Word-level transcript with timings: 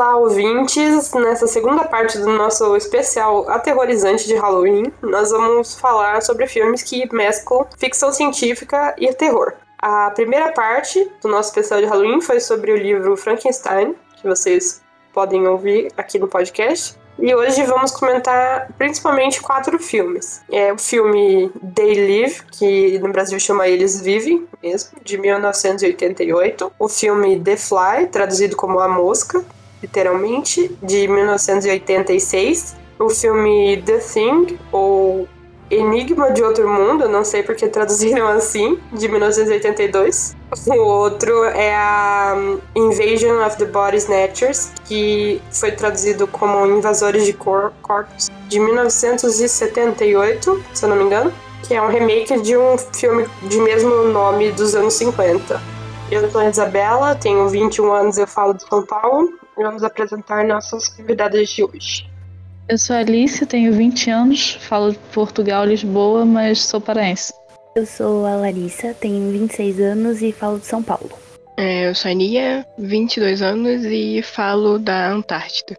Olá, 0.00 0.16
ouvintes! 0.16 1.12
Nessa 1.12 1.46
segunda 1.46 1.84
parte 1.84 2.16
do 2.16 2.30
nosso 2.30 2.74
especial 2.74 3.46
aterrorizante 3.50 4.26
de 4.26 4.34
Halloween, 4.34 4.90
nós 5.02 5.30
vamos 5.30 5.74
falar 5.74 6.22
sobre 6.22 6.46
filmes 6.46 6.82
que 6.82 7.06
mesclam 7.14 7.66
ficção 7.76 8.10
científica 8.10 8.94
e 8.96 9.12
terror. 9.12 9.52
A 9.78 10.10
primeira 10.12 10.52
parte 10.52 11.06
do 11.20 11.28
nosso 11.28 11.50
especial 11.50 11.80
de 11.80 11.86
Halloween 11.86 12.22
foi 12.22 12.40
sobre 12.40 12.72
o 12.72 12.78
livro 12.78 13.14
Frankenstein, 13.14 13.94
que 14.16 14.26
vocês 14.26 14.80
podem 15.12 15.46
ouvir 15.46 15.92
aqui 15.98 16.18
no 16.18 16.28
podcast. 16.28 16.98
E 17.18 17.34
hoje 17.34 17.62
vamos 17.64 17.90
comentar 17.90 18.72
principalmente 18.78 19.42
quatro 19.42 19.78
filmes. 19.78 20.40
É 20.50 20.72
o 20.72 20.78
filme 20.78 21.52
They 21.74 21.92
Live, 22.06 22.42
que 22.52 22.98
no 23.00 23.12
Brasil 23.12 23.38
chama 23.38 23.68
Eles 23.68 24.00
Vivem, 24.00 24.48
mesmo, 24.62 24.98
de 25.04 25.18
1988. 25.18 26.72
O 26.78 26.88
filme 26.88 27.38
The 27.38 27.58
Fly, 27.58 28.06
traduzido 28.10 28.56
como 28.56 28.80
A 28.80 28.88
Mosca, 28.88 29.44
literalmente, 29.82 30.76
de 30.82 31.08
1986. 31.08 32.76
O 32.98 33.08
filme 33.08 33.82
The 33.84 33.98
Thing, 33.98 34.58
ou 34.70 35.26
Enigma 35.70 36.32
de 36.32 36.42
Outro 36.42 36.68
Mundo, 36.68 37.08
não 37.08 37.24
sei 37.24 37.44
porque 37.44 37.68
traduziram 37.68 38.26
assim, 38.28 38.78
de 38.92 39.08
1982. 39.08 40.36
O 40.66 40.74
outro 40.74 41.44
é 41.44 41.74
a 41.74 42.36
Invasion 42.74 43.46
of 43.46 43.56
the 43.56 43.66
Body 43.66 43.98
Snatchers, 43.98 44.72
que 44.84 45.40
foi 45.52 45.70
traduzido 45.70 46.26
como 46.26 46.66
Invasores 46.66 47.24
de 47.24 47.32
Cor 47.32 47.72
Corpos, 47.82 48.28
de 48.48 48.58
1978, 48.58 50.64
se 50.74 50.84
eu 50.84 50.88
não 50.88 50.96
me 50.96 51.04
engano, 51.04 51.32
que 51.62 51.74
é 51.74 51.80
um 51.80 51.88
remake 51.88 52.40
de 52.40 52.56
um 52.56 52.76
filme 52.76 53.28
de 53.44 53.60
mesmo 53.60 54.06
nome 54.06 54.50
dos 54.50 54.74
anos 54.74 54.94
50. 54.94 55.62
Eu 56.10 56.28
sou 56.28 56.40
a 56.40 56.48
Isabela, 56.48 57.14
tenho 57.14 57.48
21 57.48 57.92
anos, 57.92 58.18
eu 58.18 58.26
falo 58.26 58.54
de 58.54 58.68
São 58.68 58.84
Paulo, 58.84 59.32
vamos 59.62 59.82
apresentar 59.82 60.44
nossas 60.44 60.88
convidadas 60.88 61.48
de 61.50 61.64
hoje. 61.64 62.08
Eu 62.68 62.78
sou 62.78 62.96
Alice, 62.96 63.44
tenho 63.46 63.72
20 63.72 64.10
anos, 64.10 64.54
falo 64.62 64.92
de 64.92 64.98
Portugal, 65.12 65.64
Lisboa, 65.64 66.24
mas 66.24 66.60
sou 66.60 66.80
paraense. 66.80 67.32
Eu 67.74 67.86
sou 67.86 68.26
a 68.26 68.36
Larissa, 68.36 68.94
tenho 68.94 69.30
26 69.30 69.80
anos 69.80 70.22
e 70.22 70.32
falo 70.32 70.58
de 70.58 70.66
São 70.66 70.82
Paulo. 70.82 71.10
É, 71.56 71.88
eu 71.88 71.94
sou 71.94 72.10
a 72.10 72.14
Nia, 72.14 72.66
22 72.78 73.42
anos 73.42 73.84
e 73.84 74.22
falo 74.22 74.78
da 74.78 75.10
Antártida. 75.10 75.76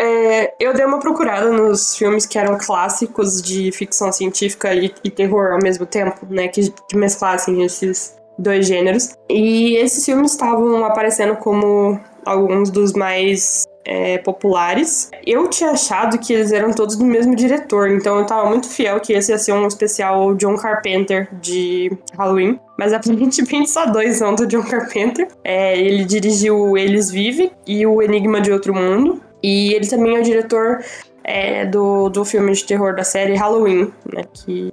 É, 0.00 0.54
eu 0.60 0.72
dei 0.74 0.84
uma 0.84 1.00
procurada 1.00 1.50
nos 1.50 1.96
filmes 1.96 2.24
que 2.24 2.38
eram 2.38 2.56
clássicos 2.58 3.42
de 3.42 3.72
ficção 3.72 4.12
científica 4.12 4.72
e, 4.74 4.92
e 5.02 5.10
terror 5.10 5.52
ao 5.52 5.58
mesmo 5.62 5.86
tempo, 5.86 6.26
né? 6.30 6.48
Que, 6.48 6.70
que 6.70 6.96
mesclassem 6.96 7.62
esses 7.64 8.16
dois 8.38 8.66
gêneros. 8.66 9.16
E 9.28 9.76
esses 9.76 10.04
filmes 10.04 10.32
estavam 10.32 10.84
aparecendo 10.84 11.36
como 11.36 11.98
alguns 12.28 12.70
dos 12.70 12.92
mais 12.92 13.66
é, 13.84 14.18
populares. 14.18 15.10
Eu 15.26 15.48
tinha 15.48 15.70
achado 15.70 16.18
que 16.18 16.32
eles 16.32 16.52
eram 16.52 16.72
todos 16.72 16.96
do 16.96 17.04
mesmo 17.04 17.34
diretor, 17.34 17.90
então 17.90 18.18
eu 18.18 18.26
tava 18.26 18.48
muito 18.48 18.68
fiel 18.68 19.00
que 19.00 19.14
esse 19.14 19.32
ia 19.32 19.38
ser 19.38 19.52
um 19.52 19.66
especial 19.66 20.34
John 20.34 20.56
Carpenter 20.56 21.28
de 21.40 21.90
Halloween. 22.16 22.60
Mas 22.78 22.92
aparentemente 22.92 23.68
só 23.70 23.86
dois 23.86 24.16
são 24.16 24.34
do 24.34 24.46
John 24.46 24.62
Carpenter. 24.62 25.28
É, 25.42 25.78
ele 25.78 26.04
dirigiu 26.04 26.76
Eles 26.76 27.10
Vivem 27.10 27.50
e 27.66 27.86
O 27.86 28.02
Enigma 28.02 28.40
de 28.40 28.52
Outro 28.52 28.74
Mundo. 28.74 29.22
E 29.42 29.72
ele 29.72 29.86
também 29.86 30.16
é 30.16 30.20
o 30.20 30.22
diretor 30.22 30.84
é, 31.24 31.64
do, 31.64 32.08
do 32.08 32.24
filme 32.24 32.52
de 32.52 32.64
terror 32.64 32.94
da 32.94 33.04
série 33.04 33.34
Halloween, 33.34 33.92
né? 34.12 34.24
Que 34.34 34.72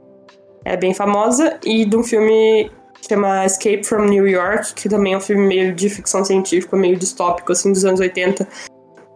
é 0.65 0.75
bem 0.75 0.93
famosa. 0.93 1.57
E 1.63 1.85
de 1.85 1.95
um 1.95 2.03
filme 2.03 2.69
que 3.07 3.13
chama 3.13 3.45
Escape 3.45 3.83
from 3.83 4.05
New 4.05 4.27
York, 4.27 4.73
que 4.73 4.89
também 4.89 5.13
é 5.13 5.17
um 5.17 5.21
filme 5.21 5.45
meio 5.45 5.73
de 5.73 5.89
ficção 5.89 6.25
científica, 6.25 6.75
meio 6.75 6.97
distópico, 6.97 7.51
assim, 7.51 7.71
dos 7.71 7.85
anos 7.85 7.99
80. 7.99 8.47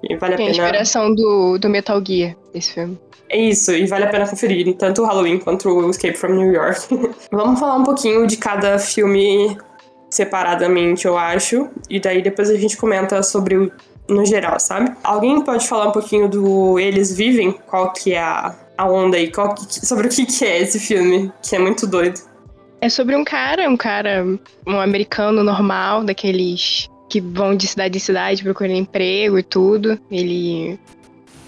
E 0.04 0.16
vale 0.16 0.36
a 0.36 0.38
Tem 0.38 0.52
pena. 0.52 0.64
a 0.64 0.66
inspiração 0.66 1.14
do, 1.14 1.58
do 1.58 1.70
Metal 1.70 2.02
Gear, 2.06 2.36
esse 2.54 2.74
filme. 2.74 2.98
É 3.30 3.38
isso, 3.38 3.72
e 3.72 3.86
vale 3.86 4.06
a 4.06 4.10
pena 4.10 4.28
conferir, 4.28 4.76
tanto 4.76 5.04
o 5.04 5.06
Halloween 5.06 5.40
quanto 5.40 5.70
o 5.70 5.90
Escape 5.90 6.18
from 6.18 6.34
New 6.36 6.52
York. 6.52 6.82
Vamos 7.32 7.60
falar 7.60 7.76
um 7.76 7.84
pouquinho 7.84 8.26
de 8.26 8.38
cada 8.38 8.80
filme 8.80 9.56
separadamente, 10.10 11.06
eu 11.06 11.18
acho, 11.18 11.70
e 11.88 12.00
daí 12.00 12.22
depois 12.24 12.50
a 12.50 12.56
gente 12.56 12.76
comenta 12.76 13.22
sobre 13.22 13.56
o 13.56 13.72
no 14.08 14.26
geral, 14.26 14.60
sabe? 14.60 14.92
Alguém 15.04 15.40
pode 15.42 15.68
falar 15.68 15.90
um 15.90 15.92
pouquinho 15.92 16.28
do 16.28 16.80
Eles 16.80 17.16
Vivem? 17.16 17.52
Qual 17.68 17.94
que 17.94 18.14
é 18.14 18.20
a, 18.20 18.56
a 18.76 18.90
onda 18.90 19.18
aí? 19.18 19.32
Qual 19.32 19.54
que, 19.54 19.86
sobre 19.86 20.08
o 20.08 20.10
que, 20.10 20.26
que 20.26 20.44
é 20.44 20.60
esse 20.60 20.80
filme, 20.80 21.32
que 21.44 21.56
é 21.56 21.60
muito 21.60 21.86
doido. 21.86 22.20
É 22.82 22.88
sobre 22.88 23.16
um 23.16 23.24
cara, 23.24 23.70
um 23.70 23.76
cara, 23.76 24.26
um 24.66 24.80
americano 24.80 25.44
normal, 25.44 26.04
daqueles 26.04 26.90
que 27.10 27.20
vão 27.20 27.56
de 27.56 27.68
cidade 27.68 27.98
em 27.98 28.02
cidade 28.02 28.44
procurando 28.44 28.76
emprego 28.76 29.38
e 29.38 29.44
tudo. 29.44 30.00
Ele, 30.10 30.80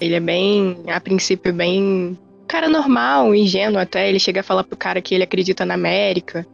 ele 0.00 0.14
é 0.14 0.20
bem, 0.20 0.76
a 0.88 1.00
princípio, 1.00 1.52
bem 1.52 2.18
cara 2.46 2.68
normal, 2.68 3.34
ingênuo 3.34 3.80
até. 3.80 4.08
Ele 4.08 4.18
chega 4.18 4.40
a 4.40 4.44
falar 4.44 4.64
pro 4.64 4.76
cara 4.76 5.00
que 5.00 5.14
ele 5.14 5.24
acredita 5.24 5.64
na 5.64 5.74
América, 5.74 6.46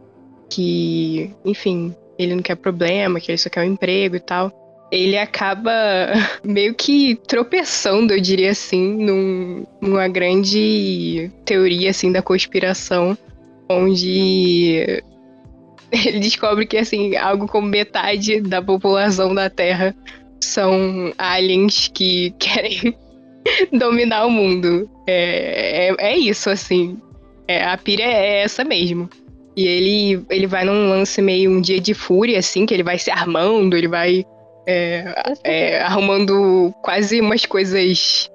que, 0.49 1.34
enfim, 1.44 1.94
ele 2.17 2.37
não 2.37 2.43
quer 2.43 2.55
problema, 2.55 3.19
que 3.19 3.33
ele 3.33 3.38
só 3.38 3.49
quer 3.49 3.62
um 3.62 3.72
emprego 3.72 4.15
e 4.15 4.21
tal. 4.21 4.53
Ele 4.93 5.19
acaba 5.19 5.72
meio 6.44 6.75
que 6.75 7.17
tropeçando, 7.27 8.12
eu 8.12 8.21
diria 8.21 8.53
assim, 8.53 9.05
num, 9.05 9.67
numa 9.81 10.06
grande 10.06 11.31
teoria 11.44 11.91
assim 11.91 12.12
da 12.12 12.22
conspiração, 12.22 13.19
onde 13.69 15.03
ele 15.91 16.21
descobre 16.21 16.67
que 16.67 16.77
assim 16.77 17.17
algo 17.17 17.47
como 17.47 17.67
metade 17.67 18.41
da 18.41 18.62
população 18.62 19.34
da 19.34 19.49
Terra 19.49 19.95
são 20.41 21.12
aliens 21.19 21.89
que 21.89 22.31
querem 22.39 22.95
dominar 23.73 24.27
o 24.27 24.31
mundo. 24.31 24.89
É, 25.06 25.89
é, 25.89 26.12
é 26.12 26.17
isso, 26.17 26.51
assim. 26.51 26.99
É, 27.47 27.65
a 27.65 27.77
pira 27.77 28.03
é 28.03 28.43
essa 28.43 28.65
mesmo. 28.65 29.09
E 29.56 29.67
ele, 29.67 30.25
ele 30.31 30.47
vai 30.47 30.65
num 30.65 30.89
lance 30.89 31.21
meio 31.21 31.50
um 31.50 31.61
dia 31.61 31.81
de 31.81 31.95
fúria, 31.95 32.39
assim, 32.39 32.65
que 32.65 32.75
ele 32.75 32.83
vai 32.83 32.99
se 32.99 33.11
armando, 33.11 33.77
ele 33.77 33.89
vai 33.89 34.25
é, 34.67 35.15
é, 35.43 35.81
arrumando 35.81 36.73
quase 36.83 37.21
umas 37.21 37.45
coisas. 37.45 38.31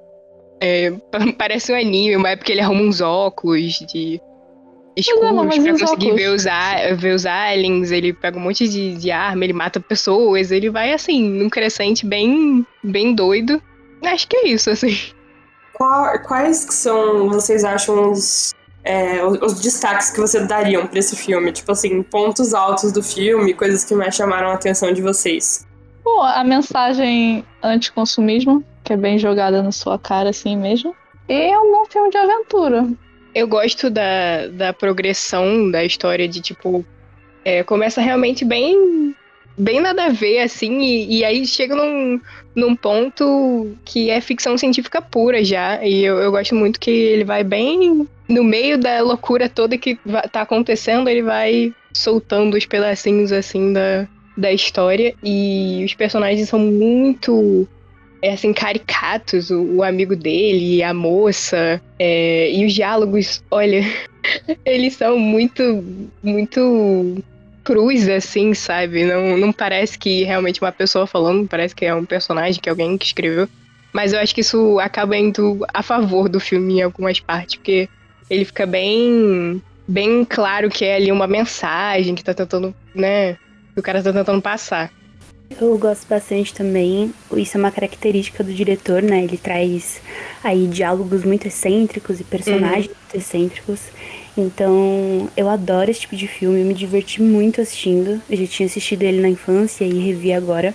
É, 0.60 0.92
parece 1.38 1.72
um 1.72 1.76
anime, 1.76 2.18
uma 2.18 2.32
época 2.32 2.52
ele 2.52 2.62
arruma 2.62 2.82
uns 2.82 3.00
óculos 3.00 3.80
de 3.80 4.20
escuros 4.96 5.32
não, 5.32 5.44
mas 5.46 5.58
pra 5.60 5.72
conseguir 5.72 5.92
óculos- 6.12 6.16
ver 6.16 6.28
os, 6.30 6.48
a- 6.48 6.94
ver 6.96 7.14
os 7.16 7.26
aliens, 7.26 7.92
ele 7.92 8.14
pega 8.14 8.38
um 8.38 8.42
monte 8.42 8.68
de, 8.68 8.96
de 8.96 9.12
arma, 9.12 9.44
ele 9.44 9.54
mata 9.54 9.80
pessoas, 9.80 10.52
ele 10.52 10.70
vai 10.70 10.94
assim, 10.94 11.28
num 11.30 11.50
crescente 11.50 12.06
bem, 12.06 12.66
bem 12.84 13.14
doido. 13.16 13.62
Acho 14.06 14.28
que 14.28 14.36
é 14.38 14.48
isso, 14.50 14.70
assim. 14.70 14.96
Qual- 15.74 16.20
quais 16.20 16.66
que 16.66 16.74
são, 16.74 17.30
vocês 17.30 17.64
acham, 17.64 18.12
os, 18.12 18.54
é, 18.84 19.24
os, 19.26 19.42
os 19.42 19.60
destaques 19.62 20.12
que 20.12 20.20
vocês 20.20 20.48
dariam 20.48 20.86
pra 20.86 21.00
esse 21.00 21.16
filme? 21.16 21.52
Tipo 21.52 21.72
assim, 21.72 22.04
pontos 22.04 22.54
altos 22.54 22.92
do 22.92 23.02
filme, 23.02 23.54
coisas 23.54 23.84
que 23.84 23.96
mais 23.96 24.14
chamaram 24.16 24.50
a 24.50 24.54
atenção 24.54 24.94
de 24.94 25.02
vocês. 25.02 25.66
Pô, 26.04 26.22
a 26.22 26.44
mensagem 26.44 27.46
anticonsumismo, 27.64 28.64
que 28.84 28.94
é 28.94 28.98
bem 28.98 29.18
jogada 29.18 29.64
na 29.64 29.72
sua 29.72 29.98
cara 29.98 30.30
assim 30.30 30.56
mesmo. 30.58 30.94
E 31.30 31.34
é 31.34 31.58
um 31.58 31.72
bom 31.72 31.86
filme 31.86 32.10
de 32.10 32.18
aventura. 32.18 32.86
Eu 33.34 33.48
gosto 33.48 33.90
da, 33.90 34.48
da 34.48 34.74
progressão 34.74 35.70
da 35.70 35.84
história 35.84 36.28
de 36.28 36.42
tipo. 36.42 36.86
é, 37.44 37.64
começa 37.64 38.02
realmente 38.02 38.46
bem. 38.46 39.16
Bem 39.56 39.80
nada 39.80 40.06
a 40.06 40.10
ver, 40.10 40.40
assim, 40.40 40.82
e, 40.82 41.20
e 41.20 41.24
aí 41.24 41.46
chega 41.46 41.76
num, 41.76 42.20
num 42.56 42.76
ponto 42.76 43.78
que 43.86 44.10
é 44.10 44.20
ficção 44.20 44.58
científica 44.58 45.00
pura 45.00 45.44
já. 45.44 45.84
E 45.86 46.04
eu, 46.04 46.18
eu 46.18 46.32
gosto 46.32 46.56
muito 46.56 46.80
que 46.80 46.90
ele 46.90 47.24
vai 47.24 47.44
bem 47.44 48.08
no 48.28 48.44
meio 48.44 48.80
da 48.80 49.00
loucura 49.02 49.48
toda 49.48 49.78
que 49.78 50.00
tá 50.32 50.42
acontecendo, 50.42 51.08
ele 51.08 51.22
vai 51.22 51.72
soltando 51.94 52.58
os 52.58 52.66
pedacinhos 52.66 53.32
assim 53.32 53.74
da, 53.74 54.08
da 54.36 54.52
história. 54.52 55.14
E 55.24 55.84
os 55.86 55.94
personagens 55.94 56.50
são 56.50 56.58
muito 56.58 57.68
é, 58.24 58.32
assim, 58.32 58.54
caricatos, 58.54 59.52
o, 59.52 59.62
o 59.62 59.84
amigo 59.84 60.16
dele, 60.16 60.82
a 60.82 60.94
moça, 60.94 61.82
é, 62.00 62.50
e 62.50 62.66
os 62.66 62.74
diálogos, 62.74 63.44
olha, 63.52 63.84
eles 64.66 64.94
são 64.94 65.20
muito, 65.20 65.84
muito 66.24 67.22
cruz, 67.66 68.08
assim, 68.08 68.54
sabe? 68.54 69.04
Não, 69.04 69.38
não 69.38 69.52
parece 69.52 70.00
que 70.00 70.24
realmente 70.24 70.62
uma 70.62 70.72
pessoa 70.72 71.06
falando, 71.06 71.50
parece 71.50 71.76
que 71.76 71.86
é 71.86 71.94
um 71.94 72.06
personagem, 72.06 72.62
que 72.62 72.70
é 72.70 72.72
alguém 72.72 72.98
que 72.98 73.06
escreveu. 73.06 73.50
Mas 73.92 74.14
eu 74.14 74.20
acho 74.22 74.34
que 74.34 74.40
isso 74.40 74.80
acaba 74.80 75.18
indo 75.18 75.60
a 75.74 75.84
favor 75.84 76.30
do 76.30 76.40
filme 76.40 76.76
em 76.76 76.82
algumas 76.82 77.20
partes, 77.20 77.56
porque 77.56 77.90
ele 78.30 78.46
fica 78.46 78.66
bem, 78.66 79.62
bem 79.86 80.24
claro 80.24 80.70
que 80.70 80.86
é 80.86 80.96
ali 80.96 81.12
uma 81.12 81.28
mensagem 81.28 82.16
que 82.16 82.24
tá 82.24 82.34
tentando, 82.34 82.74
né? 82.96 83.34
Que 83.74 83.80
o 83.82 83.84
cara 83.84 84.02
tá 84.02 84.14
tentando 84.14 84.42
passar. 84.42 84.90
Eu 85.60 85.78
gosto 85.78 86.08
bastante 86.08 86.54
também, 86.54 87.14
isso 87.38 87.58
é 87.58 87.60
uma 87.60 87.72
característica 87.72 88.44
do 88.44 88.54
diretor, 88.54 89.02
né? 89.02 89.24
Ele 89.24 89.38
traz 89.38 90.02
aí 90.44 90.68
diálogos 90.68 91.24
muito 91.24 91.48
excêntricos 91.48 92.20
e 92.20 92.24
personagens 92.24 92.88
muito 92.88 93.16
excêntricos. 93.16 93.82
Então, 94.38 95.30
eu 95.38 95.48
adoro 95.48 95.92
esse 95.92 96.02
tipo 96.02 96.16
de 96.16 96.28
filme, 96.28 96.60
eu 96.62 96.66
me 96.66 96.74
diverti 96.74 97.22
muito 97.22 97.62
assistindo. 97.62 98.22
Eu 98.30 98.38
já 98.38 98.48
tinha 98.48 98.66
assistido 98.66 99.04
ele 99.04 99.22
na 99.22 99.30
infância 99.30 99.86
e 99.86 100.00
revi 100.00 100.34
agora. 100.34 100.74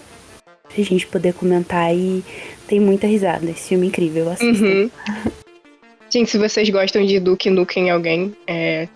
a 0.71 0.81
gente 0.81 1.07
poder 1.07 1.35
comentar 1.35 1.95
e 1.95 2.25
tem 2.69 2.79
muita 2.79 3.07
risada. 3.07 3.51
Esse 3.51 3.71
filme 3.71 3.87
é 3.87 3.89
incrível, 3.89 4.31
assistam. 4.31 4.65
Uhum. 4.65 4.91
Gente, 6.11 6.31
se 6.31 6.39
vocês 6.39 6.71
gostam 6.71 7.05
de 7.05 7.19
Duke 7.19 7.51
Nukem 7.51 7.91
alguém, 7.91 8.35
é, 8.47 8.89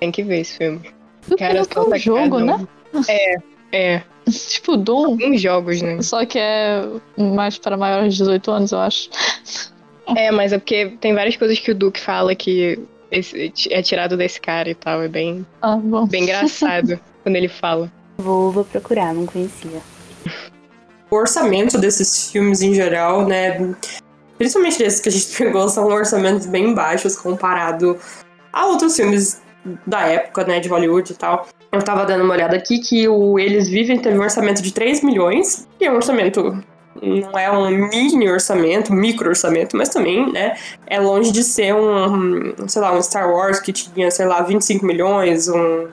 tem 0.00 0.10
que 0.10 0.22
ver 0.22 0.40
esse 0.40 0.58
filme. 0.58 0.80
Duke 1.26 1.38
Cara, 1.38 1.60
Nukem 1.60 1.78
é 1.78 1.94
um 1.94 1.98
jogo, 1.98 2.40
né? 2.40 2.68
É, 3.08 3.36
é. 3.72 4.02
Tipo 4.48 4.76
Doom, 4.76 5.16
Uns 5.22 5.40
jogos, 5.40 5.80
né? 5.82 6.00
só 6.02 6.24
que 6.26 6.38
é 6.38 6.82
mais 7.16 7.58
para 7.58 7.76
maiores 7.76 8.14
de 8.14 8.18
18 8.20 8.50
anos, 8.50 8.72
eu 8.72 8.78
acho. 8.78 9.10
É, 10.16 10.30
mas 10.30 10.52
é 10.52 10.58
porque 10.58 10.96
tem 11.00 11.14
várias 11.14 11.36
coisas 11.36 11.58
que 11.58 11.70
o 11.70 11.74
Duke 11.74 12.00
fala 12.00 12.34
que 12.34 12.78
esse- 13.10 13.52
é 13.70 13.82
tirado 13.82 14.16
desse 14.16 14.40
cara 14.40 14.68
e 14.70 14.74
tal. 14.74 15.02
É 15.02 15.08
bem, 15.08 15.44
Ah, 15.60 15.76
bom. 15.76 16.06
bem 16.06 16.22
engraçado 16.22 16.98
quando 17.22 17.36
ele 17.36 17.48
fala. 17.48 17.90
Vou, 18.18 18.50
vou 18.50 18.64
procurar, 18.64 19.12
não 19.14 19.26
conhecia. 19.26 19.80
O 21.10 21.16
orçamento 21.16 21.78
desses 21.78 22.30
filmes 22.30 22.60
em 22.62 22.74
geral, 22.74 23.26
né? 23.26 23.74
Principalmente 24.36 24.78
desses 24.78 25.00
que 25.00 25.08
a 25.08 25.12
gente 25.12 25.28
pegou, 25.36 25.68
são 25.68 25.86
orçamentos 25.86 26.46
bem 26.46 26.74
baixos 26.74 27.16
comparado 27.16 27.98
a 28.52 28.66
outros 28.66 28.96
filmes 28.96 29.40
da 29.86 30.00
época, 30.06 30.44
né? 30.44 30.58
De 30.60 30.68
Hollywood 30.68 31.12
e 31.12 31.16
tal. 31.16 31.46
Eu 31.70 31.82
tava 31.82 32.04
dando 32.04 32.24
uma 32.24 32.34
olhada 32.34 32.56
aqui 32.56 32.78
que 32.78 33.06
o 33.08 33.38
Eles 33.38 33.68
Vivem 33.68 33.98
teve 33.98 34.18
um 34.18 34.22
orçamento 34.22 34.62
de 34.62 34.72
3 34.72 35.02
milhões, 35.02 35.68
que 35.78 35.84
é 35.84 35.92
um 35.92 35.96
orçamento. 35.96 36.62
Não 37.00 37.38
é 37.38 37.50
um 37.50 37.70
mini 37.70 38.28
orçamento, 38.28 38.92
micro 38.92 39.28
orçamento, 39.28 39.76
mas 39.76 39.88
também, 39.90 40.32
né? 40.32 40.56
É 40.86 40.98
longe 40.98 41.30
de 41.30 41.44
ser 41.44 41.74
um, 41.74 42.54
sei 42.66 42.82
lá, 42.82 42.92
um 42.92 43.02
Star 43.02 43.30
Wars 43.30 43.60
que 43.60 43.72
tinha, 43.72 44.10
sei 44.10 44.26
lá, 44.26 44.42
25 44.42 44.84
milhões, 44.84 45.48
um, 45.48 45.86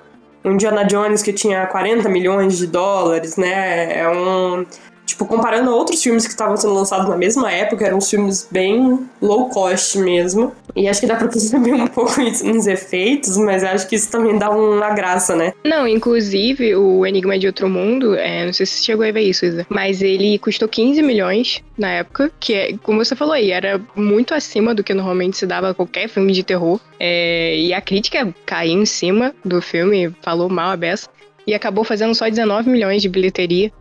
um 0.44 0.52
Indiana 0.54 0.84
Jones 0.86 1.22
que 1.22 1.34
tinha 1.34 1.66
40 1.68 2.08
milhões 2.08 2.58
de 2.58 2.68
dólares, 2.68 3.36
né? 3.36 4.00
É 4.00 4.10
um. 4.10 4.66
Tipo, 5.06 5.26
comparando 5.26 5.70
a 5.70 5.76
outros 5.76 6.02
filmes 6.02 6.26
que 6.26 6.32
estavam 6.32 6.58
sendo 6.58 6.74
lançados 6.74 7.08
na 7.08 7.18
mesma 7.18 7.52
época, 7.52 7.86
eram 7.86 8.02
filmes 8.02 8.48
bem 8.50 9.08
low 9.22 9.50
cost 9.50 9.98
mesmo. 10.00 10.52
E 10.76 10.88
acho 10.88 11.00
que 11.00 11.08
dá 11.08 11.16
pra 11.16 11.28
perceber 11.28 11.74
um 11.76 11.88
pouco 11.88 12.20
isso 12.22 12.46
nos 12.46 12.68
efeitos, 12.68 13.38
mas 13.38 13.64
acho 13.64 13.88
que 13.88 13.96
isso 13.96 14.12
também 14.12 14.38
dá 14.38 14.50
uma 14.50 14.94
graça, 14.94 15.36
né? 15.36 15.54
Não, 15.64 15.88
inclusive, 15.88 16.76
o 16.76 17.06
Enigma 17.06 17.38
de 17.38 17.48
Outro 17.48 17.70
Mundo, 17.70 18.16
é, 18.16 18.46
não 18.46 18.54
sei 18.54 18.66
se 18.66 18.74
você 18.74 18.84
chegou 18.84 19.06
a 19.06 19.12
ver 19.12 19.22
isso, 19.22 19.46
Isa, 19.46 19.66
mas 19.70 20.02
ele 20.02 20.38
custou 20.40 20.68
15 20.68 21.02
milhões 21.02 21.64
na 21.78 21.90
época, 21.92 22.32
que 22.40 22.54
é, 22.54 22.78
como 22.84 23.04
você 23.04 23.16
falou 23.16 23.34
aí, 23.34 23.52
era 23.52 23.80
muito 23.96 24.34
acima 24.34 24.74
do 24.74 24.84
que 24.84 24.94
normalmente 24.94 25.38
se 25.38 25.46
dava 25.46 25.70
a 25.70 25.74
qualquer 25.74 26.10
filme 26.10 26.34
de 26.34 26.44
terror. 26.44 26.80
É, 27.00 27.58
e 27.58 27.74
a 27.74 27.82
crítica 27.82 28.34
caiu 28.46 28.82
em 28.82 28.86
cima 28.86 29.34
do 29.44 29.62
filme, 29.62 30.14
falou 30.22 30.50
mal 30.50 30.72
a 30.72 30.78
beça, 30.78 31.10
e 31.48 31.54
acabou 31.54 31.84
fazendo 31.84 32.16
só 32.16 32.28
19 32.28 32.70
milhões 32.70 33.02
de 33.02 33.10
bilheteria. 33.10 33.72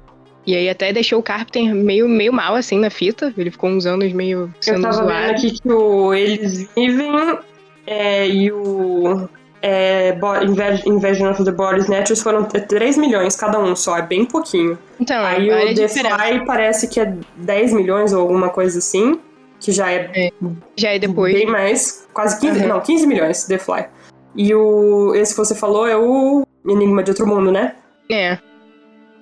E 0.47 0.55
aí 0.55 0.69
até 0.69 0.93
deixou 0.93 1.19
o 1.21 1.23
Carpenter 1.23 1.75
meio, 1.75 2.09
meio 2.09 2.33
mal, 2.33 2.55
assim, 2.55 2.79
na 2.79 2.91
fita. 2.91 3.33
Ele 3.37 3.51
ficou 3.51 3.71
uns 3.71 3.87
anos 3.87 4.13
meio 4.13 4.41
Eu 4.41 4.51
sendo 4.61 4.83
tava 4.83 4.97
vendo 4.99 5.07
zoado. 5.09 5.31
aqui 5.33 5.51
que 5.61 5.73
o 5.73 6.13
Eles 6.15 6.69
Vivem 6.77 7.39
é, 7.87 8.29
e 8.29 8.53
o 8.53 9.29
é, 9.63 10.15
Invasion 10.87 11.31
of 11.31 11.43
the 11.45 11.51
Body 11.53 11.81
Snatchers 11.81 12.23
foram 12.23 12.45
3 12.45 12.99
milhões 12.99 13.37
cada 13.37 13.59
um 13.59 13.75
só, 13.75 13.97
é 13.99 14.03
bem 14.03 14.25
pouquinho. 14.27 14.79
Então, 15.01 15.25
Aí 15.25 15.49
o 15.51 15.75
The 15.75 15.87
diferença. 15.87 16.19
Fly 16.19 16.45
parece 16.45 16.89
que 16.89 17.01
é 17.01 17.15
10 17.37 17.73
milhões 17.73 18.13
ou 18.13 18.21
alguma 18.21 18.51
coisa 18.51 18.79
assim, 18.79 19.19
que 19.59 19.73
já 19.73 19.91
é 19.91 20.31
Já 20.77 20.91
é 20.91 20.99
depois. 20.99 21.33
bem 21.33 21.47
mais, 21.47 22.07
quase 22.13 22.39
15, 22.41 22.61
Uhum. 22.61 22.69
não, 22.69 22.81
15 22.81 23.07
milhões, 23.07 23.45
The 23.45 23.57
Fly. 23.59 23.87
E 24.37 24.55
o 24.55 25.15
esse 25.15 25.33
que 25.33 25.39
você 25.39 25.55
falou 25.55 25.87
é 25.87 25.97
o 25.97 26.47
Enigma 26.69 27.03
de 27.03 27.11
Outro 27.13 27.27
Mundo, 27.27 27.51
né? 27.51 27.77
É. 28.11 28.39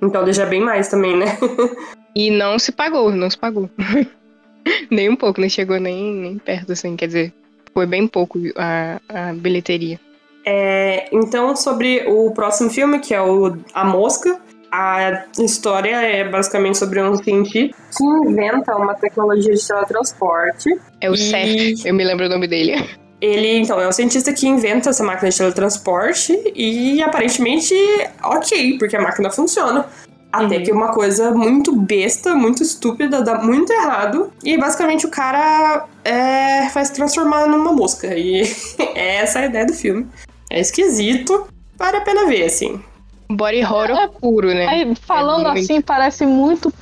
Então 0.03 0.25
deixa 0.25 0.45
bem 0.47 0.61
mais 0.61 0.89
também, 0.89 1.17
né? 1.17 1.27
E 2.15 2.31
não 2.31 2.59
se 2.59 2.71
pagou, 2.73 3.11
não 3.11 3.31
se 3.31 3.39
pagou. 3.39 3.71
nem 4.91 5.09
um 5.09 5.17
pouco, 5.17 5.41
não 5.41 5.49
chegou 5.49 5.81
nem, 5.81 6.13
nem 6.15 6.39
perto, 6.39 6.73
assim, 6.73 6.95
quer 6.95 7.07
dizer, 7.07 7.33
foi 7.73 7.87
bem 7.87 8.07
pouco 8.07 8.39
a, 8.55 9.01
a 9.09 9.33
bilheteria. 9.33 9.99
É, 10.45 11.09
então, 11.11 11.57
sobre 11.57 12.05
o 12.07 12.31
próximo 12.33 12.69
filme, 12.69 12.99
que 12.99 13.15
é 13.15 13.23
o 13.23 13.57
A 13.73 13.83
Mosca, 13.83 14.39
a 14.71 15.25
história 15.39 15.97
é 16.03 16.29
basicamente 16.29 16.77
sobre 16.77 17.01
um 17.03 17.17
cientista 17.17 17.75
que 17.97 18.05
inventa 18.05 18.77
uma 18.77 18.95
tecnologia 18.95 19.55
de 19.55 19.67
teletransporte. 19.67 20.69
É 21.01 21.11
o 21.11 21.15
E- 21.15 21.17
Seth, 21.17 21.87
eu 21.87 21.95
me 21.95 22.05
lembro 22.05 22.27
o 22.27 22.29
nome 22.29 22.47
dele. 22.47 22.75
Ele, 23.23 23.59
então, 23.59 23.81
é 23.81 23.87
um 23.87 23.93
cientista 23.93 24.33
que 24.33 24.49
inventa 24.49 24.91
essa 24.91 25.05
máquina 25.05 25.31
de 25.31 25.37
teletransporte 25.39 26.37
e 26.57 27.01
aparentemente, 27.01 27.73
ok, 28.21 28.79
porque 28.79 28.97
a 28.97 29.01
máquina 29.01 29.31
funciona. 29.31 29.87
Até 30.33 30.57
Uhum. 30.57 30.63
que 30.65 30.73
uma 30.73 30.89
coisa 30.93 31.31
muito 31.31 31.73
besta, 31.77 32.35
muito 32.35 32.65
estúpida, 32.65 33.23
dá 33.23 33.39
muito 33.39 33.73
errado. 33.73 34.33
E 34.43 34.59
basicamente 34.59 35.07
o 35.07 35.09
cara 35.11 35.85
é, 36.05 36.69
vai 36.71 36.85
se 36.85 36.93
transformar 36.95 37.47
numa 37.47 37.73
mosca. 37.73 38.09
E 38.19 38.43
é 38.97 39.17
essa 39.19 39.39
a 39.39 39.45
ideia 39.47 39.67
do 39.67 39.73
filme. 39.75 40.05
É 40.51 40.59
esquisito, 40.61 41.47
vale 41.79 41.99
a 41.99 42.01
pena 42.01 42.27
ver, 42.27 42.45
assim. 42.47 42.83
Body 43.31 43.63
horror 43.63 43.91
É- 43.91 44.09
puro, 44.09 44.49
né? 44.49 44.67
Aí, 44.67 44.95
falando 44.97 45.45
muito. 45.51 45.61
assim, 45.61 45.81
parece 45.81 46.27
muito 46.27 46.73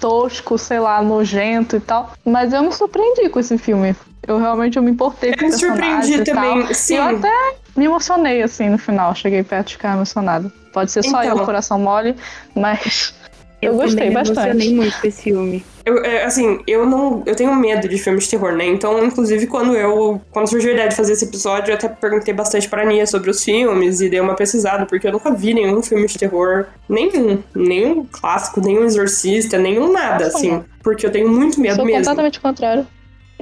tosco, 0.00 0.58
sei 0.58 0.80
lá, 0.80 1.00
nojento 1.02 1.76
e 1.76 1.80
tal. 1.80 2.12
Mas 2.24 2.52
eu 2.52 2.62
me 2.62 2.72
surpreendi 2.72 3.28
com 3.28 3.38
esse 3.38 3.56
filme. 3.58 3.94
Eu 4.26 4.38
realmente 4.38 4.76
eu 4.76 4.82
me 4.82 4.90
importei 4.90 5.32
com 5.34 5.40
Eu 5.44 5.48
o 5.48 5.50
me 5.52 5.58
surpreendi 5.58 6.16
personagem 6.16 6.20
e 6.20 6.24
tal. 6.24 6.34
também, 6.34 6.74
sim. 6.74 6.96
Eu 6.96 7.02
até 7.04 7.54
me 7.76 7.84
emocionei, 7.84 8.42
assim, 8.42 8.68
no 8.68 8.78
final. 8.78 9.14
Cheguei 9.14 9.42
perto 9.42 9.68
de 9.68 9.72
ficar 9.74 9.94
emocionada. 9.94 10.50
Pode 10.72 10.90
ser 10.90 11.02
só 11.04 11.22
Então. 11.22 11.38
eu, 11.38 11.44
coração 11.44 11.78
mole, 11.78 12.16
mas 12.54 13.14
eu, 13.62 13.74
gostei 13.74 13.90
também 13.90 14.08
me 14.08 14.14
bastante. 14.14 14.38
emocionei 14.40 14.74
muito 14.74 15.00
com 15.00 15.06
esse 15.06 15.22
filme. 15.22 15.64
Eu, 15.86 16.02
é, 16.02 16.24
assim, 16.24 16.60
eu 16.66 16.86
não. 16.86 17.22
Eu 17.26 17.34
tenho 17.36 17.54
medo 17.54 17.86
de 17.86 17.98
filmes 17.98 18.24
de 18.24 18.30
terror, 18.30 18.52
né? 18.52 18.66
Então, 18.66 19.04
inclusive, 19.04 19.46
quando 19.46 19.76
eu. 19.76 20.18
Quando 20.30 20.48
surgiu 20.48 20.70
a 20.70 20.72
ideia 20.74 20.88
de 20.88 20.96
fazer 20.96 21.12
esse 21.12 21.26
episódio, 21.26 21.70
eu 21.72 21.74
até 21.76 21.88
perguntei 21.88 22.32
bastante 22.32 22.66
pra 22.68 22.86
Nia 22.86 23.06
sobre 23.06 23.28
os 23.30 23.44
filmes 23.44 24.00
e 24.00 24.08
dei 24.08 24.18
uma 24.18 24.34
pesquisada, 24.34 24.86
porque 24.86 25.06
eu 25.06 25.12
nunca 25.12 25.30
vi 25.30 25.52
nenhum 25.52 25.82
filme 25.82 26.06
de 26.06 26.16
terror. 26.18 26.66
Nenhum. 26.88 27.42
Nenhum 27.54 28.06
clássico, 28.10 28.62
nenhum 28.62 28.84
exorcista, 28.84 29.58
nenhum 29.58 29.92
nada, 29.92 30.28
assim. 30.28 30.64
Porque 30.82 31.04
eu 31.06 31.12
tenho 31.12 31.28
muito 31.28 31.60
medo 31.60 31.76
Sou 31.76 31.84
mesmo. 31.84 31.98
completamente 31.98 32.40
contrário. 32.40 32.86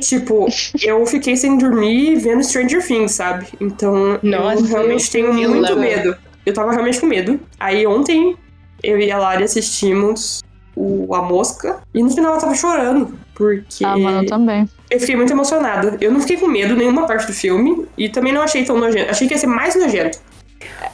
Tipo, 0.01 0.47
eu 0.83 1.05
fiquei 1.07 1.37
sem 1.37 1.57
dormir 1.59 2.17
vendo 2.17 2.43
Stranger 2.43 2.85
Things, 2.85 3.13
sabe? 3.13 3.47
Então, 3.61 4.19
Nossa, 4.23 4.61
eu 4.61 4.65
realmente 4.67 5.11
tenho 5.11 5.27
eu 5.27 5.51
muito 5.51 5.61
lembro. 5.75 5.81
medo. 5.81 6.17
Eu 6.45 6.53
tava 6.55 6.73
realmente 6.73 7.01
com 7.01 7.07
medo. 7.07 7.39
Aí 7.61 7.87
ontem 7.87 8.37
eu 8.83 8.99
e 8.99 9.11
a 9.13 9.19
Lari 9.19 9.45
assistimos 9.45 10.43
o 10.75 11.15
A 11.15 11.23
Mosca 11.23 11.81
e 11.95 12.03
no 12.03 12.11
final 12.11 12.35
eu 12.35 12.41
tava 12.41 12.55
chorando. 12.55 13.17
Porque 13.35 13.85
Ah, 13.85 13.97
mano, 13.97 14.23
eu 14.23 14.27
também. 14.27 14.69
eu 14.91 14.99
fiquei 14.99 15.15
muito 15.15 15.33
emocionada. 15.33 15.97
Eu 16.01 16.11
não 16.11 16.21
fiquei 16.21 16.37
com 16.39 16.49
medo 16.49 16.75
nenhuma 16.75 17.07
parte 17.07 17.27
do 17.27 17.33
filme 17.33 17.87
e 17.97 18.09
também 18.09 18.33
não 18.33 18.43
achei 18.43 18.65
tão 18.65 18.79
nojento. 18.79 19.11
Achei 19.11 19.29
que 19.29 19.35
ia 19.35 19.39
ser 19.39 19.47
mais 19.47 19.77
nojento. 19.77 20.19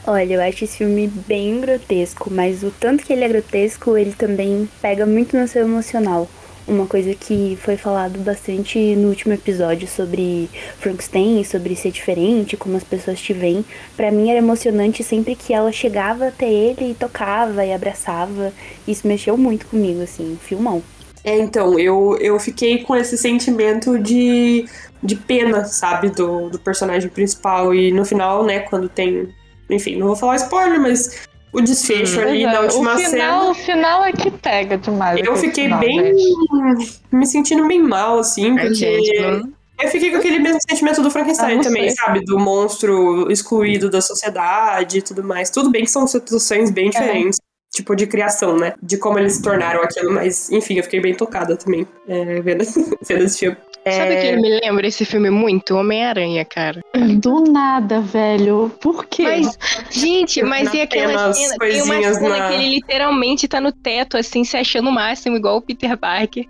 Olha, 0.06 0.34
eu 0.34 0.40
acho 0.42 0.64
esse 0.64 0.78
filme 0.78 1.06
bem 1.26 1.60
grotesco, 1.60 2.30
mas 2.32 2.62
o 2.62 2.70
tanto 2.70 3.04
que 3.04 3.12
ele 3.12 3.24
é 3.24 3.28
grotesco, 3.28 3.96
ele 3.96 4.12
também 4.12 4.68
pega 4.82 5.04
muito 5.06 5.36
no 5.36 5.46
seu 5.46 5.62
emocional. 5.62 6.28
Uma 6.68 6.86
coisa 6.86 7.14
que 7.14 7.56
foi 7.62 7.78
falado 7.78 8.18
bastante 8.18 8.94
no 8.94 9.08
último 9.08 9.32
episódio 9.32 9.88
sobre 9.88 10.50
Frankenstein, 10.78 11.42
sobre 11.42 11.74
ser 11.74 11.90
diferente, 11.90 12.58
como 12.58 12.76
as 12.76 12.84
pessoas 12.84 13.18
te 13.18 13.32
veem. 13.32 13.64
Pra 13.96 14.12
mim 14.12 14.28
era 14.28 14.36
emocionante 14.36 15.02
sempre 15.02 15.34
que 15.34 15.54
ela 15.54 15.72
chegava 15.72 16.28
até 16.28 16.46
ele 16.46 16.90
e 16.90 16.94
tocava 16.94 17.64
e 17.64 17.72
abraçava. 17.72 18.52
Isso 18.86 19.08
mexeu 19.08 19.34
muito 19.38 19.64
comigo, 19.66 20.02
assim, 20.02 20.38
filmão. 20.42 20.82
É, 21.24 21.38
então, 21.38 21.78
eu, 21.78 22.18
eu 22.20 22.38
fiquei 22.38 22.82
com 22.82 22.94
esse 22.94 23.16
sentimento 23.16 23.98
de, 23.98 24.66
de 25.02 25.16
pena, 25.16 25.64
sabe, 25.64 26.10
do, 26.10 26.50
do 26.50 26.58
personagem 26.58 27.08
principal. 27.08 27.74
E 27.74 27.90
no 27.90 28.04
final, 28.04 28.44
né, 28.44 28.60
quando 28.60 28.90
tem. 28.90 29.34
Enfim, 29.70 29.96
não 29.96 30.08
vou 30.08 30.16
falar 30.16 30.36
spoiler, 30.36 30.78
mas 30.78 31.27
o 31.52 31.60
desfecho 31.60 32.20
ali 32.20 32.44
é, 32.44 32.52
na 32.52 32.60
última 32.60 32.94
o, 32.94 32.98
final, 32.98 33.10
cena. 33.10 33.50
o 33.50 33.54
final 33.54 34.04
é 34.04 34.12
que 34.12 34.30
pega 34.30 34.76
demais. 34.78 35.20
Eu 35.26 35.36
fiquei 35.36 35.64
final, 35.64 35.80
bem. 35.80 36.16
gente. 36.16 37.00
me 37.12 37.26
sentindo 37.26 37.66
bem 37.66 37.82
mal, 37.82 38.18
assim, 38.18 38.54
porque. 38.56 38.74
gente, 38.74 39.20
não- 39.20 39.52
Eu 39.80 39.88
fiquei 39.90 40.10
com 40.10 40.16
aquele 40.16 40.40
mesmo 40.40 40.58
sentimento 40.68 41.00
do 41.02 41.10
Frankenstein 41.10 41.60
Ah, 41.60 41.62
também, 41.62 41.88
sei. 41.88 41.96
sabe? 41.96 42.24
Do 42.24 42.36
monstro 42.38 43.30
excluído 43.30 43.88
da 43.88 44.00
sociedade 44.00 44.98
e 44.98 45.02
tudo 45.02 45.22
mais. 45.22 45.50
Tudo 45.50 45.70
bem 45.70 45.84
que 45.84 45.90
são 45.90 46.06
situações 46.06 46.68
É. 46.70 46.72
bem 46.72 46.90
diferentes. 46.90 47.38
Tipo, 47.70 47.94
de 47.94 48.06
criação, 48.06 48.56
né? 48.56 48.72
De 48.82 48.96
como 48.96 49.18
eles 49.18 49.34
se 49.34 49.42
tornaram 49.42 49.82
aquilo, 49.82 50.10
mas 50.10 50.50
enfim, 50.50 50.78
eu 50.78 50.82
fiquei 50.82 51.00
bem 51.00 51.14
tocada 51.14 51.54
também 51.54 51.86
é, 52.08 52.40
vendo, 52.40 52.64
vendo 53.06 53.24
esse 53.24 53.38
filme. 53.38 53.56
Sabe 53.86 54.14
É, 54.14 54.20
que 54.20 54.26
ele 54.26 54.42
me 54.42 54.60
lembra 54.60 54.86
esse 54.86 55.04
filme 55.04 55.30
muito? 55.30 55.74
Homem-Aranha, 55.74 56.44
cara. 56.44 56.80
Do 57.20 57.44
nada, 57.50 58.00
velho. 58.00 58.70
Por 58.80 59.06
quê? 59.06 59.22
Mas, 59.22 59.58
gente, 59.90 60.42
mas 60.42 60.72
e 60.74 60.80
aquela 60.82 61.32
cena? 61.32 61.56
Tem 61.58 61.82
uma 61.82 61.86
coisinhas 61.94 62.16
cena 62.18 62.28
na- 62.38 62.48
que 62.48 62.54
ele 62.54 62.68
literalmente 62.70 63.48
tá 63.48 63.60
no 63.60 63.72
teto, 63.72 64.16
assim, 64.18 64.44
se 64.44 64.56
achando 64.56 64.88
o 64.90 64.92
máximo, 64.92 65.36
igual 65.36 65.56
o 65.56 65.62
Peter 65.62 65.96
Parker. 65.96 66.44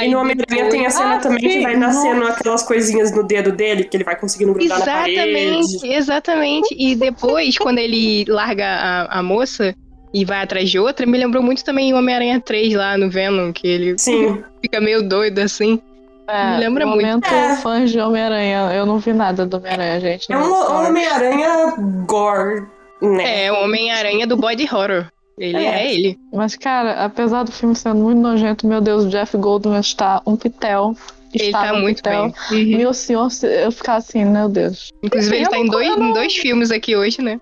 E 0.00 0.08
no 0.08 0.20
Homem-Aranha 0.20 0.70
tem 0.70 0.86
a 0.86 0.90
cena 0.90 1.16
Ah, 1.16 1.18
também 1.18 1.40
que 1.40 1.60
vai 1.62 1.74
nascendo 1.74 2.20
nossa. 2.20 2.34
aquelas 2.34 2.62
coisinhas 2.62 3.10
no 3.14 3.24
dedo 3.26 3.50
dele, 3.50 3.82
que 3.82 3.96
ele 3.96 4.04
vai 4.04 4.14
conseguindo 4.14 4.52
grudar 4.54 4.78
na 4.78 4.84
parede. 4.86 5.18
Exatamente, 5.18 5.86
exatamente. 5.94 6.76
E 6.78 6.94
depois, 6.94 7.58
quando 7.58 7.78
ele 7.78 8.24
larga 8.28 8.64
a, 8.66 9.18
a 9.18 9.22
moça, 9.22 9.74
e 10.14 10.24
vai 10.24 10.40
atrás 10.42 10.70
de 10.70 10.78
outra, 10.78 11.04
me 11.06 11.18
lembrou 11.18 11.42
muito 11.42 11.64
também 11.64 11.92
o 11.92 11.96
Homem-Aranha 11.98 12.40
3 12.40 12.72
lá 12.74 12.96
no 12.96 13.10
Venom, 13.10 13.52
que 13.52 13.66
ele 13.66 13.98
Sim. 13.98 14.42
fica 14.62 14.80
meio 14.80 15.02
doido 15.02 15.40
assim. 15.40 15.80
É, 16.28 16.50
Me 16.52 16.56
lembra 16.58 16.84
muito. 16.86 17.00
momento 17.06 17.26
É. 17.26 17.56
fãs 17.56 17.90
de 17.90 17.98
Homem-Aranha. 17.98 18.70
Eu 18.74 18.84
não 18.84 18.98
vi 18.98 19.12
nada 19.12 19.46
do 19.46 19.56
Homem-Aranha, 19.56 19.98
gente. 20.00 20.30
É 20.30 20.36
um. 20.36 20.52
Homem-Aranha 20.86 21.74
gore, 22.06 22.66
né? 23.00 23.46
É, 23.46 23.52
o 23.52 23.64
Homem-Aranha 23.64 24.26
do 24.26 24.36
body 24.36 24.64
horror. 24.70 25.06
Ele 25.38 25.56
É. 25.56 25.86
é, 25.86 25.94
ele. 25.94 26.18
Mas, 26.32 26.56
cara, 26.56 27.04
apesar 27.04 27.44
do 27.44 27.52
filme 27.52 27.74
sendo 27.74 27.96
muito 28.02 28.18
nojento, 28.20 28.66
meu 28.66 28.80
Deus, 28.80 29.04
o 29.04 29.08
Jeff 29.08 29.36
Goldblum 29.36 29.78
está 29.78 30.20
um 30.26 30.36
pitel. 30.36 30.94
Ele 31.32 31.44
Estava 31.44 31.68
tá 31.68 31.74
um 31.74 31.80
muito 31.80 31.96
pitel. 31.98 32.32
bem. 32.50 32.72
Uhum. 32.72 32.78
Meu 32.78 32.92
senhor, 32.94 33.30
se- 33.30 33.46
eu 33.46 33.70
ficar 33.70 33.96
assim, 33.96 34.24
meu 34.24 34.48
Deus. 34.48 34.90
Inclusive, 35.02 35.36
ele 35.36 35.44
tá 35.46 35.56
não- 35.56 35.64
em 35.64 35.68
dois, 35.68 35.88
não- 35.96 36.08
em 36.08 36.12
dois 36.12 36.34
filmes 36.36 36.70
aqui 36.70 36.96
hoje, 36.96 37.22
né? 37.22 37.38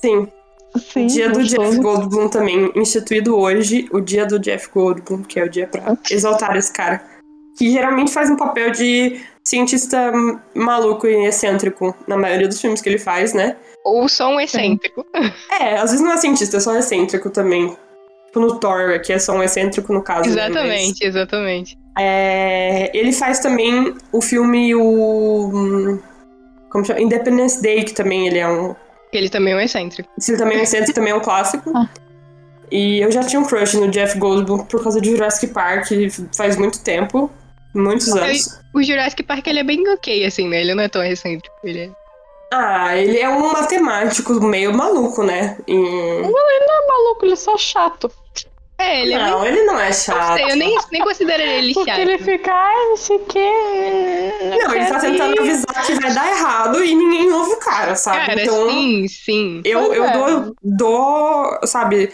Sim. 0.00 0.26
Sim, 0.76 1.06
dia 1.06 1.30
do 1.30 1.38
gostoso. 1.40 1.70
Jeff 1.70 1.80
Goldblum 1.82 2.28
também, 2.28 2.70
instituído 2.76 3.36
hoje, 3.36 3.88
o 3.92 4.00
dia 4.00 4.26
do 4.26 4.38
Jeff 4.38 4.68
Goldblum, 4.72 5.22
que 5.22 5.40
é 5.40 5.44
o 5.44 5.48
dia 5.48 5.66
pra 5.66 5.96
exaltar 6.10 6.56
esse 6.56 6.72
cara. 6.72 7.02
Que 7.58 7.72
geralmente 7.72 8.12
faz 8.12 8.30
um 8.30 8.36
papel 8.36 8.70
de 8.70 9.20
cientista 9.44 10.12
maluco 10.54 11.06
e 11.06 11.26
excêntrico 11.26 11.94
na 12.06 12.16
maioria 12.16 12.46
dos 12.46 12.60
filmes 12.60 12.80
que 12.80 12.88
ele 12.88 12.98
faz, 12.98 13.34
né? 13.34 13.56
Ou 13.84 14.08
só 14.08 14.28
um 14.28 14.40
excêntrico. 14.40 15.04
É, 15.60 15.74
às 15.74 15.90
vezes 15.90 16.00
não 16.00 16.12
é 16.12 16.16
cientista, 16.16 16.58
é 16.58 16.60
só 16.60 16.76
excêntrico 16.76 17.30
também. 17.30 17.76
Tipo 18.26 18.40
no 18.40 18.60
Thor, 18.60 19.00
que 19.00 19.12
é 19.12 19.18
só 19.18 19.32
um 19.32 19.42
excêntrico 19.42 19.92
no 19.92 20.02
caso. 20.02 20.28
né? 20.28 20.36
Mas, 20.36 20.50
Exatamente, 20.50 21.04
exatamente. 21.04 21.78
é, 21.98 22.96
ele 22.96 23.12
faz 23.12 23.40
também 23.40 23.94
o 24.12 24.20
filme 24.20 24.74
o 24.74 25.50
hum, 25.52 25.98
como 26.70 26.84
chama? 26.84 27.00
Independence 27.00 27.60
Day, 27.60 27.82
que 27.82 27.92
também 27.92 28.28
ele 28.28 28.38
é 28.38 28.48
um 28.48 28.74
Ele 29.12 29.28
também 29.28 29.54
é 29.54 29.56
um 29.56 29.60
excêntrico. 29.60 30.08
Esse 30.16 30.36
também 30.36 30.58
é 30.58 30.60
um 30.60 30.62
excêntrico, 30.62 30.94
também 30.94 31.12
é 31.12 31.16
um 31.16 31.20
clássico. 31.20 31.72
Ah. 31.74 31.88
E 32.70 33.00
eu 33.00 33.10
já 33.10 33.22
tinha 33.22 33.40
um 33.40 33.44
crush 33.46 33.74
no 33.74 33.88
Jeff 33.88 34.18
Goldblum 34.18 34.58
por 34.64 34.82
causa 34.82 35.00
de 35.00 35.10
Jurassic 35.10 35.52
Park 35.52 35.86
faz 36.36 36.56
muito 36.56 36.80
tempo. 36.80 37.30
Muitos 37.74 38.08
anos. 38.08 38.60
O 38.74 38.82
Jurassic 38.82 39.22
Park, 39.22 39.46
ele 39.46 39.60
é 39.60 39.64
bem 39.64 39.88
ok, 39.88 40.24
assim, 40.24 40.48
né? 40.48 40.60
Ele 40.60 40.74
não 40.74 40.82
é 40.82 40.88
tão 40.88 41.02
excêntrico. 41.02 41.54
Ele 41.62 41.80
é... 41.80 41.90
Ah, 42.52 42.96
ele 42.96 43.18
é 43.18 43.28
um 43.28 43.52
matemático 43.52 44.32
meio 44.40 44.74
maluco, 44.74 45.22
né? 45.22 45.58
E... 45.66 45.74
maluco, 46.88 47.24
ele 47.24 47.32
é 47.32 47.36
só 47.36 47.56
chato. 47.58 48.10
É, 48.80 49.02
ele 49.02 49.12
é. 49.12 49.18
Não, 49.18 49.44
ele 49.44 49.64
não 49.64 49.78
é 49.78 49.86
Não 49.86 49.92
chato. 49.92 50.36
sei, 50.36 50.52
eu 50.52 50.56
nem, 50.56 50.78
nem 50.92 51.02
considero 51.02 51.42
ele 51.42 51.74
Porque 51.74 51.90
chato. 51.90 52.00
ele 52.00 52.18
fica, 52.18 52.52
ai, 52.52 52.84
não 52.90 52.96
sei 52.96 53.16
o 53.16 53.20
quê. 53.20 53.50
Não, 54.62 54.74
ele 54.74 54.86
tá 54.86 55.00
tentando 55.00 55.40
avisar 55.40 55.84
que 55.84 55.94
vai 55.94 56.14
dar 56.14 56.30
errado 56.30 56.84
e 56.84 56.94
ninguém 56.94 57.32
ouve 57.32 57.54
o 57.54 57.58
cara, 57.58 57.96
sabe? 57.96 58.26
Cara, 58.26 58.42
então, 58.42 58.70
sim, 58.70 59.08
sim. 59.08 59.60
eu, 59.64 59.92
eu 59.92 60.04
é. 60.04 60.12
dou, 60.12 60.54
dou, 60.62 61.58
sabe, 61.64 62.12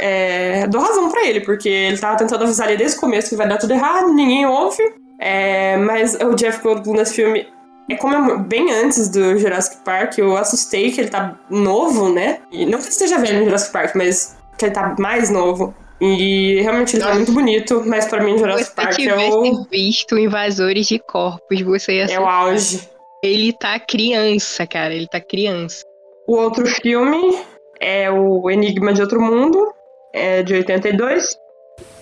é, 0.00 0.66
dou 0.66 0.82
razão 0.82 1.10
pra 1.10 1.26
ele, 1.26 1.40
porque 1.40 1.68
ele 1.68 1.98
tava 1.98 2.18
tentando 2.18 2.44
avisar 2.44 2.68
ali 2.68 2.76
desde 2.76 2.98
o 2.98 3.00
começo 3.00 3.30
que 3.30 3.36
vai 3.36 3.48
dar 3.48 3.56
tudo 3.56 3.72
errado, 3.72 4.12
ninguém 4.12 4.44
ouve. 4.44 4.82
É, 5.18 5.76
mas 5.78 6.14
o 6.16 6.34
Jeff 6.34 6.60
Goldblum 6.62 6.94
nesse 6.94 7.14
filme, 7.14 7.46
é 7.88 7.96
como 7.96 8.32
é 8.32 8.36
bem 8.36 8.70
antes 8.70 9.08
do 9.08 9.38
Jurassic 9.38 9.82
Park, 9.84 10.18
eu 10.18 10.36
assustei 10.36 10.90
que 10.92 11.00
ele 11.00 11.10
tá 11.10 11.38
novo, 11.48 12.12
né? 12.12 12.40
E 12.50 12.66
não 12.66 12.78
que 12.78 12.84
ele 12.84 12.90
esteja 12.90 13.18
velho 13.18 13.38
no 13.38 13.44
Jurassic 13.44 13.72
Park, 13.72 13.94
mas 13.94 14.36
que 14.58 14.66
ele 14.66 14.74
tá 14.74 14.94
mais 14.98 15.30
novo. 15.30 15.74
E 16.04 16.60
realmente 16.62 16.96
ele 16.96 17.04
tá 17.04 17.14
muito 17.14 17.30
bonito, 17.30 17.80
mas 17.86 18.06
pra 18.06 18.20
mim 18.24 18.36
Jurassic 18.36 18.70
você 18.70 18.74
Park 18.74 18.98
é 18.98 19.30
o, 19.30 19.64
visto 19.70 20.18
Invasores 20.18 20.88
de 20.88 20.98
Corpos, 20.98 21.60
você 21.60 21.98
ia 21.98 22.06
é 22.06 22.18
o 22.18 22.26
auge. 22.26 22.88
Ele 23.22 23.52
tá 23.52 23.78
criança, 23.78 24.66
cara. 24.66 24.92
Ele 24.92 25.06
tá 25.06 25.20
criança. 25.20 25.84
O 26.26 26.34
outro 26.34 26.66
filme 26.66 27.38
é 27.80 28.10
o 28.10 28.50
Enigma 28.50 28.92
de 28.92 29.00
Outro 29.00 29.20
Mundo, 29.20 29.72
é 30.12 30.42
de 30.42 30.54
82. 30.54 31.36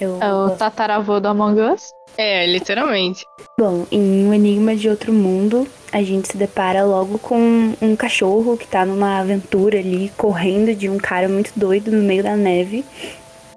Eu 0.01 0.19
É 0.19 0.33
o 0.33 0.51
tataravô 0.57 1.21
do 1.21 1.29
Among 1.29 1.61
Us. 1.61 1.93
É, 2.17 2.47
literalmente. 2.47 3.25
Bom, 3.59 3.87
em 3.93 4.27
Um 4.27 4.33
Enigma 4.33 4.75
de 4.75 4.89
Outro 4.89 5.13
Mundo, 5.13 5.67
a 5.93 6.03
gente 6.03 6.29
se 6.29 6.37
depara 6.37 6.85
logo 6.85 7.19
com 7.19 7.75
um 7.81 7.95
cachorro 7.97 8.57
que 8.57 8.67
tá 8.67 8.85
numa 8.85 9.21
aventura 9.21 9.79
ali, 9.79 10.11
correndo 10.17 10.75
de 10.75 10.89
um 10.89 10.97
cara 10.97 11.29
muito 11.29 11.53
doido 11.55 11.91
no 11.91 12.03
meio 12.03 12.23
da 12.23 12.37
neve. 12.37 12.85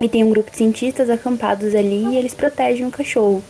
E 0.03 0.09
tem 0.09 0.21
um 0.21 0.29
grupo 0.29 0.51
de 0.51 0.57
cientistas 0.57 1.09
acampados 1.09 1.73
ali 1.73 2.03
e 2.07 2.17
eles 2.17 2.33
protegem 2.33 2.85
o 2.85 2.91
cachorro. 2.91 3.41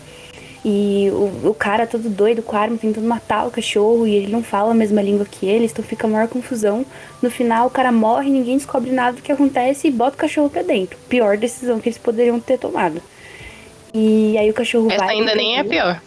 E 0.64 1.10
o, 1.12 1.50
o 1.50 1.54
cara 1.56 1.88
todo 1.88 2.08
doido 2.08 2.44
com 2.44 2.56
a 2.56 2.60
arma 2.60 2.78
tentando 2.78 3.08
matar 3.08 3.48
o 3.48 3.52
cachorro 3.52 4.06
e 4.06 4.14
ele 4.14 4.32
não 4.32 4.44
fala 4.44 4.70
a 4.70 4.76
mesma 4.76 5.02
língua 5.02 5.26
que 5.26 5.48
eles, 5.48 5.72
então 5.72 5.84
fica 5.84 6.06
a 6.06 6.10
maior 6.10 6.28
confusão. 6.28 6.86
No 7.24 7.32
final 7.32 7.66
o 7.66 7.72
cara 7.72 7.92
morre, 7.92 8.30
ninguém 8.30 8.56
descobre 8.56 8.92
nada 8.92 9.18
do 9.18 9.24
que 9.24 9.32
acontece 9.32 9.88
e 9.88 9.92
bota 9.92 10.16
o 10.16 10.20
cachorro 10.20 10.48
pra 10.48 10.62
dentro. 10.62 10.96
Pior 11.10 11.38
decisão 11.38 11.80
que 11.80 11.90
eles 11.90 11.98
poderiam 11.98 12.40
ter 12.40 12.60
tomado. 12.60 13.02
E 13.92 14.38
aí 14.38 14.48
o 14.48 14.54
cachorro 14.54 14.92
Essa 14.92 15.06
vai. 15.06 15.16
ainda 15.16 15.34
nem 15.34 15.58
é 15.58 15.64
pior. 15.64 16.00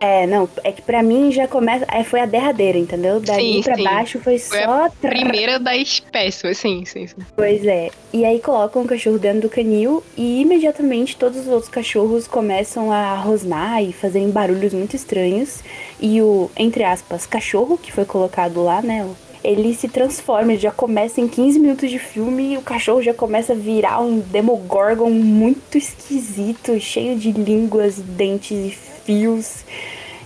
É, 0.00 0.26
não, 0.26 0.48
é 0.62 0.70
que 0.72 0.80
pra 0.82 1.02
mim 1.02 1.32
já 1.32 1.48
começa. 1.48 1.84
é, 1.90 2.04
Foi 2.04 2.20
a 2.20 2.26
derradeira, 2.26 2.78
entendeu? 2.78 3.18
Daí 3.20 3.54
Sim, 3.54 3.62
pra 3.62 3.74
sim. 3.76 3.82
baixo 3.84 4.20
foi 4.20 4.38
Foi 4.38 4.62
só. 4.62 4.88
tra- 5.00 5.10
Primeira 5.10 5.58
da 5.58 5.76
espécie, 5.76 6.54
sim, 6.54 6.84
sim, 6.84 7.06
sim. 7.06 7.16
Pois 7.34 7.64
é. 7.66 7.90
E 8.12 8.24
aí 8.24 8.38
colocam 8.40 8.82
o 8.82 8.86
cachorro 8.86 9.18
dentro 9.18 9.42
do 9.42 9.48
canil 9.48 10.02
e 10.16 10.40
imediatamente 10.42 11.16
todos 11.16 11.38
os 11.40 11.48
outros 11.48 11.68
cachorros 11.70 12.26
começam 12.28 12.92
a 12.92 13.14
rosnar 13.16 13.82
e 13.82 13.92
fazerem 13.92 14.30
barulhos 14.30 14.72
muito 14.72 14.94
estranhos. 14.94 15.60
E 16.00 16.22
o, 16.22 16.50
entre 16.56 16.84
aspas, 16.84 17.26
cachorro 17.26 17.76
que 17.76 17.90
foi 17.92 18.04
colocado 18.04 18.62
lá, 18.62 18.80
né? 18.80 19.08
Ele 19.42 19.72
se 19.72 19.88
transforma, 19.88 20.52
ele 20.52 20.60
já 20.60 20.72
começa 20.72 21.20
em 21.20 21.28
15 21.28 21.60
minutos 21.60 21.88
de 21.90 21.98
filme 21.98 22.54
e 22.54 22.56
o 22.58 22.60
cachorro 22.62 23.00
já 23.00 23.14
começa 23.14 23.52
a 23.52 23.56
virar 23.56 24.00
um 24.00 24.18
Demogorgon 24.18 25.10
muito 25.10 25.78
esquisito, 25.78 26.78
cheio 26.80 27.16
de 27.16 27.30
línguas, 27.30 27.96
dentes 27.98 28.50
e 28.50 28.87
fios. 29.08 29.64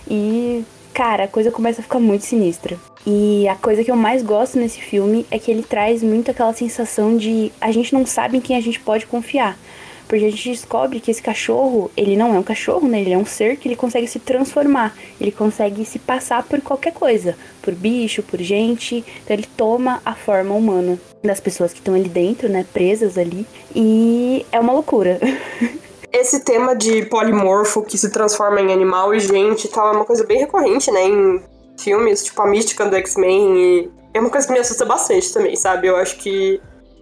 E, 0.09 0.65
cara, 0.93 1.23
a 1.23 1.27
coisa 1.27 1.49
começa 1.49 1.79
a 1.79 1.83
ficar 1.83 1.99
muito 1.99 2.25
sinistra. 2.25 2.77
E 3.07 3.47
a 3.47 3.55
coisa 3.55 3.83
que 3.83 3.89
eu 3.89 3.95
mais 3.95 4.21
gosto 4.21 4.59
nesse 4.59 4.81
filme 4.81 5.25
é 5.31 5.39
que 5.39 5.49
ele 5.49 5.63
traz 5.63 6.03
muito 6.03 6.31
aquela 6.31 6.53
sensação 6.53 7.15
de 7.15 7.51
a 7.61 7.71
gente 7.71 7.93
não 7.93 8.05
sabe 8.05 8.37
em 8.37 8.41
quem 8.41 8.57
a 8.57 8.61
gente 8.61 8.79
pode 8.79 9.05
confiar. 9.05 9.57
Porque 10.05 10.25
a 10.25 10.29
gente 10.29 10.49
descobre 10.49 10.99
que 10.99 11.09
esse 11.09 11.21
cachorro, 11.21 11.89
ele 11.95 12.17
não 12.17 12.35
é 12.35 12.39
um 12.39 12.43
cachorro, 12.43 12.87
né? 12.87 12.99
Ele 12.99 13.13
é 13.13 13.17
um 13.17 13.25
ser 13.25 13.55
que 13.55 13.69
ele 13.69 13.75
consegue 13.75 14.05
se 14.05 14.19
transformar. 14.19 14.93
Ele 15.19 15.31
consegue 15.31 15.85
se 15.85 15.97
passar 15.97 16.43
por 16.43 16.59
qualquer 16.61 16.91
coisa. 16.91 17.37
Por 17.61 17.73
bicho, 17.73 18.21
por 18.21 18.39
gente. 18.41 19.03
Então 19.23 19.35
ele 19.35 19.47
toma 19.57 20.01
a 20.05 20.13
forma 20.13 20.53
humana 20.53 20.99
das 21.23 21.39
pessoas 21.39 21.71
que 21.71 21.79
estão 21.79 21.95
ali 21.95 22.09
dentro, 22.09 22.49
né? 22.49 22.65
Presas 22.73 23.17
ali. 23.17 23.47
E 23.73 24.45
é 24.51 24.59
uma 24.59 24.73
loucura. 24.73 25.19
Esse 26.13 26.41
tema 26.41 26.75
de 26.75 27.03
polimorfo 27.07 27.81
que 27.81 27.97
se 27.97 28.11
transforma 28.11 28.61
em 28.61 28.71
animal 28.71 29.15
e 29.15 29.19
gente 29.19 29.65
e 29.65 29.67
tal 29.67 29.91
é 29.91 29.95
uma 29.95 30.05
coisa 30.05 30.23
bem 30.23 30.37
recorrente, 30.37 30.91
né? 30.91 31.03
Em 31.05 31.41
filmes, 31.79 32.23
tipo 32.23 32.39
a 32.39 32.47
mística 32.47 32.85
do 32.85 32.95
X-Men. 32.95 33.57
E 33.57 33.91
é 34.13 34.19
uma 34.19 34.29
coisa 34.29 34.45
que 34.45 34.53
me 34.53 34.59
assusta 34.59 34.85
bastante 34.85 35.33
também, 35.33 35.55
sabe? 35.55 35.87
Eu 35.87 35.95
acho 35.95 36.17
que 36.17 36.61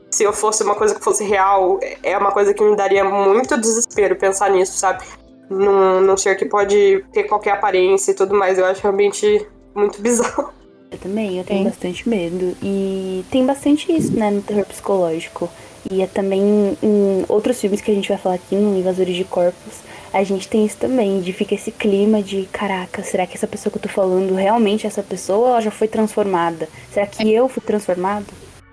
se 0.10 0.24
eu 0.24 0.32
fosse 0.32 0.63
uma 0.63 0.75
coisa 0.75 0.96
que 0.96 1.03
fosse 1.03 1.25
real, 1.25 1.77
é 2.01 2.18
uma 2.18 2.32
coisa 2.32 2.53
que 2.53 2.63
me 2.63 2.74
daria 2.74 3.03
muito 3.03 3.60
desespero 3.60 4.15
pensar 4.15 4.50
nisso, 4.50 4.77
sabe? 4.77 5.03
Num, 5.50 6.00
num 6.00 6.15
ser 6.15 6.38
que 6.38 6.46
pode 6.46 7.03
ter 7.12 7.25
qualquer 7.25 7.51
aparência 7.51 8.12
e 8.12 8.13
tudo 8.13 8.34
mais. 8.34 8.58
Eu 8.58 8.65
acho 8.65 8.82
realmente 8.82 9.46
muito 9.75 10.01
bizarro. 10.01 10.53
Eu 10.89 10.98
também, 10.98 11.38
eu 11.38 11.44
tenho 11.44 11.63
Sim. 11.63 11.70
bastante 11.70 12.08
medo. 12.08 12.56
E 12.63 13.25
tem 13.30 13.46
bastante 13.46 13.91
isso, 13.91 14.13
né, 14.13 14.32
no 14.32 14.41
terror 14.41 14.65
psicológico. 14.65 15.50
E 15.90 16.02
é 16.02 16.08
também 16.08 16.78
em 16.82 17.26
outros 17.28 17.60
filmes 17.60 17.82
que 17.82 17.92
a 17.92 17.94
gente 17.94 18.10
vai 18.10 18.18
falar 18.18 18.36
aqui, 18.36 18.56
no 18.56 18.78
Invasores 18.78 19.16
de 19.16 19.24
Corpos, 19.24 19.80
a 20.14 20.24
gente 20.24 20.48
tem 20.48 20.66
isso 20.66 20.78
também, 20.78 21.22
de 21.22 21.32
fica 21.32 21.56
esse 21.56 21.72
clima 21.72 22.22
de, 22.22 22.48
caraca, 22.52 23.02
será 23.02 23.26
que 23.26 23.36
essa 23.36 23.48
pessoa 23.48 23.72
que 23.72 23.78
eu 23.78 23.82
tô 23.82 23.90
falando 23.90 24.36
realmente 24.36 24.86
é 24.86 24.88
essa 24.88 25.02
pessoa 25.02 25.38
ou 25.40 25.48
ela 25.48 25.62
já 25.62 25.72
foi 25.72 25.88
transformada? 25.88 26.68
Será 26.92 27.08
que 27.08 27.32
eu 27.32 27.48
fui 27.48 27.64
transformado? 27.64 28.26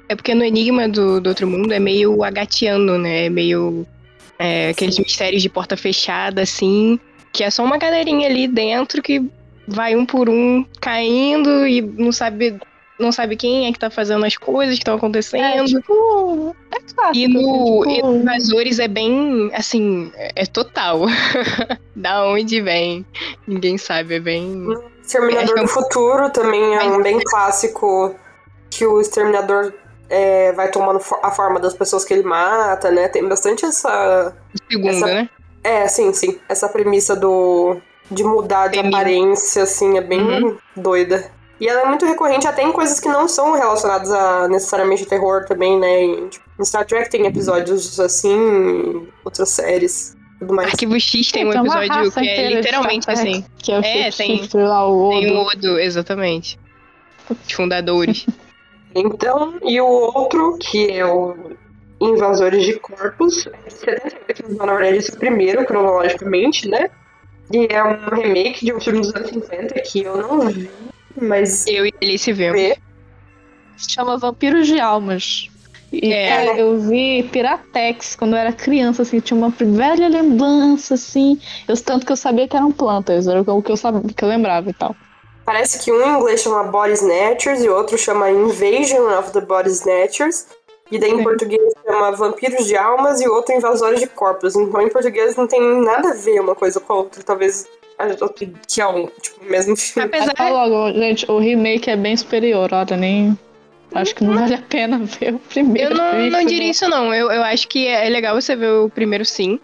É 0.08 0.16
porque 0.16 0.34
no 0.34 0.42
Enigma 0.42 0.88
do, 0.88 1.20
do 1.20 1.28
Outro 1.28 1.46
Mundo 1.46 1.72
é 1.72 1.78
meio 1.78 2.24
agatiano, 2.24 2.98
né? 2.98 3.26
É 3.26 3.30
meio. 3.30 3.86
é, 4.38 4.70
aqueles 4.70 4.98
mistérios 4.98 5.42
de 5.42 5.48
porta 5.48 5.76
fechada, 5.76 6.42
assim. 6.42 6.98
Que 7.32 7.44
é 7.44 7.50
só 7.50 7.62
uma 7.62 7.76
galerinha 7.76 8.26
ali 8.26 8.48
dentro 8.48 9.02
que 9.02 9.22
vai 9.66 9.94
um 9.94 10.06
por 10.06 10.30
um 10.30 10.64
caindo 10.80 11.66
e 11.66 11.82
não 11.82 12.10
sabe, 12.10 12.58
não 12.98 13.12
sabe 13.12 13.36
quem 13.36 13.66
é 13.66 13.72
que 13.72 13.78
tá 13.78 13.90
fazendo 13.90 14.24
as 14.24 14.36
coisas 14.36 14.74
que 14.76 14.80
estão 14.82 14.94
É, 14.94 14.96
acontecendo. 14.96 15.64
tipo. 15.66 16.56
É 16.74 16.80
clássico. 16.94 17.16
E 17.16 17.28
no, 17.28 17.40
tipo, 17.40 17.90
e 17.90 18.02
no 18.02 18.16
Invasores 18.16 18.78
é 18.78 18.88
bem, 18.88 19.50
assim, 19.54 20.10
é 20.16 20.44
total. 20.46 21.02
da 21.94 22.24
onde 22.26 22.60
vem, 22.60 23.04
ninguém 23.46 23.78
sabe, 23.78 24.14
é 24.16 24.20
bem... 24.20 24.66
Exterminador 25.02 25.60
do 25.60 25.68
Futuro 25.68 26.30
também 26.30 26.74
é 26.74 26.82
um 26.84 27.02
bem 27.02 27.18
clássico 27.24 28.14
que 28.70 28.84
o 28.84 29.00
exterminador 29.00 29.72
é, 30.10 30.52
vai 30.52 30.70
tomando 30.70 31.00
a 31.22 31.30
forma 31.30 31.58
das 31.58 31.72
pessoas 31.74 32.04
que 32.04 32.12
ele 32.12 32.22
mata, 32.24 32.90
né? 32.90 33.08
Tem 33.08 33.26
bastante 33.26 33.64
essa. 33.64 34.36
Segunda, 34.70 34.90
Essa- 34.90 35.06
né? 35.06 35.30
É, 35.64 35.88
sim, 35.88 36.12
sim. 36.12 36.38
Essa 36.48 36.68
premissa 36.68 37.16
do. 37.16 37.78
de 38.10 38.22
mudar 38.22 38.68
de 38.68 38.78
aparência, 38.78 39.62
assim, 39.62 39.96
é 39.96 40.00
bem 40.02 40.20
Uhum. 40.20 40.58
doida. 40.76 41.30
E 41.60 41.66
ela 41.68 41.82
é 41.82 41.84
muito 41.86 42.06
recorrente 42.06 42.46
até 42.46 42.62
em 42.62 42.70
coisas 42.72 43.00
que 43.00 43.08
não 43.08 43.26
são 43.26 43.52
relacionadas 43.52 44.10
a 44.12 44.46
necessariamente 44.48 45.04
terror 45.06 45.44
também, 45.44 45.78
né? 45.78 46.02
Em, 46.04 46.28
tipo, 46.28 46.44
em 46.60 46.64
Star 46.64 46.86
Trek 46.86 47.10
tem 47.10 47.26
episódios 47.26 47.98
assim, 47.98 49.08
outras 49.24 49.48
séries. 49.50 50.16
Tudo 50.38 50.54
mais. 50.54 50.68
Arquivo 50.68 50.98
X 51.00 51.32
tem 51.32 51.46
um 51.46 51.50
Tem 51.50 51.60
uma 51.60 51.84
episódio 51.84 52.04
raça 52.10 52.20
que 52.20 52.28
é 52.28 52.50
literalmente 52.54 53.06
Trek, 53.06 53.20
assim. 53.20 53.44
Que 53.58 53.72
é 53.72 53.78
o 53.80 53.82
É, 53.84 54.10
tem- 54.12 54.48
lá, 54.54 54.88
o 54.88 55.10
Tem 55.10 55.32
o 55.32 55.40
Odo. 55.40 55.48
Odo, 55.50 55.78
exatamente. 55.80 56.58
Os 57.28 57.52
fundadores. 57.52 58.24
Então, 58.94 59.58
e 59.62 59.78
o 59.80 59.86
outro, 59.86 60.56
que 60.58 60.90
é 60.90 61.04
o 61.04 61.52
Invasores 62.00 62.64
de 62.64 62.78
Corpos, 62.80 63.46
é 63.46 63.68
de 63.68 63.74
78, 63.74 64.64
na 64.64 64.74
verdade 64.74 64.96
esse 64.96 65.10
é 65.12 65.14
o 65.14 65.18
primeiro, 65.18 65.64
cronologicamente, 65.66 66.66
né? 66.68 66.88
E 67.52 67.66
é 67.70 67.84
um 67.84 68.08
remake 68.14 68.64
de 68.64 68.72
um 68.72 68.80
filme 68.80 69.00
dos 69.00 69.14
anos 69.14 69.28
50 69.28 69.74
que 69.80 70.02
eu 70.02 70.16
não 70.16 70.40
vi, 70.48 70.70
mas 71.20 71.66
Eu 71.66 71.86
e 71.86 71.92
Alice 72.02 72.32
vemos. 72.32 72.60
vê. 72.60 72.76
Se 73.76 73.90
chama 73.92 74.16
Vampiros 74.18 74.66
de 74.66 74.80
Almas. 74.80 75.48
E, 75.92 76.12
É. 76.12 76.28
cara, 76.28 76.58
eu 76.58 76.78
vi 76.80 77.22
Piratex 77.32 78.14
quando 78.16 78.32
eu 78.34 78.38
era 78.38 78.52
criança, 78.52 79.02
assim, 79.02 79.20
tinha 79.20 79.36
uma 79.38 79.48
velha 79.50 80.08
lembrança, 80.08 80.94
assim. 80.94 81.40
Eu, 81.66 81.76
tanto 81.82 82.04
que 82.04 82.12
eu 82.12 82.16
sabia 82.16 82.46
que 82.46 82.56
eram 82.56 82.70
plantas, 82.70 83.26
era 83.26 83.40
o 83.40 83.62
que 83.62 83.70
eu 83.72 83.76
sabia, 83.76 84.02
que 84.14 84.22
eu 84.22 84.28
lembrava 84.28 84.68
e 84.68 84.72
tal. 84.74 84.94
Parece 85.46 85.78
que 85.82 85.90
um 85.90 86.02
em 86.02 86.18
inglês 86.18 86.42
chama 86.42 86.64
Body 86.64 86.92
Snatchers 86.92 87.62
e 87.64 87.68
o 87.70 87.74
outro 87.74 87.96
chama 87.96 88.30
Invasion 88.30 89.18
of 89.18 89.30
the 89.32 89.40
Body 89.40 89.70
Snatchers. 89.70 90.46
E 90.90 90.98
daí 90.98 91.10
em 91.10 91.16
Sim. 91.18 91.22
português 91.22 91.60
chama 91.86 92.12
Vampiros 92.12 92.66
de 92.66 92.76
Almas 92.76 93.20
e 93.22 93.28
o 93.28 93.32
outro 93.32 93.54
Invasores 93.54 94.00
de 94.00 94.06
Corpos. 94.08 94.56
Então 94.56 94.80
em 94.82 94.88
português 94.90 95.36
não 95.36 95.46
tem 95.46 95.60
nada 95.82 96.10
a 96.10 96.14
ver 96.14 96.40
uma 96.40 96.54
coisa 96.54 96.80
com 96.80 96.92
a 96.92 96.96
outra. 96.96 97.22
Talvez 97.22 97.66
que 98.66 98.80
é 98.80 98.86
um, 98.86 99.06
tipo, 99.20 99.44
o 99.44 99.50
mesmo 99.50 99.76
filme. 99.76 100.08
Apesar. 100.08 100.34
fala 100.36 100.64
logo, 100.64 100.98
gente, 100.98 101.30
o 101.30 101.38
remake 101.38 101.90
é 101.90 101.96
bem 101.96 102.16
superior, 102.16 102.72
olha, 102.72 102.96
nem. 102.96 103.38
Acho 103.94 104.14
que 104.14 104.22
não 104.22 104.34
vale 104.34 104.54
a 104.54 104.62
pena 104.62 104.98
ver 105.02 105.34
o 105.34 105.38
primeiro. 105.38 105.92
Eu 105.92 105.96
não, 105.96 106.30
não 106.30 106.44
diria 106.44 106.70
isso, 106.70 106.88
não. 106.88 107.12
Eu, 107.12 107.30
eu 107.30 107.42
acho 107.42 107.66
que 107.68 107.86
é 107.86 108.08
legal 108.08 108.40
você 108.40 108.54
ver 108.54 108.70
o 108.70 108.90
primeiro 108.90 109.24
sim. 109.24 109.58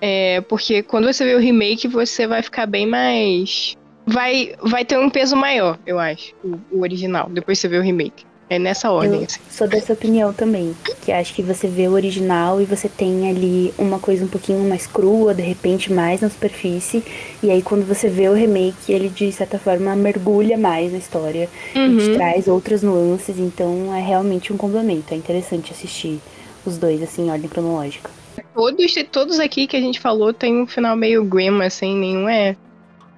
É, 0.00 0.40
porque 0.42 0.82
quando 0.82 1.12
você 1.12 1.24
vê 1.24 1.34
o 1.34 1.38
remake, 1.38 1.86
você 1.86 2.26
vai 2.26 2.42
ficar 2.42 2.66
bem 2.66 2.86
mais. 2.86 3.76
Vai, 4.06 4.54
vai 4.62 4.84
ter 4.84 4.98
um 4.98 5.08
peso 5.08 5.36
maior, 5.36 5.78
eu 5.86 5.98
acho. 5.98 6.34
O, 6.42 6.78
o 6.78 6.82
original. 6.82 7.28
Depois 7.30 7.58
você 7.58 7.68
vê 7.68 7.78
o 7.78 7.82
remake. 7.82 8.24
É 8.50 8.58
nessa 8.58 8.90
ordem, 8.90 9.20
Eu 9.20 9.26
assim. 9.26 9.38
sou 9.48 9.68
dessa 9.68 9.92
opinião 9.92 10.32
também. 10.32 10.74
Que 11.02 11.12
acho 11.12 11.32
que 11.32 11.40
você 11.42 11.68
vê 11.68 11.86
o 11.86 11.92
original 11.92 12.60
e 12.60 12.64
você 12.64 12.88
tem 12.88 13.30
ali 13.30 13.72
uma 13.78 14.00
coisa 14.00 14.24
um 14.24 14.28
pouquinho 14.28 14.68
mais 14.68 14.88
crua, 14.88 15.32
de 15.32 15.40
repente 15.40 15.92
mais 15.92 16.20
na 16.20 16.28
superfície. 16.28 17.04
E 17.40 17.48
aí 17.48 17.62
quando 17.62 17.86
você 17.86 18.08
vê 18.08 18.28
o 18.28 18.34
remake, 18.34 18.92
ele 18.92 19.08
de 19.08 19.30
certa 19.30 19.56
forma 19.56 19.94
mergulha 19.94 20.58
mais 20.58 20.90
na 20.90 20.98
história. 20.98 21.48
E 21.74 21.96
te 21.96 22.08
Uhum. 22.10 22.14
traz 22.16 22.48
outras 22.48 22.82
nuances. 22.82 23.38
Então 23.38 23.94
é 23.94 24.02
realmente 24.02 24.52
um 24.52 24.56
complemento. 24.56 25.14
É 25.14 25.16
interessante 25.16 25.70
assistir 25.72 26.18
os 26.66 26.76
dois 26.76 27.00
assim 27.04 27.26
em 27.28 27.30
ordem 27.30 27.48
cronológica. 27.48 28.10
Todos, 28.52 28.94
todos 29.12 29.38
aqui 29.38 29.68
que 29.68 29.76
a 29.76 29.80
gente 29.80 30.00
falou 30.00 30.32
tem 30.34 30.60
um 30.60 30.66
final 30.66 30.96
meio 30.96 31.22
grim, 31.24 31.62
assim, 31.62 31.96
nenhum 31.96 32.28
é 32.28 32.56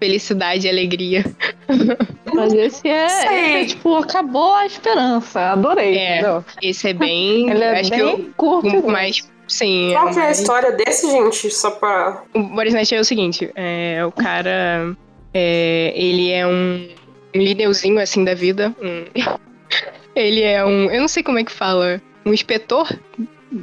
felicidade 0.02 0.66
e 0.66 0.70
alegria. 0.70 1.24
Mas 2.34 2.52
esse 2.52 2.88
é, 2.88 3.06
esse 3.06 3.26
é, 3.28 3.64
tipo, 3.66 3.94
acabou 3.96 4.52
a 4.54 4.66
esperança. 4.66 5.52
Adorei, 5.52 5.96
É. 5.96 6.42
Esse 6.60 6.88
é 6.88 6.92
bem. 6.92 7.48
Ele 7.50 7.62
é 7.62 7.80
acho 7.80 7.90
bem 7.90 7.98
que 8.00 8.04
eu, 8.04 8.30
curto. 8.36 8.88
mais. 8.88 9.28
Sim. 9.46 9.90
é 9.90 9.94
Qual 9.94 10.08
o 10.08 10.12
que 10.12 10.18
é 10.18 10.22
a 10.26 10.30
história 10.32 10.72
desse, 10.72 11.08
gente? 11.08 11.50
Só 11.50 11.70
pra. 11.70 12.22
O 12.34 12.42
Boris 12.42 12.74
Net 12.74 12.92
é 12.94 12.98
o 12.98 13.04
seguinte, 13.04 13.50
é, 13.54 14.02
o 14.04 14.10
cara, 14.10 14.96
é, 15.32 15.92
ele 15.94 16.30
é 16.32 16.44
um, 16.46 16.88
um 17.36 17.38
líderzinho, 17.40 18.00
assim, 18.00 18.24
da 18.24 18.34
vida. 18.34 18.74
um- 18.82 19.04
ele 20.16 20.42
é 20.42 20.64
um, 20.64 20.90
eu 20.90 21.00
não 21.00 21.08
sei 21.08 21.22
como 21.22 21.38
é 21.38 21.44
que 21.44 21.52
fala, 21.52 22.00
um 22.26 22.32
inspetor 22.32 22.88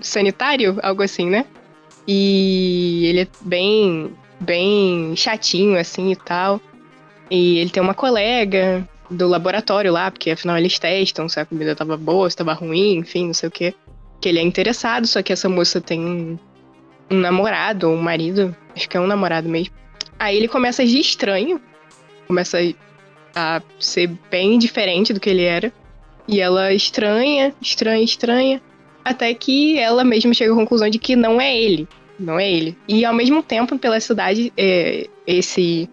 sanitário, 0.02 0.78
algo 0.84 1.02
assim, 1.02 1.30
né? 1.30 1.45
E 2.08 3.08
ele 3.08 3.21
é 3.21 3.28
bem, 3.41 4.12
bem 4.39 5.15
chatinho, 5.15 5.78
assim, 5.78 6.12
e 6.12 6.15
tal. 6.15 6.62
E 7.30 7.58
ele 7.60 7.69
tem 7.69 7.82
uma 7.82 7.93
colega 7.93 8.88
do 9.10 9.28
laboratório 9.28 9.91
lá, 9.91 10.10
porque 10.12 10.32
afinal 10.32 10.58
eles 10.58 10.78
testam 10.78 11.28
se 11.28 11.39
a 11.39 11.45
comida 11.45 11.75
tava 11.75 11.97
boa, 11.97 12.30
se 12.30 12.38
tava 12.38 12.54
ruim, 12.54 12.97
enfim, 12.97 13.28
não 13.28 13.34
sei 13.34 13.49
o 13.49 13.52
quê. 13.52 13.73
Que 14.21 14.30
ele 14.30 14.39
é 14.39 14.41
interessado, 14.41 15.08
só 15.08 15.21
que 15.21 15.34
essa 15.34 15.49
moça 15.49 15.80
tem 15.80 15.99
um, 15.99 16.39
um 17.10 17.17
namorado 17.17 17.89
ou 17.89 17.95
um 17.95 18.02
marido, 18.02 18.56
acho 18.75 18.88
que 18.88 18.97
é 18.97 18.99
um 18.99 19.08
namorado 19.08 19.47
mesmo. 19.47 19.73
Aí 20.17 20.36
ele 20.36 20.47
começa 20.47 20.82
a 20.82 20.86
agir 20.86 20.99
estranho, 20.99 21.62
começa 22.28 22.58
a 23.36 23.62
ser 23.80 24.08
bem 24.30 24.60
diferente 24.60 25.13
do 25.13 25.19
que 25.19 25.30
ele 25.30 25.43
era. 25.43 25.71
E 26.28 26.39
ela 26.39 26.71
estranha, 26.73 27.54
estranha, 27.60 28.04
estranha, 28.04 28.62
até 29.04 29.34
que 29.34 29.80
ela 29.80 30.04
mesma 30.04 30.34
chega 30.34 30.54
à 30.54 30.56
conclusão 30.56 30.89
de 30.89 30.99
que 30.99 31.15
não 31.15 31.41
é 31.41 31.58
ele, 31.58 31.88
não 32.19 32.39
é 32.39 32.51
ele. 32.51 32.77
E 32.88 33.05
ao 33.05 33.13
mesmo 33.13 33.41
tempo, 33.41 33.77
pela 33.77 33.99
cidade, 33.99 34.51
é, 34.58 35.08
esse 35.25 35.89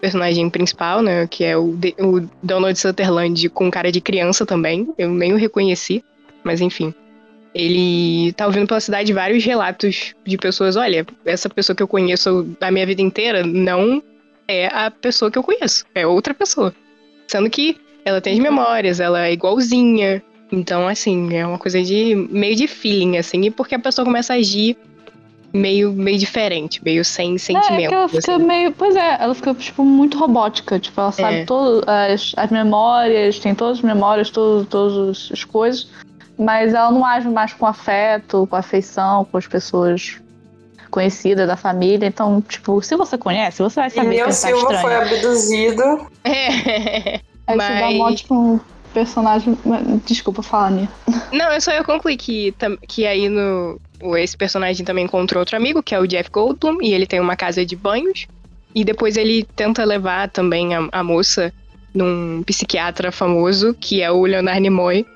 personagem 0.00 0.50
principal, 0.50 1.00
né, 1.02 1.26
que 1.26 1.42
é 1.44 1.56
o, 1.56 1.72
De- 1.72 1.94
o 1.98 2.28
Donald 2.42 2.78
Sutherland 2.78 3.48
com 3.48 3.70
cara 3.70 3.90
de 3.90 4.00
criança 4.00 4.44
também, 4.44 4.86
eu 4.98 5.10
nem 5.10 5.32
o 5.32 5.36
reconheci, 5.36 6.04
mas 6.42 6.60
enfim. 6.60 6.92
Ele 7.54 8.32
tá 8.32 8.46
ouvindo 8.46 8.66
pela 8.66 8.80
cidade 8.80 9.12
vários 9.12 9.44
relatos 9.44 10.14
de 10.26 10.36
pessoas, 10.36 10.76
olha, 10.76 11.06
essa 11.24 11.48
pessoa 11.48 11.74
que 11.74 11.82
eu 11.82 11.88
conheço 11.88 12.42
da 12.58 12.70
minha 12.70 12.84
vida 12.84 13.00
inteira 13.00 13.46
não 13.46 14.02
é 14.46 14.66
a 14.66 14.90
pessoa 14.90 15.30
que 15.30 15.38
eu 15.38 15.42
conheço, 15.42 15.86
é 15.94 16.06
outra 16.06 16.34
pessoa. 16.34 16.74
Sendo 17.28 17.48
que 17.48 17.76
ela 18.04 18.20
tem 18.20 18.34
as 18.34 18.38
memórias, 18.40 19.00
ela 19.00 19.26
é 19.26 19.32
igualzinha. 19.32 20.22
Então, 20.52 20.86
assim, 20.86 21.34
é 21.34 21.46
uma 21.46 21.58
coisa 21.58 21.82
de 21.82 22.14
meio 22.14 22.54
de 22.54 22.66
feeling, 22.66 23.16
assim, 23.16 23.40
e 23.46 23.50
porque 23.50 23.74
a 23.74 23.78
pessoa 23.78 24.04
começa 24.04 24.34
a 24.34 24.36
agir 24.36 24.76
meio, 25.54 25.92
meio 25.92 26.18
diferente, 26.18 26.80
meio 26.84 27.04
sem 27.04 27.36
É, 27.36 27.38
sentimento. 27.38 27.88
que 27.88 27.94
ela 27.94 28.08
fica 28.08 28.34
assim. 28.34 28.44
meio. 28.44 28.72
Pois 28.72 28.96
é, 28.96 29.16
ela 29.20 29.34
fica, 29.34 29.54
tipo, 29.54 29.84
muito 29.84 30.18
robótica. 30.18 30.78
Tipo, 30.80 31.00
ela 31.00 31.12
sabe 31.12 31.36
É. 31.36 31.44
todas 31.44 31.84
as, 31.88 32.32
as 32.36 32.50
memórias, 32.50 33.38
tem 33.38 33.54
todas 33.54 33.78
as 33.78 33.82
memórias, 33.84 34.28
todo, 34.30 34.66
todas 34.66 35.30
as 35.32 35.44
coisas. 35.44 35.88
Mas 36.36 36.74
ela 36.74 36.90
não 36.90 37.04
age 37.06 37.28
mais 37.28 37.52
com 37.52 37.64
afeto, 37.64 38.46
com 38.50 38.56
afeição, 38.56 39.24
com 39.24 39.38
as 39.38 39.46
pessoas 39.46 40.16
conhecidas 40.90 41.46
da 41.46 41.56
família. 41.56 42.06
Então, 42.06 42.40
tipo, 42.42 42.82
se 42.82 42.96
você 42.96 43.16
conhece, 43.16 43.62
você 43.62 43.76
vai 43.80 43.88
E 43.88 43.90
saber 43.92 44.14
ele 44.16 44.24
tá 44.24 44.32
Silva 44.32 44.58
estranho. 44.58 44.80
foi 44.82 44.94
abduzido. 44.96 46.06
É. 46.24 47.20
Aí 47.46 47.56
você 47.56 47.68
dá 47.68 47.74
um 47.74 47.80
mas- 47.80 47.96
monte 47.98 48.26
pra 48.26 48.36
um 48.36 48.60
personagem. 48.92 49.56
Desculpa 50.06 50.42
falar, 50.42 50.70
Nia. 50.70 50.88
Não, 51.32 51.52
eu 51.52 51.60
só 51.60 51.70
ia 51.72 51.84
concluir 51.84 52.16
que, 52.16 52.54
que 52.88 53.06
aí 53.06 53.28
no. 53.28 53.80
O- 54.04 54.16
Esse 54.16 54.36
personagem 54.36 54.84
também 54.84 55.04
encontrou 55.04 55.40
outro 55.40 55.56
amigo, 55.56 55.82
que 55.82 55.94
é 55.94 55.98
o 56.00 56.06
Jeff 56.06 56.30
Goldblum, 56.30 56.78
e 56.82 56.92
ele 56.92 57.06
tem 57.06 57.20
uma 57.20 57.36
casa 57.36 57.64
de 57.64 57.74
banhos. 57.74 58.26
E 58.74 58.84
depois 58.84 59.16
ele 59.16 59.44
tenta 59.56 59.84
levar 59.84 60.28
também 60.28 60.74
a, 60.74 60.88
a 60.92 61.02
moça 61.04 61.52
num 61.94 62.42
psiquiatra 62.44 63.12
famoso, 63.12 63.74
que 63.80 64.02
é 64.02 64.10
o 64.10 64.24
Leonard 64.26 64.60
Nimoy. 64.60 65.06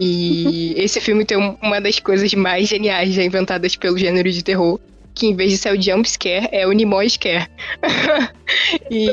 E 0.00 0.74
esse 0.82 1.00
filme 1.00 1.24
tem 1.24 1.36
um- 1.38 1.56
uma 1.62 1.80
das 1.80 1.98
coisas 1.98 2.32
mais 2.34 2.68
geniais 2.68 3.12
já 3.14 3.22
inventadas 3.22 3.76
pelo 3.76 3.96
gênero 3.98 4.30
de 4.30 4.42
terror. 4.42 4.80
Que 5.16 5.26
em 5.28 5.36
vez 5.36 5.52
de 5.52 5.58
ser 5.58 5.72
o 5.72 5.80
jump 5.80 6.08
scare, 6.10 6.48
é 6.50 6.66
o 6.66 6.72
Nimoy 6.72 7.08
scare. 7.08 7.46
e 8.90 9.06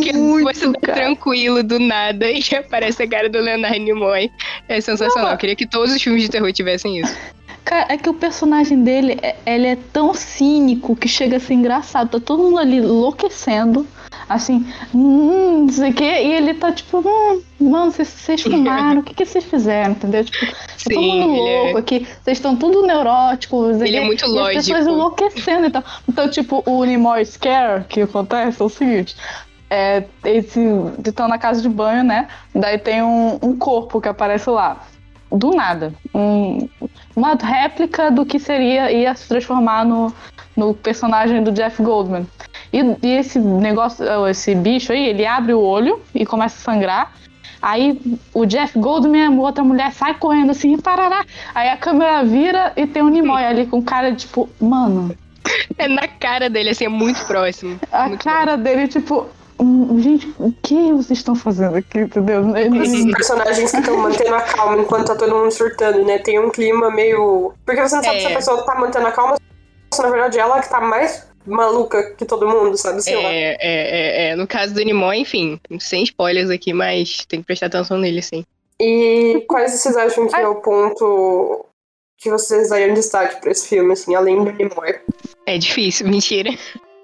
que 0.00 0.12
você 0.42 0.72
tá 0.72 0.94
tranquilo 0.94 1.62
do 1.62 1.78
nada 1.80 2.30
e 2.30 2.40
aparece 2.54 3.02
a 3.02 3.08
cara 3.08 3.28
do 3.28 3.40
Leonard 3.40 3.78
Nimoy. 3.78 4.30
É 4.68 4.80
sensacional. 4.80 5.32
Eu 5.32 5.38
queria 5.38 5.56
que 5.56 5.66
todos 5.66 5.92
os 5.94 6.00
filmes 6.02 6.22
de 6.22 6.28
terror 6.30 6.52
tivessem 6.52 6.98
isso. 7.00 7.16
Cara, 7.64 7.86
é 7.92 7.96
que 7.96 8.08
o 8.08 8.14
personagem 8.14 8.82
dele, 8.82 9.18
é- 9.22 9.36
ele 9.46 9.66
é 9.66 9.76
tão 9.92 10.12
cínico 10.14 10.96
que 10.96 11.06
chega 11.06 11.36
a 11.36 11.40
ser 11.40 11.54
engraçado. 11.54 12.08
Tá 12.08 12.20
todo 12.24 12.42
mundo 12.42 12.58
ali 12.58 12.78
enlouquecendo, 12.78 13.86
assim, 14.28 14.66
hum, 14.94 15.64
não 15.66 15.68
sei 15.68 15.90
o 15.90 15.94
quê, 15.94 16.04
e 16.04 16.32
ele 16.32 16.54
tá 16.54 16.72
tipo, 16.72 16.98
hum, 16.98 17.42
mano, 17.60 17.92
vocês, 17.92 18.08
vocês 18.08 18.42
fumaram, 18.42 19.00
o 19.00 19.02
que, 19.02 19.14
que 19.14 19.24
vocês 19.24 19.44
fizeram, 19.44 19.92
entendeu? 19.92 20.24
Tipo, 20.24 20.46
tá 20.46 20.54
todo 20.94 21.00
mundo 21.02 21.34
é- 21.46 21.62
louco 21.62 21.78
aqui, 21.78 22.06
vocês 22.22 22.38
estão 22.38 22.56
tudo 22.56 22.86
neuróticos, 22.86 23.80
Ele 23.80 23.96
é 23.96 24.04
muito 24.04 24.22
e 24.22 24.24
as 24.24 24.30
lógico. 24.32 24.64
pessoas 24.66 24.86
enlouquecendo 24.86 25.66
e 25.66 25.70
tal. 25.70 25.84
Então, 26.08 26.28
tipo, 26.28 26.62
o 26.66 26.84
Nimoy 26.84 27.24
Scare 27.24 27.84
que 27.88 28.00
acontece 28.02 28.60
é 28.60 28.64
o 28.64 28.68
seguinte. 28.68 29.14
É, 29.72 30.02
esse, 30.24 30.58
estão 31.06 31.28
na 31.28 31.38
casa 31.38 31.62
de 31.62 31.68
banho, 31.68 32.02
né? 32.02 32.26
Daí 32.52 32.76
tem 32.78 33.02
um, 33.04 33.38
um 33.40 33.56
corpo 33.56 34.00
que 34.00 34.08
aparece 34.08 34.50
lá. 34.50 34.82
Do 35.30 35.52
nada. 35.52 35.94
Um, 36.12 36.68
uma 37.20 37.34
réplica 37.34 38.10
do 38.10 38.24
que 38.24 38.38
seria, 38.38 38.90
ia 38.90 39.14
se 39.14 39.28
transformar 39.28 39.84
no, 39.84 40.12
no 40.56 40.74
personagem 40.74 41.42
do 41.42 41.52
Jeff 41.52 41.82
Goldman. 41.82 42.26
E, 42.72 42.80
e 43.02 43.16
esse 43.16 43.38
negócio, 43.38 44.04
esse 44.28 44.54
bicho 44.54 44.92
aí, 44.92 45.08
ele 45.08 45.26
abre 45.26 45.52
o 45.52 45.60
olho 45.60 46.00
e 46.14 46.24
começa 46.24 46.56
a 46.56 46.72
sangrar. 46.72 47.12
Aí 47.60 48.00
o 48.32 48.46
Jeff 48.46 48.78
Goldman 48.78 49.20
e 49.20 49.26
a 49.26 49.30
outra 49.30 49.62
mulher 49.62 49.92
sai 49.92 50.14
correndo 50.14 50.50
assim, 50.50 50.78
parará. 50.78 51.24
Aí 51.54 51.68
a 51.68 51.76
câmera 51.76 52.24
vira 52.24 52.72
e 52.74 52.86
tem 52.86 53.02
o 53.02 53.08
Nimoy 53.08 53.44
ali 53.44 53.66
com 53.66 53.82
cara 53.82 54.10
de 54.10 54.26
tipo, 54.26 54.48
mano, 54.58 55.14
É 55.76 55.88
na 55.88 56.06
cara 56.08 56.48
dele, 56.48 56.70
assim, 56.70 56.84
é 56.84 56.88
muito 56.88 57.24
próximo. 57.26 57.78
a 57.92 58.08
Muito 58.08 58.24
cara 58.24 58.56
dele, 58.56 58.88
tipo, 58.88 59.26
gente, 59.98 60.32
o 60.38 60.52
que 60.62 60.92
vocês 60.92 61.18
estão 61.18 61.34
fazendo 61.34 61.76
aqui, 61.76 62.00
entendeu? 62.00 62.42
Esses 62.56 63.12
personagens 63.12 63.70
que 63.70 63.76
estão 63.78 63.96
mantendo 63.96 64.34
a 64.34 64.40
calma 64.42 64.78
enquanto 64.80 65.06
tá 65.08 65.16
todo 65.16 65.34
mundo 65.34 65.50
surtando, 65.50 66.04
né? 66.04 66.18
Tem 66.18 66.38
um 66.38 66.50
clima 66.50 66.90
meio. 66.90 67.52
Porque 67.64 67.80
você 67.80 67.96
não 67.96 68.02
sabe 68.02 68.18
É. 68.18 68.20
se 68.20 68.26
a 68.26 68.36
pessoa 68.36 68.62
tá 68.64 68.74
mantendo 68.74 69.06
a 69.06 69.12
calma, 69.12 69.32
ou 69.32 69.38
se 69.96 70.02
na 70.02 70.10
verdade 70.10 70.38
ela 70.38 70.60
que 70.60 70.68
tá 70.68 70.80
mais 70.80 71.28
maluca 71.46 72.14
que 72.14 72.24
todo 72.24 72.46
mundo, 72.48 72.76
sabe? 72.76 73.02
Sei 73.02 73.16
lá. 73.16 73.22
É, 73.32 73.56
é, 73.58 73.58
é, 73.60 74.28
é, 74.30 74.36
no 74.36 74.46
caso 74.46 74.74
do 74.74 74.80
Nimoy, 74.84 75.18
enfim, 75.18 75.60
sem 75.78 76.02
spoilers 76.04 76.50
aqui, 76.50 76.72
mas 76.72 77.24
tem 77.26 77.40
que 77.40 77.46
prestar 77.46 77.66
atenção 77.66 77.98
nele, 77.98 78.22
sim. 78.22 78.44
E 78.80 79.44
quais 79.48 79.72
vocês 79.72 79.96
acham 79.96 80.26
que 80.26 80.36
é 80.36 80.46
o 80.48 80.56
ponto 80.56 81.66
que 82.18 82.30
vocês 82.30 82.68
dariam 82.70 82.94
destaque 82.94 83.40
pra 83.40 83.50
esse 83.50 83.68
filme, 83.68 83.92
assim, 83.92 84.14
além 84.14 84.42
do 84.44 84.52
Nimoy? 84.52 85.00
É 85.46 85.58
difícil, 85.58 86.06
mentira. 86.08 86.50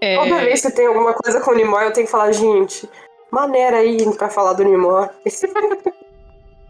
É, 0.01 0.17
Toda 0.17 0.41
vez 0.45 0.61
que 0.63 0.71
tem 0.73 0.87
alguma 0.87 1.15
coisa 1.15 1.41
com 1.41 1.51
o 1.51 1.55
Nimoy, 1.55 1.85
eu 1.85 1.93
tenho 1.93 2.07
que 2.07 2.11
falar, 2.13 2.31
gente, 2.33 2.89
maneira 3.31 3.79
aí 3.79 3.97
pra 4.17 4.29
falar 4.29 4.53
do 4.53 4.65
Nimoy. 4.65 5.09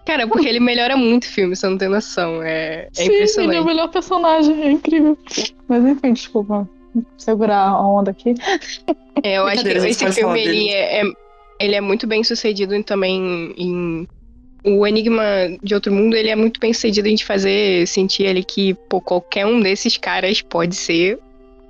Cara, 0.07 0.27
porque 0.29 0.47
ele 0.49 0.61
melhora 0.61 0.97
muito 0.97 1.25
o 1.25 1.29
filme, 1.29 1.57
você 1.57 1.69
não 1.69 1.77
tem 1.77 1.89
noção. 1.89 2.41
É, 2.41 2.87
é 2.87 2.89
Sim, 2.93 3.03
ele 3.03 3.09
é 3.09 3.11
o 3.11 3.15
impressionante. 3.17 3.65
melhor 3.67 3.89
personagem, 3.91 4.63
é 4.63 4.71
incrível. 4.71 5.19
Mas 5.67 5.85
enfim, 5.85 6.13
desculpa. 6.13 6.69
Segurar 7.19 7.63
a 7.71 7.81
onda 7.87 8.13
aqui. 8.13 8.35
É, 9.23 9.39
eu 9.39 9.47
acho 9.47 9.65
que 9.65 9.69
esse 9.71 10.13
filme 10.13 10.41
ele 10.41 10.69
é, 10.71 11.01
é- 11.03 11.13
ele 11.59 11.75
é 11.75 11.81
muito 11.81 12.07
bem 12.07 12.23
sucedido 12.23 12.75
em- 12.75 12.83
também 12.83 13.53
em. 13.59 14.09
O 14.65 14.87
Enigma 14.87 15.23
de 15.63 15.75
Outro 15.75 15.93
Mundo 15.93 16.17
ele 16.17 16.29
é 16.29 16.37
muito 16.37 16.59
bem 16.61 16.73
sucedido 16.73 17.09
em 17.09 17.15
te 17.17 17.25
fazer 17.25 17.87
sentir 17.87 18.27
ali 18.27 18.43
que 18.45 18.75
pô, 18.89 19.01
qualquer 19.01 19.45
um 19.47 19.61
desses 19.61 19.97
caras 19.97 20.41
pode 20.41 20.75
ser 20.77 21.19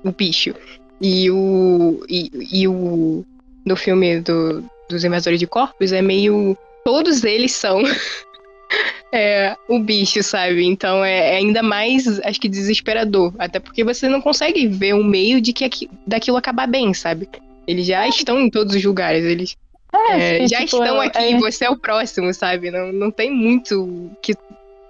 o 0.04 0.12
bicho. 0.12 0.54
E 1.00 1.30
o. 1.30 2.04
E, 2.08 2.30
e 2.52 2.68
o. 2.68 3.24
No 3.64 3.76
filme 3.76 4.20
do, 4.20 4.64
dos 4.88 5.04
Invasores 5.04 5.38
de 5.40 5.46
Corpos 5.46 5.92
é 5.92 6.00
meio. 6.02 6.56
Todos 6.84 7.24
eles 7.24 7.52
são. 7.52 7.82
é, 9.12 9.56
o 9.68 9.78
bicho, 9.78 10.22
sabe? 10.22 10.64
Então 10.64 11.04
é, 11.04 11.34
é 11.34 11.36
ainda 11.36 11.62
mais, 11.62 12.20
acho 12.20 12.40
que, 12.40 12.48
desesperador. 12.48 13.32
Até 13.38 13.58
porque 13.58 13.84
você 13.84 14.08
não 14.08 14.20
consegue 14.20 14.66
ver 14.66 14.94
um 14.94 15.04
meio 15.04 15.40
de 15.40 15.52
que 15.52 15.64
aqui- 15.64 15.90
daquilo 16.06 16.36
acabar 16.36 16.66
bem, 16.66 16.92
sabe? 16.94 17.28
Eles 17.66 17.86
já 17.86 18.06
estão 18.06 18.40
em 18.40 18.48
todos 18.50 18.74
os 18.74 18.84
lugares, 18.84 19.24
eles 19.24 19.56
é, 19.92 20.42
e, 20.44 20.48
já 20.48 20.58
tipo, 20.58 20.76
estão 20.76 21.02
é- 21.02 21.06
aqui, 21.06 21.18
é- 21.18 21.38
você 21.38 21.64
é 21.64 21.70
o 21.70 21.76
próximo, 21.78 22.32
sabe? 22.32 22.70
Não, 22.70 22.92
não 22.92 23.10
tem 23.10 23.30
muito 23.30 24.10
que, 24.22 24.34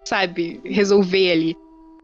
sabe, 0.04 0.60
resolver 0.64 1.30
ali. 1.30 1.56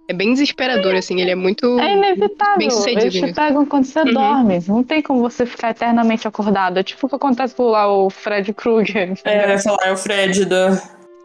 É 0.09 0.13
bem 0.13 0.33
desesperador, 0.33 0.95
assim, 0.95 1.21
ele 1.21 1.31
é 1.31 1.35
muito. 1.35 1.79
É 1.79 1.93
inevitável. 1.97 2.59
bem 2.59 2.71
sucedido 2.71 3.03
Eles 3.03 3.15
te 3.15 3.23
nisso. 3.23 3.35
pegam 3.35 3.65
quando 3.65 3.85
você 3.85 4.01
Uhum. 4.01 4.13
dorme. 4.13 4.59
Não 4.69 4.83
tem 4.83 5.01
como 5.01 5.21
você 5.21 5.47
ficar 5.47 5.71
eternamente 5.71 6.27
acordado. 6.27 6.79
É 6.79 6.83
tipo 6.83 7.07
o 7.07 7.09
que 7.09 7.17
acontece 7.17 7.55
com 7.55 7.65
lá 7.69 7.87
o 7.91 8.11
Fred 8.11 8.53
Krueger. 8.53 9.15
É, 9.25 9.57
sei 9.57 9.71
lá, 9.73 9.79
é 9.85 9.93
o 9.93 9.97
Fred 9.97 10.45
da. 10.45 10.71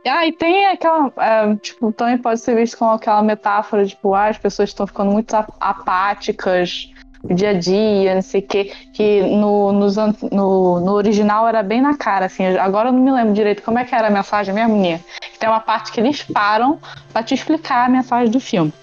Ah, 0.07 0.25
e 0.25 0.31
tem 0.31 0.67
aquela. 0.67 1.11
é, 1.17 1.55
tipo, 1.55 1.91
também 1.91 2.17
pode 2.17 2.39
ser 2.39 2.55
visto 2.55 2.77
como 2.77 2.91
aquela 2.91 3.21
metáfora, 3.21 3.85
tipo, 3.85 4.13
ah, 4.13 4.27
as 4.27 4.37
pessoas 4.37 4.69
estão 4.69 4.87
ficando 4.87 5.11
muito 5.11 5.33
ap- 5.35 5.51
apáticas 5.59 6.89
dia 7.35 7.49
a 7.49 7.53
dia, 7.53 8.15
não 8.15 8.21
sei 8.21 8.41
o 8.41 8.47
quê. 8.47 8.71
Que 8.93 9.21
no, 9.21 9.71
nos 9.71 9.95
no, 9.95 10.79
no 10.79 10.91
original 10.93 11.47
era 11.47 11.61
bem 11.63 11.81
na 11.81 11.97
cara, 11.97 12.25
assim. 12.25 12.45
Agora 12.57 12.89
eu 12.89 12.93
não 12.93 13.01
me 13.01 13.11
lembro 13.11 13.33
direito 13.33 13.61
como 13.63 13.79
é 13.79 13.85
que 13.85 13.93
era 13.93 14.07
a 14.07 14.11
mensagem 14.11 14.53
mesmo, 14.53 14.75
Nia. 14.75 15.01
Tem 15.39 15.47
uma 15.49 15.59
parte 15.59 15.91
que 15.91 15.99
eles 15.99 16.23
param 16.23 16.79
pra 17.13 17.21
te 17.23 17.33
explicar 17.33 17.85
a 17.85 17.89
mensagem 17.89 18.31
do 18.31 18.39
filme. 18.39 18.73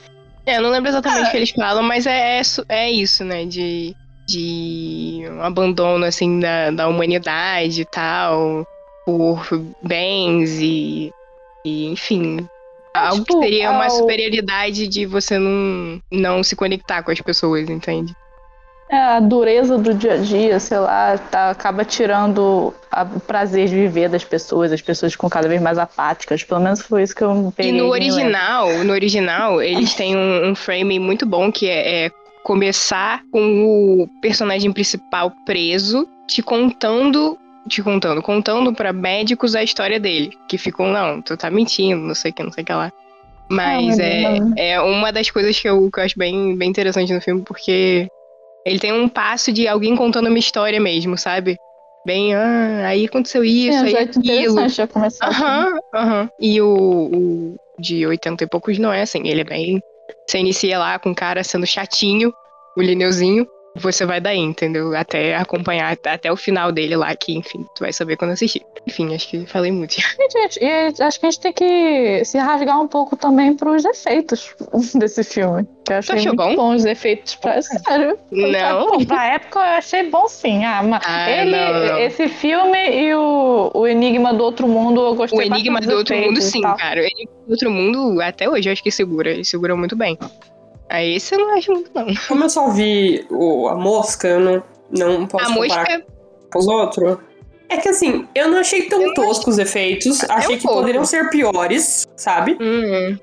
É, 0.46 0.58
eu 0.58 0.62
não 0.62 0.70
lembro 0.70 0.90
exatamente 0.90 1.28
o 1.28 1.30
que 1.30 1.36
eles 1.38 1.50
falam, 1.50 1.82
mas 1.82 2.06
é, 2.06 2.38
é, 2.38 2.42
é 2.68 2.90
isso, 2.90 3.24
né? 3.24 3.44
De, 3.46 3.94
de 4.28 5.22
um 5.30 5.42
abandono, 5.42 6.04
assim, 6.04 6.38
da, 6.38 6.70
da 6.70 6.86
humanidade 6.88 7.80
e 7.80 7.84
tal, 7.86 8.66
por 9.06 9.46
bens 9.82 10.58
e, 10.60 11.10
e 11.64 11.86
enfim. 11.86 12.46
Algo 12.94 13.24
tipo, 13.24 13.40
que 13.40 13.46
seria 13.46 13.70
uma 13.70 13.84
ao- 13.84 13.90
superioridade 13.90 14.86
de 14.86 15.04
você 15.06 15.38
não, 15.38 16.00
não 16.12 16.42
se 16.44 16.54
conectar 16.54 17.02
com 17.02 17.10
as 17.10 17.20
pessoas, 17.20 17.68
entende? 17.68 18.14
É, 18.94 18.96
a 18.96 19.18
dureza 19.18 19.76
do 19.76 19.92
dia 19.92 20.12
a 20.12 20.16
dia, 20.18 20.60
sei 20.60 20.78
lá, 20.78 21.18
tá, 21.18 21.50
acaba 21.50 21.84
tirando 21.84 22.72
o 23.16 23.20
prazer 23.26 23.66
de 23.66 23.74
viver 23.74 24.08
das 24.08 24.22
pessoas, 24.22 24.70
as 24.70 24.80
pessoas 24.80 25.10
ficam 25.12 25.28
cada 25.28 25.48
vez 25.48 25.60
mais 25.60 25.78
apáticas. 25.78 26.44
Pelo 26.44 26.60
menos 26.60 26.80
foi 26.80 27.02
isso 27.02 27.12
que 27.12 27.24
eu 27.24 27.52
peguei. 27.56 27.72
E 27.72 27.76
no 27.76 27.88
original, 27.88 28.68
no 28.84 28.92
original, 28.92 29.60
eles 29.60 29.94
têm 29.94 30.16
um, 30.16 30.50
um 30.50 30.54
frame 30.54 31.00
muito 31.00 31.26
bom 31.26 31.50
que 31.50 31.68
é, 31.68 32.04
é 32.04 32.10
começar 32.44 33.22
com 33.32 33.40
o 33.64 34.08
personagem 34.22 34.72
principal 34.72 35.32
preso, 35.44 36.08
te 36.28 36.40
contando, 36.40 37.36
te 37.66 37.82
contando, 37.82 38.22
contando 38.22 38.72
pra 38.72 38.92
médicos 38.92 39.56
a 39.56 39.62
história 39.64 39.98
dele, 39.98 40.38
que 40.46 40.56
ficam 40.56 40.86
não, 40.86 41.20
tu 41.20 41.36
tá 41.36 41.50
mentindo, 41.50 42.00
não 42.00 42.14
sei 42.14 42.30
o 42.30 42.34
que, 42.34 42.44
não 42.44 42.52
sei 42.52 42.62
o 42.62 42.66
que 42.66 42.72
lá. 42.72 42.92
Mas 43.48 43.98
Ah, 43.98 44.02
é, 44.04 44.70
é 44.70 44.80
uma 44.80 45.10
das 45.10 45.30
coisas 45.30 45.58
que 45.58 45.68
eu, 45.68 45.90
que 45.90 45.98
eu 45.98 46.04
acho 46.04 46.16
bem, 46.16 46.56
bem 46.56 46.70
interessante 46.70 47.12
no 47.12 47.20
filme, 47.20 47.42
porque 47.42 48.08
ele 48.64 48.78
tem 48.78 48.92
um 48.92 49.08
passo 49.08 49.52
de 49.52 49.68
alguém 49.68 49.94
contando 49.94 50.28
uma 50.28 50.38
história 50.38 50.80
mesmo, 50.80 51.18
sabe? 51.18 51.56
Bem, 52.06 52.34
ah, 52.34 52.86
aí 52.86 53.06
aconteceu 53.06 53.42
isso, 53.42 53.78
é 53.78 53.80
um 53.80 53.84
aí 53.84 53.90
jeito 53.90 54.18
aquilo. 54.18 54.68
já 54.68 54.86
começar. 54.86 55.26
assim. 55.26 55.42
Aham, 55.42 55.78
aham. 55.94 56.30
E 56.38 56.60
o, 56.60 56.68
o 56.68 57.56
de 57.78 58.06
80 58.06 58.44
e 58.44 58.46
poucos 58.46 58.78
não 58.78 58.92
é 58.92 59.02
assim, 59.02 59.26
ele 59.26 59.40
é 59.40 59.44
bem. 59.44 59.82
Você 60.26 60.38
inicia 60.38 60.78
lá 60.78 60.98
com 60.98 61.10
o 61.10 61.14
cara 61.14 61.42
sendo 61.42 61.66
chatinho, 61.66 62.32
o 62.76 62.82
Lineuzinho, 62.82 63.46
você 63.76 64.06
vai 64.06 64.20
daí, 64.20 64.38
entendeu? 64.38 64.94
Até 64.96 65.34
acompanhar 65.36 65.96
até 66.06 66.30
o 66.30 66.36
final 66.36 66.70
dele 66.70 66.96
lá, 66.96 67.14
que 67.16 67.32
enfim, 67.36 67.64
tu 67.74 67.80
vai 67.80 67.92
saber 67.92 68.16
quando 68.16 68.30
assistir. 68.32 68.62
Enfim, 68.86 69.14
acho 69.14 69.28
que 69.28 69.46
falei 69.46 69.72
muito. 69.72 69.96
E, 70.60 70.64
e 70.64 71.02
acho 71.02 71.20
que 71.20 71.26
a 71.26 71.30
gente 71.30 71.40
tem 71.40 71.52
que 71.52 72.24
se 72.24 72.38
rasgar 72.38 72.80
um 72.80 72.86
pouco 72.88 73.16
também 73.16 73.54
pros 73.54 73.84
efeitos 73.84 74.54
desse 74.94 75.22
filme. 75.24 75.66
Que 75.84 75.92
eu 75.92 75.98
achei 75.98 76.14
muito 76.16 76.36
bom? 76.36 76.56
bons 76.56 76.76
os 76.76 76.84
efeitos 76.84 77.34
pra. 77.36 77.60
Sério. 77.62 78.18
Não. 78.30 78.90
Pô, 78.98 79.06
pra 79.06 79.34
época 79.34 79.58
eu 79.58 79.62
achei 79.78 80.08
bom 80.10 80.28
sim. 80.28 80.64
Ah, 80.64 80.82
mas 80.82 81.02
Ah, 81.04 81.30
ele, 81.30 81.50
não, 81.50 81.86
não. 81.86 81.98
esse 81.98 82.28
filme 82.28 82.90
e 82.90 83.14
o, 83.14 83.70
o 83.74 83.86
Enigma 83.86 84.32
do 84.32 84.44
Outro 84.44 84.66
Mundo 84.68 85.00
eu 85.00 85.14
gostei 85.14 85.38
O 85.38 85.42
Enigma 85.42 85.80
do 85.80 85.94
Outro 85.96 86.16
Mundo, 86.16 86.40
sim, 86.40 86.62
cara. 86.62 87.00
O 87.00 87.04
Enigma 87.04 87.32
do 87.46 87.50
Outro 87.50 87.70
Mundo, 87.70 88.20
até 88.22 88.48
hoje, 88.48 88.68
eu 88.68 88.72
acho 88.72 88.82
que 88.82 88.90
segura. 88.90 89.30
Ele 89.30 89.44
segura 89.44 89.76
muito 89.76 89.94
bem. 89.96 90.18
Aí 90.94 91.16
esse 91.16 91.34
eu 91.34 91.38
não 91.40 91.54
acho 91.56 91.72
muito, 91.72 91.90
não. 91.94 92.06
Como 92.28 92.44
eu 92.44 92.48
só 92.50 92.68
vi 92.70 93.26
o, 93.30 93.68
a 93.68 93.74
mosca, 93.74 94.28
eu 94.28 94.40
não, 94.40 94.62
não 94.90 95.26
posso 95.26 95.44
A 95.44 95.54
comparar 95.54 95.88
mosca 95.88 96.06
com 96.52 96.58
os 96.58 96.66
outros. 96.68 97.18
É 97.68 97.78
que 97.78 97.88
assim, 97.88 98.28
eu 98.34 98.48
não 98.48 98.58
achei 98.58 98.82
tão 98.82 99.00
Eu 99.02 99.14
toscos 99.14 99.54
os 99.54 99.58
efeitos. 99.58 100.22
achei 100.28 100.54
um 100.54 100.58
que 100.58 100.64
pouco. 100.64 100.80
poderiam 100.80 101.04
ser 101.04 101.30
piores, 101.30 102.06
sabe? 102.14 102.56
Hum, 102.60 103.16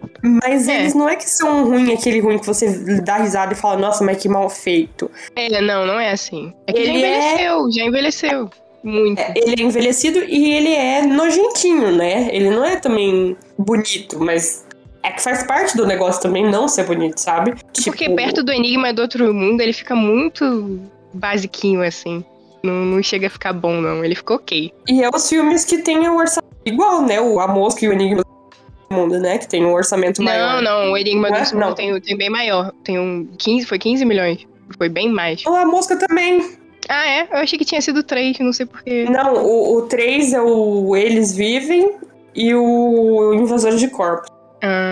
Mas 0.44 0.68
É. 0.68 0.80
eles 0.80 0.96
não 0.96 1.08
é 1.08 1.16
que 1.16 1.30
são 1.30 1.64
ruins, 1.66 1.98
aquele 2.00 2.20
ruim 2.20 2.40
que 2.40 2.46
você 2.48 2.68
dá 3.02 3.18
risada 3.18 3.54
e 3.54 3.56
fala, 3.56 3.78
nossa, 3.78 4.04
mas 4.04 4.18
que 4.18 4.28
mal 4.28 4.50
feito. 4.50 5.10
é, 5.36 5.62
não, 5.62 5.86
não 5.86 6.00
é 6.00 6.12
assim. 6.12 6.52
É 6.68 6.74
que 6.74 6.84
já 6.84 6.92
Ele 6.92 7.04
é- 7.04 7.18
envelheceu, 7.38 7.72
já 7.72 7.84
envelheceu. 7.86 8.50
Muito. 8.84 9.20
É, 9.20 9.34
ele 9.36 9.62
é 9.62 9.66
envelhecido 9.66 10.24
e 10.28 10.54
ele 10.56 10.74
é 10.74 11.04
nojentinho, 11.04 11.92
né? 11.96 12.28
Ele 12.36 12.50
não 12.50 12.66
é 12.66 12.78
também 12.78 13.38
bonito, 13.56 14.20
mas 14.20 14.66
é 15.04 15.12
que 15.12 15.22
faz 15.22 15.44
parte 15.44 15.76
do 15.76 15.86
negócio 15.86 16.22
também 16.22 16.50
não 16.50 16.68
ser 16.68 16.86
bonito, 16.86 17.18
sabe? 17.18 17.56
Porque 17.74 17.92
Tipo, 17.92 18.16
perto 18.16 18.44
do 18.44 18.52
Enigma 18.52 18.94
do 18.94 19.02
Outro 19.02 19.34
Mundo, 19.34 19.62
ele 19.62 19.74
fica 19.74 19.96
muito 19.96 20.80
basiquinho, 21.14 21.82
assim. 21.82 22.24
Não, 22.64 22.86
não 22.86 23.02
chega 23.02 23.28
a 23.28 23.30
ficar 23.30 23.54
bom, 23.54 23.82
não. 23.82 24.06
Ele 24.06 24.16
ficou 24.16 24.36
ok. 24.36 24.72
E 24.88 25.04
é 25.04 25.10
os 25.10 25.28
filmes 25.28 25.66
que 25.66 25.80
tem 25.80 26.08
o 26.08 26.18
orçamento 26.18 26.52
igual, 26.66 27.02
né? 27.02 27.20
O 27.20 27.40
A 27.40 27.48
Mosca 27.48 27.84
e 27.84 27.88
o 27.88 27.94
Enigma 27.94 28.24
do 28.24 28.96
Mundo, 28.96 29.20
né? 29.20 29.38
Que 29.40 29.48
tem 29.48 29.66
um 29.66 29.74
orçamento 29.74 30.22
maior. 30.22 30.62
Não, 30.62 30.86
não, 30.86 30.92
o 30.92 30.98
Enigma 30.98 31.30
do 31.30 31.36
é? 31.36 31.40
Outro 31.40 31.56
Mundo 31.56 31.68
Não. 31.68 31.74
tem, 31.74 32.02
tem 32.02 32.18
bem 32.18 32.30
maior. 32.30 32.72
Tem 32.84 33.00
um 33.00 33.28
15, 33.38 33.66
foi 33.66 33.80
15 33.80 34.06
milhões. 34.06 34.46
Foi 34.78 34.88
bem 34.90 35.10
mais. 35.10 35.44
O 35.46 35.56
A 35.56 35.66
Mosca 35.66 35.96
também. 35.96 36.56
Ah, 36.88 37.08
é? 37.08 37.28
Eu 37.32 37.38
achei 37.38 37.58
que 37.58 37.66
tinha 37.66 37.82
sido 37.82 38.04
3, 38.04 38.40
não 38.40 38.54
sei 38.54 38.66
porquê. 38.66 39.06
Não, 39.10 39.34
o, 39.34 39.78
o 39.78 39.82
3 39.84 40.34
é 40.34 40.42
o 40.42 40.96
Eles 40.96 41.34
Vivem 41.34 41.96
e 42.36 42.54
o 42.54 43.34
Invasores 43.34 43.80
de 43.80 43.88
Corpos. 43.88 44.30
Ah, 44.64 44.91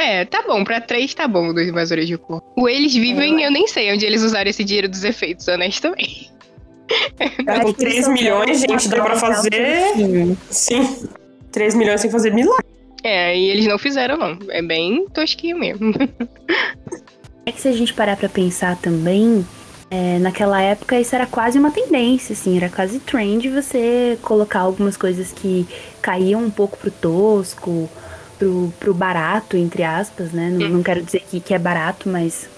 é, 0.00 0.24
tá 0.24 0.42
bom. 0.46 0.64
Pra 0.64 0.80
3 0.80 1.12
tá 1.14 1.28
bom, 1.28 1.52
dos 1.52 1.66
Invasores 1.66 2.06
de 2.06 2.16
Corpo. 2.16 2.46
O 2.56 2.68
Eles 2.68 2.94
Vivem, 2.94 3.42
eu 3.42 3.50
nem 3.50 3.66
sei 3.66 3.92
onde 3.92 4.04
eles 4.04 4.22
usaram 4.22 4.48
esse 4.50 4.64
dinheiro 4.64 4.88
dos 4.88 5.04
efeitos, 5.04 5.46
honestamente. 5.48 6.32
Com 7.44 7.74
que 7.74 7.84
eles 7.84 8.04
3 8.04 8.04
souberam 8.04 8.12
milhões, 8.12 8.60
gente, 8.60 8.88
dá 8.88 9.02
pra 9.02 9.16
fazer. 9.16 9.52
filme. 9.94 10.36
Sim. 10.50 11.08
3 11.52 11.74
milhões 11.74 12.00
sem 12.00 12.10
fazer 12.10 12.32
milagre. 12.32 12.66
É, 13.02 13.36
e 13.36 13.50
eles 13.50 13.66
não 13.66 13.78
fizeram, 13.78 14.16
não. 14.16 14.38
É 14.50 14.62
bem 14.62 15.06
tosquinho 15.08 15.58
mesmo. 15.58 15.92
É 17.46 17.52
que 17.52 17.60
se 17.60 17.68
a 17.68 17.72
gente 17.72 17.94
parar 17.94 18.16
pra 18.18 18.28
pensar 18.28 18.76
também, 18.76 19.44
é, 19.90 20.18
naquela 20.18 20.60
época 20.60 21.00
isso 21.00 21.14
era 21.14 21.26
quase 21.26 21.58
uma 21.58 21.70
tendência, 21.70 22.34
assim, 22.34 22.56
era 22.56 22.68
quase 22.68 23.00
trend 23.00 23.48
você 23.48 24.18
colocar 24.22 24.60
algumas 24.60 24.96
coisas 24.96 25.32
que 25.32 25.66
caíam 26.02 26.44
um 26.44 26.50
pouco 26.50 26.76
pro 26.76 26.90
tosco, 26.90 27.88
pro, 28.40 28.72
pro 28.80 28.92
barato, 28.94 29.56
entre 29.56 29.84
aspas, 29.84 30.32
né? 30.32 30.50
Não, 30.50 30.68
não 30.70 30.82
quero 30.82 31.00
dizer 31.02 31.22
que, 31.30 31.38
que 31.38 31.54
é 31.54 31.58
barato, 31.58 32.08
mas 32.08 32.48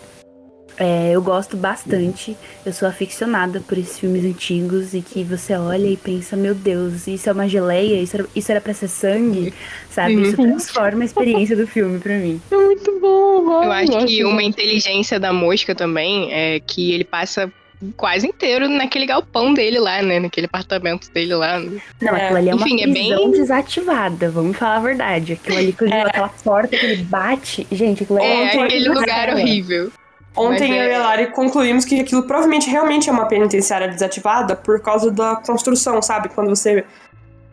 É, 0.79 1.11
eu 1.13 1.21
gosto 1.21 1.55
bastante. 1.55 2.35
Eu 2.65 2.73
sou 2.73 2.89
aficionada 2.89 3.61
por 3.61 3.77
esses 3.77 3.99
filmes 3.99 4.25
antigos 4.25 4.95
e 4.95 5.03
que 5.03 5.23
você 5.23 5.53
olha 5.55 5.87
e 5.87 5.99
pensa, 5.99 6.35
meu 6.35 6.55
Deus, 6.55 7.07
isso 7.07 7.29
é 7.29 7.33
uma 7.33 7.47
geleia, 7.47 8.01
isso 8.01 8.17
era, 8.17 8.27
isso 8.35 8.51
era 8.51 8.61
pra 8.61 8.73
ser 8.73 8.89
sangue, 8.89 9.53
sabe? 9.91 10.23
Isso 10.23 10.41
Uhum. 10.41 10.49
transforma 10.49 11.03
a 11.03 11.05
experiência 11.05 11.55
do 11.55 11.67
filme 11.67 11.99
pra 11.99 12.17
mim. 12.17 12.41
É 12.51 12.57
muito 12.57 12.99
bom, 13.01 13.63
Eu 13.65 13.71
acho 13.71 14.07
que 14.07 14.25
uma 14.25 14.43
inteligência 14.43 15.21
da 15.21 15.31
mosca 15.33 15.75
também 15.75 16.33
é 16.33 16.59
que 16.61 16.93
ele 16.93 17.05
passa 17.05 17.53
quase 17.97 18.27
inteiro 18.27 18.69
naquele 18.69 19.07
galpão 19.07 19.53
dele 19.55 19.79
lá, 19.79 20.01
né? 20.03 20.21
Naquele 20.21 20.47
apartamento 20.47 21.11
dele 21.13 21.35
lá. 21.35 21.59
Não, 21.59 22.17
É, 22.17 22.25
aquilo 22.25 22.39
ali 22.39 22.49
é 22.51 22.55
uma 22.55 22.67
enfim, 22.67 22.83
é 22.83 22.87
bem- 22.87 23.31
desativada, 23.31 24.31
vamos 24.31 24.57
falar 24.57 24.77
a 24.77 24.81
verdade. 24.81 25.33
Aquilo 25.35 25.57
ali, 25.59 25.73
que 25.73 25.85
ele- 25.85 25.95
aquela 25.95 26.29
porta 26.29 26.77
que 26.77 26.85
ele 26.87 27.03
bate, 27.05 27.67
gente, 27.71 28.03
aquilo 28.05 28.19
É, 28.19 28.45
Ontem- 28.45 28.63
aquele 28.65 28.89
lugar 28.89 29.29
É. 29.29 29.35
horrível. 29.35 29.91
Ontem 30.35 30.73
eu 30.77 30.83
é- 30.85 30.91
e 30.93 30.95
a 30.95 30.99
Lari 31.01 31.27
concluímos 31.29 31.85
que 31.85 32.01
aquilo 32.01 32.23
provavelmente 32.23 32.71
realmente 32.71 33.09
é 33.09 33.13
uma 33.13 33.27
penitenciária 33.27 33.87
desativada 33.89 34.57
por 34.57 34.81
causa 34.81 35.11
da 35.11 35.37
construção, 35.37 36.01
sabe? 36.01 36.31
Quando 36.31 36.49
você 36.49 36.85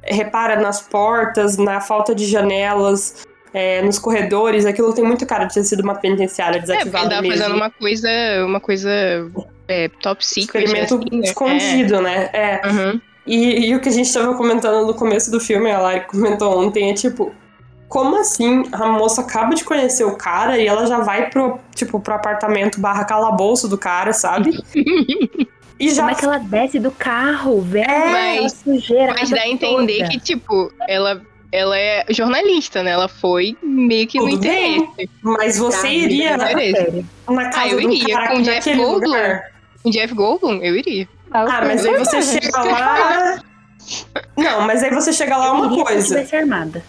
repara 0.02 0.56
nas 0.62 0.82
portas, 0.82 1.58
na 1.58 1.82
falta 1.82 2.15
de 2.15 2.26
janelas, 2.26 3.28
é, 3.54 3.82
nos 3.82 3.98
corredores, 4.00 4.66
aquilo 4.66 4.94
tem 4.94 5.04
muito 5.04 5.26
cara 5.26 5.46
de 5.46 5.54
ter 5.54 5.64
sido 5.64 5.82
uma 5.82 5.96
penitenciária 5.96 6.58
É, 6.58 6.62
desativada 6.62 7.06
ele 7.06 7.10
tava 7.10 7.22
mesmo. 7.22 7.38
fazendo 7.38 7.56
uma 7.56 7.70
coisa, 7.70 8.10
uma 8.46 8.60
coisa 8.60 8.90
é, 9.68 9.88
top 10.02 10.26
secret, 10.26 10.64
Experimento 10.66 10.96
assim, 10.96 11.18
né? 11.20 11.26
escondido, 11.28 12.02
né? 12.02 12.30
É. 12.34 12.62
É. 12.64 12.68
Uhum. 12.68 13.02
E, 13.28 13.70
e 13.70 13.76
o 13.76 13.80
que 13.80 13.90
a 13.90 13.92
gente 13.92 14.12
tava 14.12 14.34
comentando 14.36 14.88
no 14.88 14.94
começo 14.94 15.30
do 15.30 15.40
filme, 15.40 15.70
a 15.72 15.80
Lari 15.80 16.02
comentou 16.08 16.60
ontem, 16.66 16.90
é 16.90 16.94
tipo, 16.94 17.32
como 17.88 18.20
assim 18.20 18.64
a 18.72 18.88
moça 18.88 19.22
acaba 19.22 19.54
de 19.54 19.64
conhecer 19.64 20.04
o 20.04 20.16
cara 20.16 20.58
e 20.58 20.66
ela 20.68 20.86
já 20.88 21.00
vai 21.00 21.30
pro, 21.30 21.60
tipo, 21.76 22.00
pro 22.00 22.14
apartamento 22.16 22.80
barra 22.80 23.04
calabouço 23.06 23.68
do 23.68 23.78
cara, 23.78 24.14
sabe? 24.14 24.58
E 25.82 25.90
já 25.92 26.02
Como 26.02 26.12
é 26.12 26.16
que 26.16 26.26
ela 26.26 26.38
desce 26.40 26.78
do 26.78 26.92
carro, 26.92 27.62
velho? 27.62 27.88
Mas- 27.88 28.36
Aquela 28.36 28.50
sujeira. 28.50 29.14
Mas 29.18 29.30
dá 29.30 29.40
a 29.44 29.48
entender 29.48 30.00
toda. 30.00 30.10
que, 30.10 30.20
tipo, 30.20 30.74
ela, 30.90 31.22
ela 31.52 31.78
é 31.78 32.06
jornalista, 32.10 32.84
né? 32.84 32.92
Ela 32.92 33.08
foi 33.08 33.58
meio 33.64 34.08
que 34.08 34.20
no 34.20 34.30
Tudo 34.30 34.42
bem. 34.42 34.78
interesse. 34.78 35.10
Mas 35.22 35.58
você 35.58 35.82
Tá, 35.82 35.88
iria 35.88 36.40
sério. 36.40 37.06
na 37.28 37.46
casa 37.50 37.60
Ah, 37.62 37.68
eu 37.70 37.80
iria, 37.82 38.16
cara 38.16 38.28
com 38.30 38.42
Jeff 38.42 38.76
Goldblum. 38.76 39.08
lugar? 39.10 39.52
O 39.84 39.90
Jeff 39.92 40.14
Goldblum, 40.14 40.60
eu 40.62 40.76
iria. 40.76 41.08
Ah, 41.32 41.62
mas 41.66 41.86
aí 41.86 41.98
você 41.98 42.22
chega 42.22 42.64
lá. 42.64 43.40
Não, 44.38 44.62
mas 44.62 44.84
aí 44.84 44.92
você 44.92 45.12
chega 45.14 45.38
lá 45.38 45.48
é 45.48 45.52
uma 45.52 45.70
se 45.70 45.84
coisa. 45.84 46.28
armada. 46.38 46.84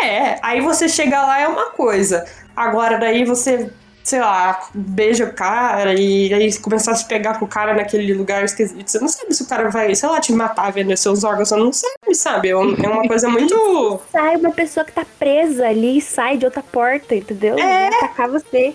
É, 0.00 0.38
aí 0.42 0.60
você 0.60 0.88
chega 0.88 1.20
lá 1.22 1.40
é 1.40 1.48
uma 1.48 1.70
coisa. 1.70 2.24
Agora 2.54 2.98
daí 2.98 3.24
você, 3.24 3.70
sei 4.08 4.20
lá, 4.20 4.58
beija 4.74 5.26
o 5.26 5.32
cara 5.34 5.92
e 5.92 6.32
aí 6.32 6.58
começar 6.58 6.92
a 6.92 6.94
se 6.94 7.06
pegar 7.06 7.38
com 7.38 7.44
o 7.44 7.48
cara 7.48 7.74
naquele 7.74 8.14
lugar 8.14 8.42
esquisito. 8.42 8.88
Você 8.90 8.98
não 8.98 9.08
sabe 9.08 9.34
se 9.34 9.42
o 9.42 9.46
cara 9.46 9.68
vai, 9.68 9.94
sei 9.94 10.08
lá, 10.08 10.18
te 10.18 10.32
matar, 10.32 10.72
vender 10.72 10.96
seus 10.96 11.24
órgãos. 11.24 11.50
Você 11.50 11.56
não 11.56 11.72
sabe, 11.72 12.14
sabe? 12.14 12.48
É 12.48 12.52
é 12.52 12.56
uma 12.56 13.06
coisa 13.06 13.28
muito. 13.28 14.00
Sai 14.10 14.36
uma 14.36 14.50
pessoa 14.50 14.84
que 14.84 14.92
tá 14.92 15.04
presa 15.18 15.68
ali 15.68 15.98
e 15.98 16.00
sai 16.00 16.38
de 16.38 16.46
outra 16.46 16.62
porta, 16.62 17.14
entendeu? 17.14 17.58
É. 17.58 17.62
Vai 17.62 17.86
atacar 17.88 18.28
você. 18.30 18.74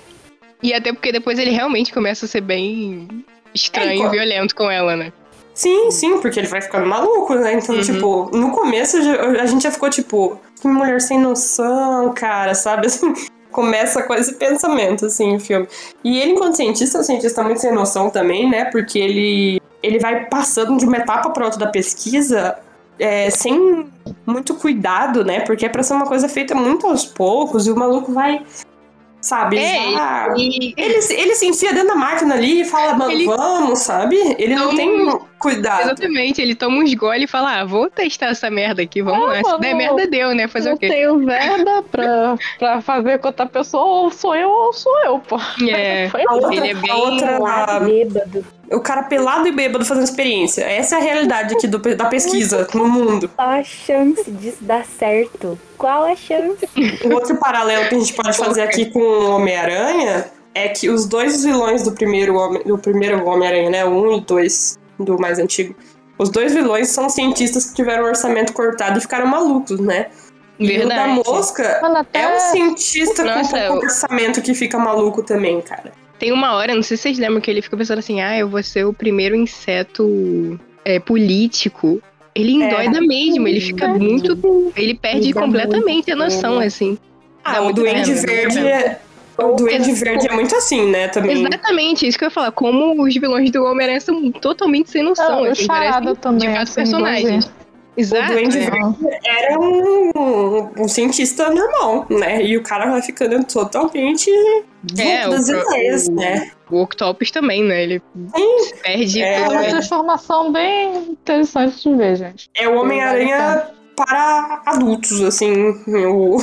E 0.61 0.71
até 0.73 0.93
porque 0.93 1.11
depois 1.11 1.39
ele 1.39 1.51
realmente 1.51 1.91
começa 1.91 2.25
a 2.25 2.29
ser 2.29 2.41
bem 2.41 3.07
estranho 3.55 4.03
É, 4.03 4.07
e 4.07 4.09
violento 4.09 4.55
com 4.55 4.69
ela, 4.69 4.95
né? 4.95 5.11
Sim, 5.53 5.91
sim, 5.91 6.17
porque 6.19 6.39
ele 6.39 6.47
vai 6.47 6.61
ficando 6.61 6.85
maluco, 6.85 7.35
né? 7.35 7.53
Então, 7.53 7.75
Uhum. 7.75 7.81
tipo, 7.81 8.29
no 8.33 8.51
começo 8.51 8.97
a 8.97 9.45
gente 9.45 9.63
já 9.63 9.71
ficou 9.71 9.89
tipo, 9.89 10.39
que 10.59 10.67
mulher 10.67 10.99
sem 11.01 11.19
noção, 11.19 12.11
cara, 12.13 12.55
sabe? 12.55 12.87
Assim, 12.87 13.13
começa 13.53 14.03
com 14.03 14.13
esse 14.13 14.33
pensamento, 14.33 15.05
assim, 15.05 15.37
o 15.37 15.39
filme. 15.39 15.67
E 16.03 16.19
ele, 16.19 16.31
enquanto 16.31 16.57
cientista, 16.57 16.97
é 16.97 17.01
um 17.01 17.03
cientista 17.03 17.43
muito 17.43 17.61
sem 17.61 17.71
noção 17.71 18.09
também, 18.09 18.49
né? 18.49 18.65
Porque 18.65 18.99
ele, 18.99 19.61
ele 19.81 19.99
vai 19.99 20.25
passando 20.25 20.75
de 20.75 20.85
uma 20.85 20.97
etapa 20.97 21.29
pra 21.29 21.45
outra 21.45 21.59
da 21.59 21.67
pesquisa 21.67 22.57
é, 22.99 23.29
sem 23.29 23.87
muito 24.25 24.55
cuidado, 24.55 25.23
né? 25.23 25.41
Porque 25.41 25.65
é 25.65 25.69
pra 25.69 25.83
ser 25.83 25.93
uma 25.93 26.05
coisa 26.05 26.27
feita 26.27 26.53
muito 26.53 26.85
aos 26.87 27.05
poucos 27.05 27.67
e 27.67 27.71
o 27.71 27.75
maluco 27.75 28.11
vai, 28.11 28.41
sabe? 29.23 29.57
É, 29.57 29.91
já... 29.93 30.33
E 30.37 30.73
Ele, 30.77 31.01
se- 31.01 31.13
ele 31.13 31.33
se 31.35 31.47
enfia 31.47 31.73
dentro 31.73 31.87
da 31.89 31.95
máquina 31.95 32.35
ali 32.35 32.61
e 32.61 32.65
fala, 32.65 32.93
mano, 32.93 33.11
Ele- 33.11 33.25
vamos, 33.25 33.79
sabe? 33.79 34.15
Ele 34.37 34.53
não 34.55 34.67
Não- 34.67 34.75
tem 34.75 35.19
cuidado. 35.39 35.81
exatamente, 35.81 36.41
ele 36.41 36.55
toma 36.55 36.77
uns 36.77 36.93
gole 36.93 37.23
e 37.23 37.27
fala: 37.27 37.59
ah, 37.61 37.65
vou 37.65 37.89
testar 37.89 38.27
essa 38.27 38.49
merda 38.49 38.81
aqui, 38.81 39.01
vamos 39.01 39.27
Ah, 39.29 39.41
lá. 39.41 39.43
Se 39.43 39.59
der 39.59 39.73
merda, 39.75 40.05
deu, 40.07 40.33
né? 40.35 40.47
Fazer 40.47 40.69
eu 40.71 40.75
o 40.75 40.77
quê? 40.77 40.87
tenho 40.89 41.25
verba 41.25 41.83
pra, 41.91 42.35
pra 42.59 42.81
fazer 42.81 43.17
com 43.19 43.27
outra 43.27 43.45
pessoa, 43.45 43.83
ou 44.03 44.11
sou 44.11 44.35
eu 44.35 44.49
ou 44.49 44.71
sou 44.73 44.97
eu, 45.03 45.19
pô. 45.19 45.37
É. 45.69 46.07
Foi 46.11 46.23
A 46.27 46.33
outra, 46.33 46.55
Ele 46.55 46.67
é 46.69 46.73
bem- 46.73 46.91
a 46.91 46.95
outra- 46.95 47.39
Lá, 47.39 47.79
bêbado. 47.79 48.45
O 48.71 48.79
cara 48.79 49.03
pelado 49.03 49.47
e 49.47 49.51
bêbado 49.51 49.85
fazendo 49.85 50.03
experiência. 50.03 50.63
Essa 50.63 50.95
é 50.95 50.99
a 50.99 51.01
realidade 51.01 51.53
aqui 51.55 51.67
do- 51.67 51.79
da 51.95 52.05
pesquisa 52.05 52.67
no 52.73 52.87
mundo. 52.87 53.29
Qual 53.35 53.49
a 53.49 53.63
chance 53.63 54.29
disso 54.31 54.57
dar 54.61 54.85
certo? 54.85 55.57
Qual 55.77 56.03
a 56.05 56.15
chance? 56.15 56.67
O 57.03 57.13
outro 57.13 57.35
paralelo 57.37 57.87
que 57.89 57.95
a 57.95 57.99
gente 57.99 58.13
pode 58.13 58.37
fazer 58.37 58.61
aqui 58.61 58.85
com 58.89 58.99
o 58.99 59.31
Homem-Aranha 59.35 60.25
é 60.55 60.69
que 60.69 60.89
os 60.89 61.05
dois 61.05 61.43
vilões 61.43 61.83
do 61.83 61.91
primeiro 61.91 62.35
Homem- 62.35 62.63
do 62.63 62.77
primeiro 62.77 63.25
Homem-Aranha, 63.25 63.69
né? 63.69 63.85
O 63.85 63.89
um 63.89 64.11
e 64.13 64.15
o 64.15 64.19
dois 64.21 64.77
do 64.99 65.19
mais 65.19 65.39
antigo. 65.39 65.75
Os 66.17 66.29
dois 66.29 66.53
vilões 66.53 66.89
são 66.89 67.09
cientistas 67.09 67.65
que 67.65 67.75
tiveram 67.75 68.03
o 68.03 68.07
orçamento 68.07 68.53
cortado 68.53 68.97
e 68.97 69.01
ficaram 69.01 69.25
malucos, 69.27 69.79
né? 69.79 70.07
E 70.59 70.65
o 70.77 70.87
da 70.87 70.95
Verdade. 71.05 71.21
mosca 71.27 71.79
Mano, 71.81 71.97
até 71.97 72.21
é 72.21 72.35
um 72.35 72.39
cientista 72.39 73.23
Nossa, 73.23 73.49
com 73.49 73.49
pouco 73.49 73.73
eu- 73.83 73.89
orçamento 73.89 74.39
que 74.41 74.53
fica 74.53 74.77
maluco 74.77 75.23
também, 75.23 75.59
cara. 75.61 75.91
Tem 76.23 76.31
uma 76.31 76.53
hora, 76.53 76.73
não 76.73 76.81
sei 76.81 76.95
se 76.95 77.03
vocês 77.03 77.19
lembram, 77.19 77.41
que 77.41 77.51
ele 77.51 77.61
fica 77.61 77.75
pensando 77.75 77.99
assim: 77.99 78.21
ah, 78.21 78.37
eu 78.37 78.47
vou 78.47 78.63
ser 78.63 78.85
o 78.85 78.93
primeiro 78.93 79.35
inseto 79.35 80.57
é, 80.85 80.97
político. 80.97 82.01
Ele 82.33 82.53
endoida 82.53 83.01
mesmo, 83.01 83.45
ele 83.45 83.59
fica 83.59 83.89
muito. 83.89 84.71
Ele 84.73 84.93
perde 84.93 85.33
completamente 85.33 86.09
a 86.13 86.15
noção, 86.15 86.59
assim. 86.59 86.97
Ah, 87.43 87.55
Dá 87.55 87.59
o 87.59 87.63
muito 87.65 87.81
Duende 87.81 88.13
Verde 88.13 88.57
muito 88.57 88.67
é... 88.69 88.99
O 89.37 89.55
Duende 89.55 89.91
Verde 89.91 90.27
é 90.29 90.33
muito 90.33 90.55
assim, 90.55 90.89
né, 90.89 91.09
também. 91.09 91.45
Exatamente, 91.45 92.07
isso 92.07 92.17
que 92.17 92.23
eu 92.23 92.27
ia 92.27 92.31
falar. 92.31 92.53
Como 92.53 93.03
os 93.03 93.13
vilões 93.13 93.51
do 93.51 93.61
Homem-Aranha 93.65 93.99
são 93.99 94.31
totalmente 94.31 94.91
sem 94.91 95.03
noção. 95.03 95.29
Não, 95.29 95.41
o 95.41 95.51
assim, 95.51 95.67
parecem 95.67 96.15
também, 96.15 96.39
de 96.39 96.47
fato 96.47 96.61
assim, 96.61 96.73
personagens. 96.75 97.51
Exato. 97.95 98.31
O 98.31 98.35
Duende 98.35 98.57
é. 98.57 98.69
Verde 98.71 99.19
era 99.25 99.59
um, 99.59 100.71
um 100.79 100.87
cientista 100.87 101.49
normal, 101.49 102.05
né? 102.09 102.41
E 102.43 102.57
o 102.57 102.63
cara 102.63 102.89
vai 102.89 103.01
ficando 103.01 103.43
totalmente 103.45 104.29
É, 104.97 105.27
das 105.29 105.47
o- 105.49 105.55
ideias, 105.55 106.07
o- 106.07 106.11
né? 106.15 106.51
O 106.71 106.81
Octopus 106.81 107.29
também, 107.29 107.63
né? 107.63 107.83
Ele 107.83 108.01
Sim. 108.35 108.75
perde 108.81 109.21
É, 109.21 109.41
É 109.41 109.47
uma 109.49 109.63
transformação 109.65 110.51
bem 110.51 110.97
interessante 111.11 111.87
de 111.87 111.95
ver, 111.95 112.15
gente. 112.15 112.49
É 112.55 112.67
o 112.67 112.79
Homem-Aranha 112.81 113.67
para 113.95 114.63
adultos, 114.65 115.21
assim. 115.21 115.53
O, 115.87 116.37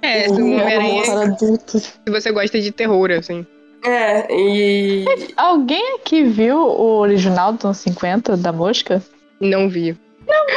É, 0.00 0.26
o- 0.30 0.34
Homem-Aranha, 0.36 1.02
Para 1.04 1.22
adultos. 1.24 1.82
se 1.82 2.10
você 2.10 2.32
gosta 2.32 2.58
de 2.60 2.72
terror, 2.72 3.10
assim. 3.10 3.46
é, 3.84 4.26
e. 4.34 5.04
Alguém 5.36 5.96
aqui 5.96 6.24
viu 6.24 6.56
o 6.56 6.98
original 7.00 7.52
dos 7.52 7.64
anos 7.66 7.76
50 7.78 8.38
da 8.38 8.50
mosca? 8.52 9.02
Não 9.38 9.68
vi. 9.68 9.94
É, 10.26 10.53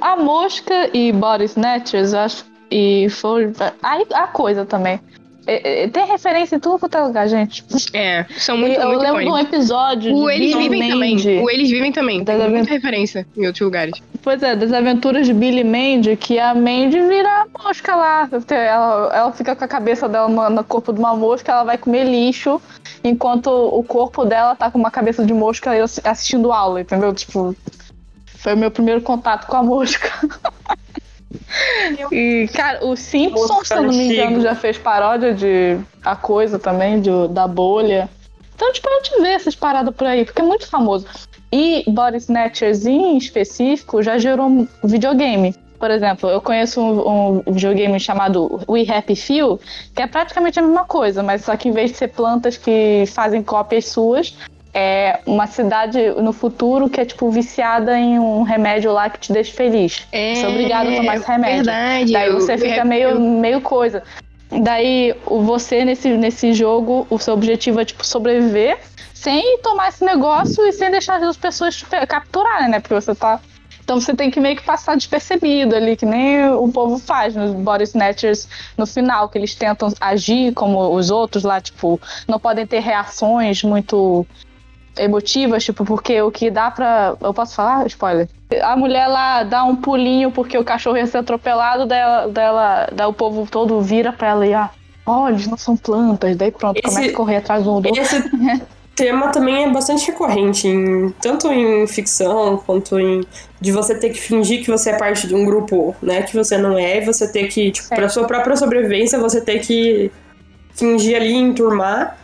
A 0.00 0.16
mosca 0.16 0.90
e 0.92 1.12
Body 1.12 1.44
Snatchers, 1.44 2.14
acho. 2.14 2.44
E 2.70 3.08
foi. 3.10 3.52
Aí 3.82 4.06
a 4.12 4.26
coisa 4.26 4.64
também. 4.64 5.00
É, 5.48 5.84
é, 5.84 5.88
Tem 5.88 6.04
referência 6.04 6.56
em 6.56 6.58
tudo 6.58 6.76
quanto 6.76 6.96
é 6.98 7.00
lugar, 7.02 7.28
gente. 7.28 7.64
É, 7.94 8.26
são 8.36 8.56
muito, 8.56 8.80
eu 8.80 8.88
muito 8.88 9.00
lembro 9.00 9.20
de 9.22 9.30
um 9.30 9.38
episódio 9.38 10.12
O 10.12 10.28
Eles 10.28 10.52
Vivem 10.56 10.90
também. 10.90 11.14
Mandy. 11.14 11.38
O 11.38 11.48
Eles 11.48 11.70
Vivem 11.70 11.92
também. 11.92 12.24
Tem 12.24 12.36
muita 12.50 12.68
referência 12.72 13.24
em 13.36 13.46
outros 13.46 13.60
lugares. 13.64 13.94
Pois 14.22 14.42
é, 14.42 14.56
das 14.56 14.72
aventuras 14.72 15.24
de 15.24 15.32
Billy 15.32 15.62
Mandy, 15.62 16.16
que 16.16 16.36
a 16.40 16.52
Mandy 16.52 17.00
vira 17.00 17.28
a 17.28 17.46
mosca 17.62 17.94
lá. 17.94 18.28
Ela, 18.50 19.10
ela 19.14 19.32
fica 19.32 19.54
com 19.54 19.64
a 19.64 19.68
cabeça 19.68 20.08
dela 20.08 20.28
no, 20.28 20.50
no 20.50 20.64
corpo 20.64 20.92
de 20.92 20.98
uma 20.98 21.14
mosca, 21.14 21.52
ela 21.52 21.62
vai 21.62 21.78
comer 21.78 22.02
lixo, 22.02 22.60
enquanto 23.04 23.46
o 23.48 23.84
corpo 23.84 24.24
dela 24.24 24.56
tá 24.56 24.68
com 24.68 24.78
uma 24.80 24.90
cabeça 24.90 25.24
de 25.24 25.32
mosca 25.32 25.70
assi- 25.80 26.00
assistindo 26.02 26.50
aula, 26.52 26.80
entendeu? 26.80 27.14
Tipo, 27.14 27.54
foi 28.46 28.54
o 28.54 28.56
meu 28.56 28.70
primeiro 28.70 29.00
contato 29.00 29.48
com 29.48 29.56
a 29.56 29.62
mosca. 29.64 30.08
E, 32.12 32.48
cara, 32.54 32.86
o 32.86 32.94
Simpsons, 32.94 33.66
se 33.66 33.74
eu 33.74 33.82
não 33.82 33.88
me 33.88 34.12
engano, 34.12 34.40
já 34.40 34.54
fez 34.54 34.78
paródia 34.78 35.34
de 35.34 35.76
A 36.04 36.14
Coisa 36.14 36.56
também, 36.56 37.00
de, 37.00 37.10
da 37.30 37.48
bolha. 37.48 38.08
Então, 38.54 38.72
tipo, 38.72 38.88
a 38.88 39.02
gente 39.02 39.20
vê 39.20 39.30
essas 39.30 39.56
paradas 39.56 39.92
por 39.92 40.06
aí, 40.06 40.24
porque 40.24 40.40
é 40.40 40.44
muito 40.44 40.68
famoso. 40.68 41.06
E 41.50 41.82
Body 41.88 42.18
Snatchers 42.18 42.86
em 42.86 43.16
específico 43.16 44.00
já 44.00 44.16
gerou 44.16 44.46
um 44.46 44.68
videogame. 44.84 45.52
Por 45.76 45.90
exemplo, 45.90 46.30
eu 46.30 46.40
conheço 46.40 46.80
um, 46.80 47.42
um 47.44 47.52
videogame 47.52 47.98
chamado 47.98 48.60
We 48.68 48.86
Happy 48.88 49.16
Few, 49.16 49.60
que 49.92 50.02
é 50.02 50.06
praticamente 50.06 50.60
a 50.60 50.62
mesma 50.62 50.84
coisa, 50.84 51.20
mas 51.20 51.44
só 51.44 51.56
que 51.56 51.68
em 51.68 51.72
vez 51.72 51.90
de 51.90 51.96
ser 51.96 52.08
plantas 52.08 52.56
que 52.56 53.04
fazem 53.08 53.42
cópias 53.42 53.86
suas, 53.86 54.36
é 54.78 55.20
uma 55.24 55.46
cidade 55.46 56.10
no 56.20 56.34
futuro 56.34 56.90
que 56.90 57.00
é 57.00 57.04
tipo 57.06 57.30
viciada 57.30 57.98
em 57.98 58.18
um 58.18 58.42
remédio 58.42 58.92
lá 58.92 59.08
que 59.08 59.18
te 59.18 59.32
deixa 59.32 59.54
feliz. 59.54 60.06
É, 60.12 60.34
Você 60.34 60.44
é 60.44 60.48
obrigado 60.48 60.88
a 60.90 60.96
tomar 60.96 61.16
esse 61.16 61.26
remédio. 61.26 61.56
Verdade. 61.64 62.12
Daí 62.12 62.28
eu- 62.28 62.34
você 62.40 62.58
fica 62.58 62.80
eu- 62.80 62.84
meio, 62.84 63.18
meio 63.18 63.60
coisa. 63.62 64.02
Daí, 64.62 65.14
você 65.24 65.82
nesse, 65.82 66.10
nesse 66.10 66.52
jogo, 66.52 67.06
o 67.08 67.18
seu 67.18 67.32
objetivo 67.32 67.80
é, 67.80 67.84
tipo, 67.86 68.06
sobreviver 68.06 68.78
sem 69.14 69.58
tomar 69.62 69.88
esse 69.88 70.04
negócio 70.04 70.62
e 70.66 70.72
sem 70.72 70.90
deixar 70.90 71.22
as 71.22 71.36
pessoas 71.38 71.82
capturarem, 72.06 72.68
né? 72.68 72.78
Porque 72.78 72.94
você 72.94 73.14
tá. 73.14 73.40
Então 73.82 73.98
você 74.00 74.14
tem 74.14 74.30
que 74.30 74.38
meio 74.40 74.56
que 74.56 74.62
passar 74.64 74.94
despercebido 74.96 75.74
ali, 75.74 75.96
que 75.96 76.04
nem 76.04 76.48
o 76.50 76.68
povo 76.68 76.98
faz 76.98 77.34
nos 77.34 77.52
Body 77.52 77.84
Snatchers 77.84 78.46
no 78.76 78.84
final, 78.86 79.28
que 79.28 79.38
eles 79.38 79.54
tentam 79.54 79.92
agir 80.00 80.52
como 80.54 80.78
os 80.94 81.10
outros 81.10 81.44
lá, 81.44 81.60
tipo, 81.60 82.00
não 82.28 82.38
podem 82.38 82.66
ter 82.66 82.80
reações 82.80 83.62
muito 83.62 84.26
emotivas, 84.98 85.64
tipo, 85.64 85.84
porque 85.84 86.20
o 86.22 86.30
que 86.30 86.50
dá 86.50 86.70
pra. 86.70 87.14
Eu 87.20 87.32
posso 87.34 87.54
falar? 87.54 87.86
Spoiler. 87.86 88.28
A 88.62 88.76
mulher 88.76 89.06
lá 89.08 89.42
dá 89.42 89.64
um 89.64 89.76
pulinho 89.76 90.30
porque 90.30 90.56
o 90.56 90.64
cachorro 90.64 90.96
ia 90.96 91.06
ser 91.06 91.18
atropelado, 91.18 91.84
dela, 91.86 92.28
dela, 92.28 92.88
daí 92.92 93.06
o 93.06 93.12
povo 93.12 93.46
todo 93.50 93.80
vira 93.80 94.12
pra 94.12 94.28
ela 94.28 94.46
e 94.46 94.54
ah, 94.54 94.70
ó, 95.04 95.28
eles 95.28 95.46
não 95.46 95.56
são 95.56 95.76
plantas, 95.76 96.36
daí 96.36 96.50
pronto, 96.52 96.76
Esse- 96.78 96.94
começa 96.94 97.10
a 97.12 97.16
correr 97.16 97.36
atrás 97.36 97.64
do 97.64 97.72
outro. 97.72 97.92
Esse 97.98 98.22
tema 98.94 99.28
também 99.28 99.64
é 99.64 99.70
bastante 99.70 100.06
recorrente, 100.06 100.68
em, 100.68 101.10
tanto 101.20 101.52
em 101.52 101.86
ficção 101.86 102.56
quanto 102.64 102.98
em. 102.98 103.24
de 103.60 103.72
você 103.72 103.94
ter 103.98 104.10
que 104.10 104.18
fingir 104.20 104.62
que 104.64 104.70
você 104.70 104.90
é 104.90 104.96
parte 104.96 105.26
de 105.26 105.34
um 105.34 105.44
grupo, 105.44 105.94
né? 106.00 106.22
Que 106.22 106.34
você 106.36 106.56
não 106.56 106.78
é, 106.78 106.98
e 106.98 107.04
você 107.04 107.30
ter 107.30 107.48
que, 107.48 107.72
tipo, 107.72 107.88
É. 107.92 107.96
pra 107.96 108.08
sua 108.08 108.26
própria 108.26 108.56
sobrevivência, 108.56 109.18
você 109.18 109.40
ter 109.40 109.58
que 109.58 110.10
fingir 110.74 111.16
ali, 111.16 111.34
enturmar 111.34 112.16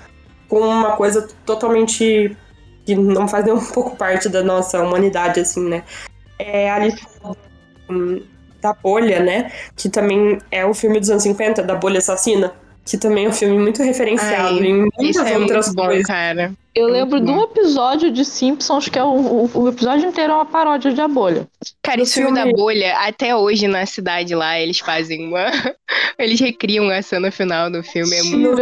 com 0.48 0.60
uma 0.60 0.92
coisa 0.92 1.26
totalmente. 1.44 2.36
Que 2.84 2.94
não 2.94 3.26
faz 3.28 3.44
nem 3.44 3.54
um 3.54 3.64
pouco 3.64 3.96
parte 3.96 4.28
da 4.28 4.42
nossa 4.42 4.82
humanidade, 4.82 5.40
assim, 5.40 5.68
né? 5.68 5.82
É 6.38 6.70
a 6.70 6.74
Alice 6.76 7.06
da 8.60 8.72
Bolha, 8.74 9.20
né? 9.20 9.50
Que 9.76 9.88
também 9.88 10.38
é 10.50 10.64
o 10.64 10.72
filme 10.74 10.98
dos 11.00 11.10
anos 11.10 11.22
50, 11.22 11.62
da 11.62 11.74
Bolha 11.74 11.98
Assassina. 11.98 12.52
Que 12.84 12.98
também 12.98 13.26
é 13.26 13.28
um 13.28 13.32
filme 13.32 13.56
muito 13.56 13.80
referenciado 13.80 14.58
Ai, 14.58 14.66
em 14.66 14.88
muitas 14.98 15.24
é 15.24 15.38
outras 15.38 15.66
muito 15.68 15.76
bom, 15.76 15.86
coisas. 15.86 16.04
cara. 16.06 16.52
Eu 16.74 16.88
lembro 16.88 17.20
de 17.20 17.30
um 17.30 17.40
episódio 17.44 18.10
de 18.10 18.24
Simpsons 18.24 18.88
que 18.88 18.98
é 18.98 19.04
o, 19.04 19.08
o, 19.08 19.50
o 19.54 19.68
episódio 19.68 20.08
inteiro 20.08 20.32
é 20.32 20.34
uma 20.34 20.46
paródia 20.46 20.92
de 20.92 21.00
A 21.00 21.06
Bolha. 21.06 21.46
Cara, 21.80 22.00
esse 22.02 22.14
filme, 22.14 22.34
filme- 22.34 22.50
da 22.52 22.56
bolha, 22.56 22.96
até 22.98 23.36
hoje 23.36 23.68
na 23.68 23.86
cidade 23.86 24.34
lá, 24.34 24.58
eles 24.58 24.80
fazem 24.80 25.28
uma. 25.28 25.46
eles 26.18 26.40
recriam 26.40 26.88
a 26.90 27.00
cena 27.02 27.30
final 27.30 27.70
do 27.70 27.84
filme. 27.84 28.16
É 28.16 28.22
muito. 28.24 28.56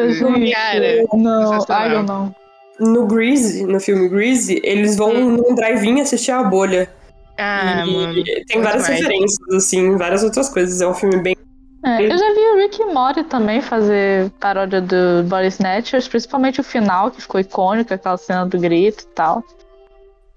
Cara, 0.53 1.03
Não, 1.15 1.53
sensacional. 1.55 1.81
ai, 1.83 1.95
eu 1.95 2.03
não. 2.03 2.35
No 2.81 3.07
Grease, 3.07 3.65
no 3.65 3.79
filme 3.79 4.09
Grease, 4.09 4.61
eles 4.65 4.97
vão 4.97 5.11
Hum. 5.15 5.37
num 5.37 5.55
drive-in 5.55 6.01
assistir 6.01 6.33
a 6.33 6.43
bolha. 6.43 6.91
ah, 7.39 7.85
e 7.87 7.93
mano. 7.93 8.25
tem 8.49 8.61
várias 8.61 8.85
demais. 8.85 9.01
referências, 9.03 9.55
assim, 9.55 9.97
várias 9.97 10.23
outras 10.25 10.49
coisas. 10.49 10.81
É 10.81 10.87
um 10.87 10.95
filme 10.95 11.19
bem. 11.19 11.37
É, 11.85 12.05
eu 12.05 12.11
já 12.19 12.35
vi 12.35 12.41
o 12.41 12.57
Rick 12.59 12.83
e 12.83 12.87
Morty 12.87 13.25
também 13.25 13.63
fazer 13.63 14.31
paródia 14.39 14.83
do 14.83 15.23
Body 15.25 15.47
Snatchers, 15.49 16.07
principalmente 16.09 16.61
o 16.61 16.65
final, 16.65 17.11
que 17.11 17.23
ficou 17.23 17.41
icônico, 17.41 17.95
aquela 17.95 18.19
cena 18.19 18.45
do 18.45 18.59
grito 18.59 19.05
e 19.05 19.15
tal. 19.15 19.43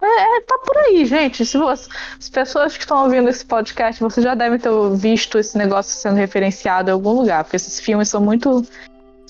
É, 0.01 0.37
é, 0.37 0.41
tá 0.41 0.57
por 0.65 0.77
aí, 0.77 1.05
gente. 1.05 1.45
Se 1.45 1.57
você, 1.57 1.89
as 2.19 2.29
pessoas 2.29 2.75
que 2.75 2.83
estão 2.83 3.03
ouvindo 3.03 3.29
esse 3.29 3.45
podcast, 3.45 4.01
vocês 4.01 4.23
já 4.23 4.35
devem 4.35 4.57
ter 4.59 4.69
visto 4.95 5.37
esse 5.37 5.57
negócio 5.57 5.93
sendo 5.97 6.15
referenciado 6.15 6.89
em 6.89 6.93
algum 6.93 7.11
lugar, 7.11 7.43
porque 7.43 7.55
esses 7.57 7.79
filmes 7.79 8.07
são 8.09 8.21
muito 8.21 8.65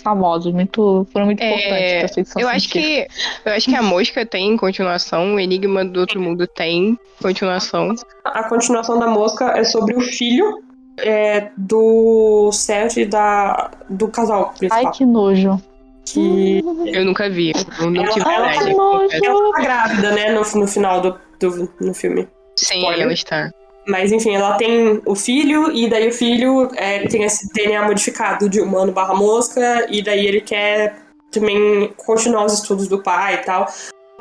famosos, 0.04 0.54
muito, 0.54 1.08
foram 1.12 1.26
muito 1.28 1.42
É, 1.42 1.98
importantes 2.00 2.36
Eu 2.36 2.48
acho 2.50 2.70
científica. 2.70 3.08
que. 3.44 3.50
Eu 3.50 3.54
acho 3.56 3.70
que 3.70 3.76
a 3.76 3.82
mosca 3.82 4.26
tem 4.26 4.56
continuação, 4.58 5.36
o 5.36 5.40
Enigma 5.40 5.84
do 5.86 6.00
Outro 6.00 6.20
Mundo 6.22 6.46
tem 6.48 6.98
continuação. 7.22 7.96
A 8.26 8.44
continuação 8.50 9.00
da 9.00 9.08
mosca 9.08 9.58
é 9.58 9.64
sobre 9.64 9.96
o 9.96 10.02
filho 10.02 10.62
é, 11.00 11.50
do 11.58 12.52
Seth 12.52 12.98
e 12.98 13.06
da, 13.06 13.72
do 13.90 14.08
casal 14.10 14.50
Ai, 14.52 14.58
principal. 14.60 14.92
que 14.92 15.06
nojo. 15.06 15.62
Que 16.06 16.62
Eu 16.86 17.06
nunca 17.06 17.30
vi. 17.30 17.54
Eu 17.80 17.90
não 17.90 18.06
tive 18.10 18.22
Ela- 18.30 18.48
Ai, 18.48 18.54
coragem. 18.60 18.66
que 18.66 18.74
nojo. 18.78 19.10
ela 19.24 19.52
tá 19.54 19.62
grávida, 19.62 20.12
né, 20.12 20.32
no, 20.32 20.42
no 20.60 20.68
final 20.68 21.00
do, 21.02 21.16
do 21.40 21.70
no 21.80 21.94
filme. 21.94 22.28
Sim, 22.58 22.80
Spoiler. 22.80 23.02
ela 23.04 23.14
está. 23.14 23.52
Mas 23.88 24.12
enfim, 24.12 24.36
ela 24.36 24.54
tem 24.56 25.02
o 25.06 25.16
filho, 25.16 25.72
e 25.72 25.90
daí 25.90 26.08
o 26.08 26.14
filho 26.14 26.70
é, 26.76 27.06
tem 27.08 27.24
esse 27.24 27.52
DNA 27.54 27.84
modificado 27.84 28.50
de 28.50 28.62
humano 28.62 28.92
barra 28.92 29.14
mosca, 29.14 29.86
e 29.90 30.02
daí 30.02 30.26
ele 30.26 30.42
quer 30.42 30.96
também 31.32 31.92
continuar 31.98 32.46
os 32.46 32.54
estudos 32.54 32.88
do 32.88 33.02
pai 33.02 33.36
e 33.36 33.38
tal. 33.40 33.68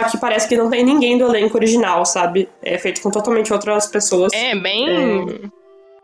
Só 0.01 0.09
que 0.09 0.19
parece 0.19 0.49
que 0.49 0.57
não 0.57 0.69
tem 0.69 0.83
ninguém 0.83 1.17
do 1.17 1.27
elenco 1.27 1.57
original, 1.57 2.05
sabe? 2.05 2.49
É 2.63 2.77
feito 2.79 3.01
com 3.01 3.11
totalmente 3.11 3.53
outras 3.53 3.87
pessoas. 3.87 4.33
É, 4.33 4.57
bem. 4.57 5.51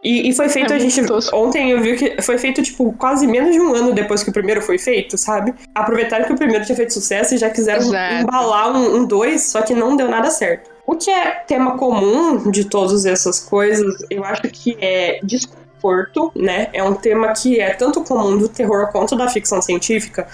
E, 0.04 0.28
e 0.28 0.32
foi 0.32 0.48
feito, 0.48 0.72
É 0.72 0.76
a 0.76 0.78
gente. 0.78 1.04
tosco. 1.04 1.34
Ontem 1.36 1.70
eu 1.72 1.80
vi 1.80 1.96
que 1.96 2.22
foi 2.22 2.38
feito, 2.38 2.62
tipo, 2.62 2.92
quase 2.92 3.26
menos 3.26 3.52
de 3.52 3.60
um 3.60 3.74
ano 3.74 3.92
depois 3.92 4.22
que 4.22 4.30
o 4.30 4.32
primeiro 4.32 4.62
foi 4.62 4.78
feito, 4.78 5.18
sabe? 5.18 5.52
Aproveitaram 5.74 6.24
que 6.24 6.32
o 6.32 6.36
primeiro 6.36 6.64
tinha 6.64 6.76
feito 6.76 6.92
sucesso 6.92 7.34
e 7.34 7.38
já 7.38 7.50
quiseram 7.50 7.80
Exato. 7.80 8.14
embalar 8.22 8.76
um, 8.76 8.96
um 8.96 9.04
dois, 9.04 9.42
só 9.42 9.62
que 9.62 9.74
não 9.74 9.96
deu 9.96 10.08
nada 10.08 10.30
certo. 10.30 10.70
O 10.88 10.96
que 10.96 11.10
é 11.10 11.32
tema 11.46 11.76
comum 11.76 12.50
de 12.50 12.64
todas 12.64 13.04
essas 13.04 13.38
coisas, 13.38 14.06
eu 14.08 14.24
acho 14.24 14.40
que 14.44 14.74
é 14.80 15.20
desconforto, 15.22 16.32
né? 16.34 16.70
É 16.72 16.82
um 16.82 16.94
tema 16.94 17.30
que 17.34 17.60
é 17.60 17.74
tanto 17.74 18.02
comum 18.02 18.38
do 18.38 18.48
terror 18.48 18.90
quanto 18.90 19.14
da 19.14 19.28
ficção 19.28 19.60
científica. 19.60 20.26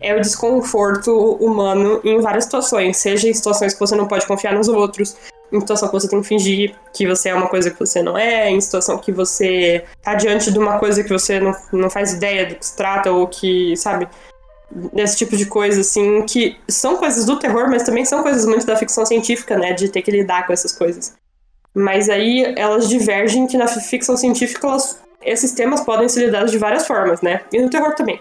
É 0.00 0.16
o 0.16 0.20
desconforto 0.22 1.12
humano 1.34 2.00
em 2.02 2.22
várias 2.22 2.44
situações, 2.44 2.96
seja 2.96 3.28
em 3.28 3.34
situações 3.34 3.74
que 3.74 3.80
você 3.80 3.94
não 3.94 4.08
pode 4.08 4.26
confiar 4.26 4.54
nos 4.54 4.66
outros, 4.66 5.14
em 5.52 5.60
situação 5.60 5.88
que 5.90 6.00
você 6.00 6.08
tem 6.08 6.22
que 6.22 6.28
fingir 6.28 6.74
que 6.94 7.06
você 7.06 7.28
é 7.28 7.34
uma 7.34 7.48
coisa 7.48 7.70
que 7.70 7.78
você 7.78 8.02
não 8.02 8.16
é, 8.16 8.48
em 8.48 8.62
situação 8.62 8.96
que 8.96 9.12
você 9.12 9.84
tá 10.02 10.14
diante 10.14 10.50
de 10.50 10.58
uma 10.58 10.78
coisa 10.78 11.04
que 11.04 11.10
você 11.10 11.38
não, 11.38 11.54
não 11.70 11.90
faz 11.90 12.14
ideia 12.14 12.46
do 12.46 12.54
que 12.54 12.64
se 12.64 12.74
trata, 12.74 13.12
ou 13.12 13.26
que, 13.26 13.76
sabe, 13.76 14.08
desse 14.70 15.16
tipo 15.16 15.36
de 15.36 15.46
coisa, 15.46 15.80
assim, 15.80 16.22
que 16.22 16.56
são 16.68 16.96
coisas 16.96 17.24
do 17.24 17.38
terror, 17.38 17.68
mas 17.70 17.82
também 17.82 18.04
são 18.04 18.22
coisas 18.22 18.44
muito 18.44 18.66
da 18.66 18.76
ficção 18.76 19.04
científica, 19.06 19.56
né, 19.56 19.72
de 19.72 19.88
ter 19.88 20.02
que 20.02 20.10
lidar 20.10 20.46
com 20.46 20.52
essas 20.52 20.72
coisas. 20.72 21.14
Mas 21.74 22.08
aí 22.08 22.54
elas 22.56 22.88
divergem 22.88 23.46
que 23.46 23.56
na 23.56 23.66
ficção 23.66 24.16
científica 24.16 24.66
elas, 24.66 25.00
esses 25.22 25.52
temas 25.52 25.80
podem 25.80 26.08
ser 26.08 26.26
lidados 26.26 26.50
de 26.50 26.58
várias 26.58 26.86
formas, 26.86 27.22
né, 27.22 27.40
e 27.52 27.60
no 27.60 27.70
terror 27.70 27.94
também. 27.94 28.20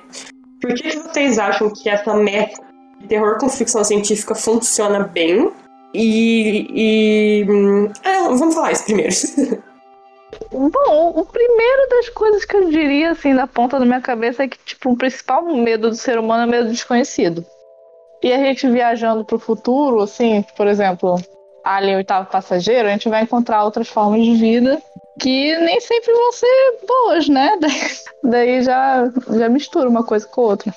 Por 0.62 0.74
que 0.74 0.98
vocês 0.98 1.38
acham 1.38 1.70
que 1.70 1.90
essa 1.90 2.14
mescla 2.16 2.66
de 3.00 3.08
terror 3.08 3.38
com 3.38 3.50
ficção 3.50 3.84
científica 3.84 4.34
funciona 4.34 5.00
bem? 5.00 5.52
E. 5.94 6.68
e 6.70 7.46
hum, 7.50 7.92
ah, 8.04 8.24
vamos 8.30 8.54
falar 8.54 8.72
isso 8.72 8.84
primeiro. 8.86 9.14
Bom, 10.52 11.14
o 11.16 11.26
primeiro 11.26 11.90
das 11.90 12.10
coisas 12.10 12.46
que 12.46 12.56
eu 12.56 12.70
diria, 12.70 13.12
assim, 13.12 13.36
da 13.36 13.48
ponta 13.48 13.80
da 13.80 13.86
minha 13.86 14.02
cabeça 14.02 14.44
é 14.44 14.48
que, 14.48 14.58
tipo, 14.66 14.92
o 14.92 14.98
principal 14.98 15.44
medo 15.44 15.90
do 15.90 15.96
ser 15.96 16.18
humano 16.18 16.44
é 16.44 16.46
o 16.46 16.50
medo 16.50 16.66
do 16.66 16.72
desconhecido. 16.72 17.46
E 18.24 18.32
a 18.32 18.38
gente 18.38 18.68
viajando 18.70 19.26
pro 19.26 19.38
futuro, 19.38 20.02
assim, 20.02 20.44
por 20.56 20.68
exemplo, 20.68 21.16
Alien 21.64 21.98
Oitavo 21.98 22.30
Passageiro, 22.30 22.88
a 22.88 22.92
gente 22.92 23.10
vai 23.10 23.24
encontrar 23.24 23.64
outras 23.64 23.88
formas 23.88 24.24
de 24.24 24.34
vida 24.36 24.82
que 25.20 25.58
nem 25.58 25.80
sempre 25.82 26.14
vão 26.14 26.32
ser 26.32 26.78
boas, 26.88 27.28
né? 27.28 27.58
Daí 28.24 28.62
já, 28.62 29.12
já 29.32 29.50
mistura 29.50 29.90
uma 29.90 30.04
coisa 30.04 30.28
com 30.28 30.42
a 30.42 30.46
outra. 30.46 30.74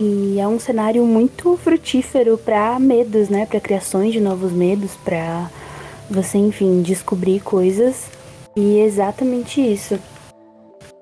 E 0.00 0.38
é 0.38 0.46
um 0.46 0.58
cenário 0.58 1.04
muito 1.04 1.56
frutífero 1.56 2.36
para 2.38 2.78
medos, 2.78 3.28
né? 3.28 3.46
Para 3.46 3.60
criações 3.60 4.12
de 4.12 4.20
novos 4.20 4.52
medos, 4.52 4.94
para 5.04 5.50
você, 6.10 6.38
enfim, 6.38 6.82
descobrir 6.82 7.40
coisas. 7.40 8.15
E 8.56 8.78
é 8.78 8.84
exatamente 8.84 9.60
isso. 9.60 9.98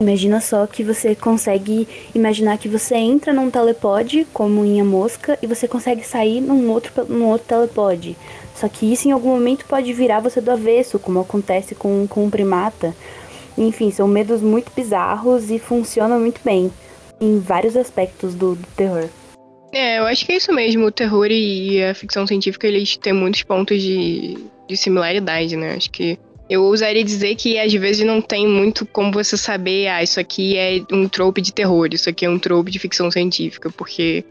Imagina 0.00 0.40
só 0.40 0.66
que 0.66 0.82
você 0.82 1.14
consegue 1.14 1.86
imaginar 2.12 2.58
que 2.58 2.68
você 2.68 2.96
entra 2.96 3.32
num 3.32 3.48
telepod, 3.48 4.26
como 4.32 4.64
em 4.64 4.80
A 4.80 4.84
Mosca, 4.84 5.38
e 5.40 5.46
você 5.46 5.68
consegue 5.68 6.04
sair 6.04 6.40
num 6.40 6.68
outro, 6.68 6.92
num 7.08 7.26
outro 7.26 7.46
telepod. 7.46 8.16
Só 8.56 8.68
que 8.68 8.92
isso 8.92 9.06
em 9.06 9.12
algum 9.12 9.30
momento 9.30 9.64
pode 9.66 9.92
virar 9.92 10.20
você 10.20 10.40
do 10.40 10.50
avesso, 10.50 10.98
como 10.98 11.20
acontece 11.20 11.76
com, 11.76 12.06
com 12.08 12.24
um 12.24 12.30
primata. 12.30 12.94
Enfim, 13.56 13.92
são 13.92 14.08
medos 14.08 14.42
muito 14.42 14.72
bizarros 14.74 15.48
e 15.50 15.60
funcionam 15.60 16.18
muito 16.18 16.40
bem 16.44 16.72
em 17.20 17.38
vários 17.38 17.76
aspectos 17.76 18.34
do, 18.34 18.56
do 18.56 18.66
terror. 18.76 19.08
É, 19.72 19.98
eu 20.00 20.06
acho 20.06 20.26
que 20.26 20.32
é 20.32 20.36
isso 20.36 20.52
mesmo. 20.52 20.86
O 20.86 20.92
terror 20.92 21.28
e 21.30 21.82
a 21.84 21.94
ficção 21.94 22.26
científica, 22.26 22.66
eles 22.66 22.96
têm 22.96 23.12
muitos 23.12 23.44
pontos 23.44 23.80
de, 23.80 24.38
de 24.68 24.76
similaridade, 24.76 25.56
né? 25.56 25.74
Acho 25.74 25.90
que 25.90 26.18
eu 26.48 26.62
ousaria 26.62 27.02
dizer 27.02 27.34
que 27.36 27.58
às 27.58 27.72
vezes 27.72 28.06
não 28.06 28.20
tem 28.20 28.46
muito 28.46 28.84
como 28.86 29.12
você 29.12 29.36
saber, 29.36 29.88
ah, 29.88 30.02
isso 30.02 30.20
aqui 30.20 30.56
é 30.56 30.82
um 30.92 31.08
trope 31.08 31.40
de 31.40 31.52
terror, 31.52 31.88
isso 31.92 32.08
aqui 32.08 32.26
é 32.26 32.30
um 32.30 32.38
trope 32.38 32.70
de 32.70 32.78
ficção 32.78 33.10
científica, 33.10 33.70
porque 33.70 34.24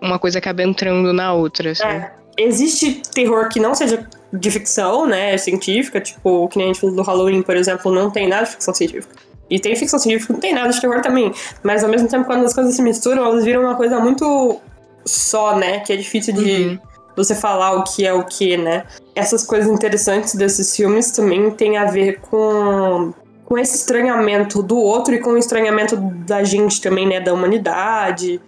uma 0.00 0.18
coisa 0.18 0.38
acaba 0.38 0.62
entrando 0.62 1.12
na 1.12 1.32
outra, 1.32 1.72
assim. 1.72 1.84
É. 1.84 2.12
Existe 2.38 3.02
terror 3.14 3.48
que 3.48 3.58
não 3.58 3.74
seja 3.74 4.06
de 4.32 4.50
ficção, 4.50 5.06
né, 5.06 5.36
científica, 5.38 6.00
tipo, 6.00 6.44
o 6.44 6.48
que 6.48 6.58
nem 6.58 6.66
a 6.66 6.72
gente 6.72 6.80
falou 6.80 6.96
do 6.96 7.02
Halloween, 7.02 7.42
por 7.42 7.56
exemplo, 7.56 7.90
não 7.90 8.10
tem 8.10 8.28
nada 8.28 8.44
de 8.44 8.50
ficção 8.50 8.74
científica. 8.74 9.14
E 9.48 9.58
tem 9.58 9.74
ficção 9.74 9.98
científica, 9.98 10.32
não 10.32 10.40
tem 10.40 10.52
nada 10.52 10.68
de 10.68 10.80
terror 10.80 11.00
também. 11.00 11.32
Mas 11.62 11.82
ao 11.82 11.90
mesmo 11.90 12.08
tempo, 12.08 12.26
quando 12.26 12.44
as 12.44 12.52
coisas 12.52 12.74
se 12.74 12.82
misturam, 12.82 13.24
elas 13.24 13.44
viram 13.44 13.62
uma 13.62 13.74
coisa 13.74 13.98
muito 13.98 14.60
só, 15.04 15.56
né, 15.56 15.80
que 15.80 15.92
é 15.92 15.96
difícil 15.96 16.34
de 16.34 16.40
Uhum. 16.42 16.78
Você 17.16 17.34
falar 17.34 17.72
o 17.72 17.84
que 17.84 18.06
é 18.06 18.12
o 18.12 18.24
que, 18.24 18.56
né. 18.56 18.84
Essas 19.14 19.44
coisas 19.44 19.70
interessantes 19.70 20.34
desses 20.34 20.74
filmes 20.76 21.10
também 21.10 21.50
tem 21.50 21.76
a 21.76 21.86
ver 21.86 22.20
com 22.20 23.12
com 23.46 23.56
esse 23.56 23.76
estranhamento 23.76 24.60
do 24.60 24.76
outro 24.76 25.14
e 25.14 25.20
com 25.20 25.30
o 25.30 25.38
estranhamento 25.38 25.96
da 25.96 26.42
gente 26.42 26.80
também, 26.80 27.06
né? 27.06 27.20
Da 27.20 27.32
humanidade. 27.32 28.40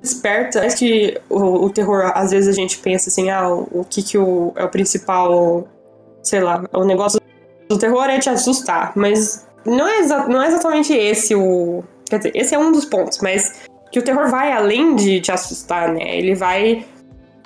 Desperta. 0.00 0.64
Acho 0.64 0.78
que 0.78 1.20
o, 1.28 1.66
o 1.66 1.70
terror, 1.70 2.10
às 2.14 2.30
vezes 2.30 2.48
a 2.48 2.52
gente 2.52 2.78
pensa 2.78 3.10
assim, 3.10 3.28
ah, 3.28 3.46
o, 3.48 3.68
o 3.70 3.84
que 3.84 4.02
que 4.02 4.16
o, 4.16 4.52
é 4.56 4.64
o 4.64 4.68
principal, 4.70 5.68
sei 6.22 6.40
lá, 6.40 6.64
o 6.72 6.84
negócio 6.84 7.20
do 7.68 7.78
terror 7.78 8.04
é 8.04 8.18
te 8.18 8.30
assustar, 8.30 8.92
mas 8.96 9.46
não 9.64 9.86
é, 9.86 10.00
não 10.26 10.42
é 10.42 10.48
exatamente 10.48 10.92
esse 10.94 11.34
o. 11.34 11.84
Quer 12.08 12.16
dizer, 12.16 12.32
esse 12.34 12.54
é 12.54 12.58
um 12.58 12.72
dos 12.72 12.86
pontos, 12.86 13.18
mas 13.20 13.68
que 13.92 13.98
o 13.98 14.02
terror 14.02 14.28
vai 14.28 14.52
além 14.52 14.96
de 14.96 15.20
te 15.20 15.30
assustar, 15.30 15.92
né? 15.92 16.16
Ele 16.16 16.34
vai 16.34 16.84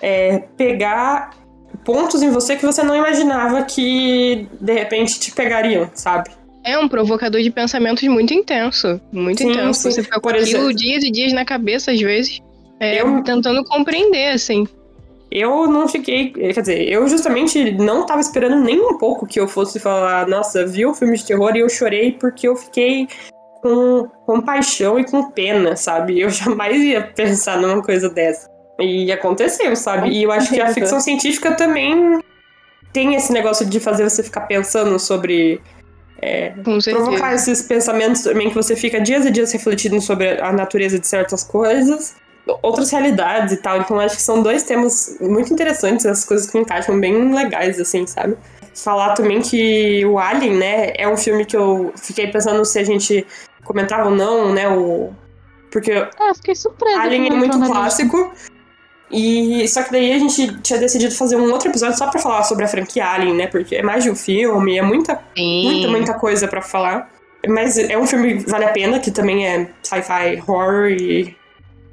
é, 0.05 0.39
pegar 0.57 1.31
pontos 1.85 2.23
em 2.23 2.31
você 2.31 2.57
que 2.57 2.65
você 2.67 2.83
não 2.83 2.95
imaginava 2.95 3.63
que 3.63 4.47
de 4.61 4.73
repente 4.73 5.19
te 5.19 5.33
pegariam, 5.33 5.91
sabe? 5.95 6.31
É 6.63 6.79
um 6.79 6.89
provocador 6.89 7.41
de 7.43 7.51
pensamentos 7.51 8.03
muito 8.05 8.33
intenso. 8.33 9.01
Muito 9.13 9.39
Sim, 9.39 9.51
intenso. 9.53 9.81
sim. 9.83 9.91
Você 9.91 10.03
fica 10.03 10.21
com 10.21 10.29
aquilo 10.29 10.43
exemplo. 10.47 10.75
dias 10.75 11.05
e 11.05 11.11
dias 11.11 11.33
na 11.33 11.45
cabeça, 11.45 11.91
às 11.93 12.01
vezes. 12.01 12.41
É, 12.81 13.01
Eu- 13.03 13.23
tentando 13.23 13.63
compreender, 13.65 14.29
assim. 14.33 14.67
Eu 15.31 15.67
não 15.67 15.89
fiquei. 15.89 16.31
Quer 16.31 16.61
dizer, 16.61 16.89
eu 16.89 17.07
justamente 17.09 17.73
não 17.73 18.07
tava 18.07 18.21
esperando 18.21 18.57
nem 18.63 18.81
um 18.81 18.97
pouco 18.99 19.27
que 19.27 19.39
eu 19.41 19.49
fosse 19.49 19.79
falar, 19.81 20.27
nossa, 20.29 20.65
vi 20.67 20.87
um 20.87 20.95
filme 20.95 21.17
de 21.17 21.25
terror 21.27 21.55
e 21.57 21.61
eu 21.61 21.69
chorei 21.69 22.13
porque 22.13 22.47
eu 22.49 22.55
fiquei 22.57 23.09
com 23.61 24.07
compaixão 24.27 24.99
e 24.99 25.05
com 25.05 25.31
pena, 25.33 25.75
sabe? 25.77 26.21
Eu 26.21 26.29
jamais 26.31 26.81
ia 26.83 27.03
pensar 27.03 27.61
numa 27.61 27.83
coisa 27.83 28.09
dessa. 28.09 28.49
E 28.79 29.13
aconteceu, 29.13 29.75
sabe? 29.77 30.11
E 30.11 30.23
eu 30.23 30.33
acho 30.33 30.51
que 30.53 30.61
a 30.61 30.73
ficção 30.73 31.01
científica 31.01 31.53
também 31.53 32.21
tem 32.93 33.15
esse 33.15 33.33
negócio 33.33 33.67
de 33.67 33.79
fazer 33.81 34.09
você 34.09 34.23
ficar 34.23 34.43
pensando 34.43 34.99
sobre. 34.99 35.61
Certeza. 36.21 36.91
provocar 36.91 37.35
esses 37.35 37.63
pensamentos 37.63 38.23
também 38.23 38.49
que 38.49 38.55
você 38.55 38.75
fica 38.75 38.99
dias 38.99 39.27
e 39.27 39.31
dias 39.31 39.53
refletindo 39.53 40.01
sobre 40.01 40.41
a 40.41 40.53
natureza 40.53 40.99
de 40.99 41.07
certas 41.07 41.45
coisas, 41.45 42.17
outras 42.63 42.91
realidades 42.91 43.53
e 43.53 43.57
tal. 43.59 43.79
Então 43.79 44.01
acho 44.01 44.17
que 44.17 44.23
são 44.23 44.43
dois 44.43 44.63
temas 44.63 45.19
muito 45.21 45.53
interessantes, 45.53 46.07
as 46.07 46.25
coisas 46.25 46.51
que 46.51 46.57
encaixam 46.57 46.99
bem 46.99 47.35
legais, 47.35 47.79
assim, 47.79 48.07
sabe? 48.07 48.39
Falar 48.75 49.15
também 49.15 49.43
que 49.43 50.05
o 50.07 50.19
Alien, 50.19 50.55
né, 50.55 50.93
é 50.97 51.07
um 51.07 51.17
filme 51.17 51.45
que 51.45 51.57
eu 51.57 51.93
fiquei 51.97 52.29
pensando 52.29 52.65
se 52.65 52.79
a 52.79 52.85
gente 52.85 53.27
comentava 53.63 54.09
ou 54.09 54.15
não, 54.15 54.53
né, 54.53 54.69
o... 54.69 55.11
Porque 55.71 55.93
É, 55.93 56.09
eu 56.31 56.35
fiquei 56.37 56.55
surpresa. 56.55 57.01
Alien 57.01 57.27
é 57.27 57.31
muito 57.35 57.59
clássico. 57.61 58.33
E 59.11 59.67
só 59.69 59.83
que 59.83 59.93
daí 59.93 60.13
a 60.13 60.19
gente 60.19 60.61
tinha 60.63 60.79
decidido 60.79 61.15
fazer 61.15 61.37
um 61.37 61.51
outro 61.53 61.69
episódio 61.69 61.97
só 61.97 62.09
pra 62.11 62.21
falar 62.21 62.43
sobre 62.45 62.65
a 62.65 62.69
franquia 62.69 63.07
Alien, 63.07 63.35
né? 63.35 63.47
Porque 63.47 63.77
é 63.77 63.83
mais 63.83 64.03
de 64.03 64.11
um 64.11 64.17
filme, 64.17 64.79
é 64.79 64.83
muita 64.83 65.21
Sim. 65.37 65.65
muita, 65.65 65.89
muita 65.89 66.15
coisa 66.15 66.49
pra 66.49 66.63
falar. 66.63 67.11
Mas 67.47 67.79
é 67.79 67.97
um 67.99 68.07
filme 68.07 68.43
que 68.43 68.51
vale 68.51 68.65
a 68.65 68.73
pena, 68.73 68.99
que 68.99 69.11
também 69.11 69.47
é 69.47 69.71
sci-fi 69.83 70.43
horror 70.47 70.89
e. 70.89 71.37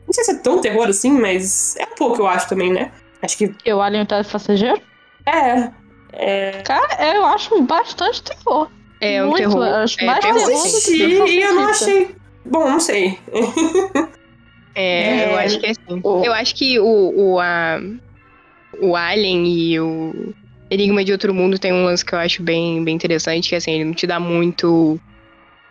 Não 0.07 0.13
sei 0.13 0.23
se 0.23 0.31
é 0.31 0.35
tão 0.35 0.59
terror 0.61 0.87
assim, 0.87 1.11
mas 1.11 1.75
é 1.77 1.83
um 1.83 1.95
pouco, 1.95 2.21
eu 2.21 2.27
acho 2.27 2.47
também, 2.47 2.71
né? 2.71 2.91
Acho 3.21 3.37
que. 3.37 3.53
E 3.65 3.73
o 3.73 3.81
Alien 3.81 4.05
tá 4.05 4.23
passageiro? 4.23 4.81
É. 5.25 5.69
É. 6.13 6.61
Cara, 6.63 7.13
eu 7.15 7.25
acho 7.25 7.61
bastante 7.63 8.23
terror. 8.23 8.69
É 8.99 9.23
um 9.23 9.27
Muito, 9.27 9.37
terror. 9.37 9.65
eu 9.65 9.75
acho 9.75 10.01
É 10.01 10.05
mais 10.05 10.19
terror, 10.19 10.39
Eu 10.39 10.45
terror 10.47 10.61
que 10.61 10.67
assisti 10.67 11.03
e 11.03 11.41
eu 11.41 11.53
não 11.55 11.67
achei. 11.67 12.15
Bom, 12.45 12.69
não 12.69 12.79
sei. 12.79 13.19
É, 14.75 15.25
eu 15.25 15.37
É. 15.39 15.45
acho 15.45 15.59
que 15.59 15.65
é 15.65 15.69
assim. 15.71 15.99
O- 16.03 16.23
Eu 16.23 16.33
acho 16.33 16.55
que 16.55 16.79
o, 16.79 17.13
o, 17.15 17.39
a, 17.39 17.79
o 18.79 18.95
Alien 18.95 19.45
e 19.47 19.79
o 19.79 20.33
Enigma 20.69 21.03
de 21.03 21.11
Outro 21.11 21.33
Mundo 21.33 21.59
tem 21.59 21.73
um 21.73 21.83
lance 21.85 22.03
que 22.05 22.13
eu 22.15 22.19
acho 22.19 22.41
bem, 22.41 22.83
bem 22.83 22.95
interessante, 22.95 23.49
que 23.49 23.55
assim, 23.55 23.71
ele 23.71 23.83
não 23.85 23.93
te 23.93 24.07
dá 24.07 24.19
muito 24.19 24.99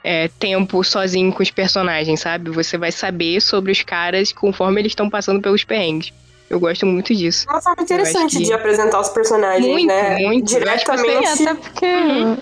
é, 0.04 0.28
tempo 0.38 0.82
sozinho 0.84 1.32
com 1.32 1.42
os 1.42 1.50
personagens, 1.50 2.20
sabe? 2.20 2.50
Você 2.50 2.76
vai 2.78 2.92
saber 2.92 3.40
sobre 3.40 3.72
os 3.72 3.82
caras 3.82 4.32
conforme 4.32 4.80
eles 4.80 4.92
estão 4.92 5.08
passando 5.10 5.40
pelos 5.40 5.64
perrengues. 5.64 6.12
Eu 6.48 6.58
gosto 6.58 6.84
muito 6.84 7.14
disso. 7.14 7.46
É 7.48 7.52
uma 7.52 7.62
forma 7.62 7.82
interessante 7.82 8.36
que- 8.38 8.42
de 8.42 8.52
apresentar 8.52 8.98
os 9.00 9.08
personagens, 9.08 9.64
Muito, 9.70 9.86
né? 9.86 10.18
muito. 10.18 10.52
Eu 10.52 10.58
Diretamente. 10.58 11.42
Até 11.42 11.54
porque. 11.54 11.86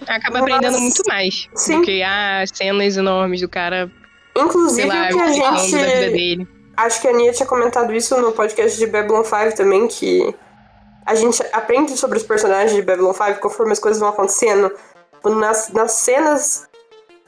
Acaba 0.09 0.41
Mas- 0.41 0.43
aprendendo 0.55 0.81
muito 0.81 1.03
mais 1.07 1.47
Sim. 1.55 1.81
do 1.81 1.83
que 1.83 2.03
as 2.03 2.49
cenas 2.55 2.97
enormes 2.97 3.41
do 3.43 3.49
cara, 3.51 3.91
Inclusive, 4.45 4.89
lá, 4.89 5.07
o 5.07 5.09
que 5.09 5.21
a 5.21 5.33
gente. 5.33 6.49
Acho 6.77 7.01
que 7.01 7.09
a 7.09 7.13
Nia 7.13 7.33
tinha 7.33 7.47
comentado 7.47 7.93
isso 7.93 8.17
no 8.21 8.31
podcast 8.33 8.79
de 8.79 8.87
Babylon 8.87 9.25
5 9.25 9.57
também, 9.57 9.89
que 9.89 10.33
a 11.05 11.15
gente 11.15 11.43
aprende 11.53 11.97
sobre 11.97 12.19
os 12.19 12.23
personagens 12.25 12.73
de 12.73 12.83
Babylon 12.83 13.13
5 13.13 13.41
conforme 13.41 13.73
as 13.73 13.79
coisas 13.81 13.99
vão 13.99 14.11
acontecendo. 14.11 14.71
Nas, 15.25 15.71
nas 15.71 15.93
cenas, 15.93 16.69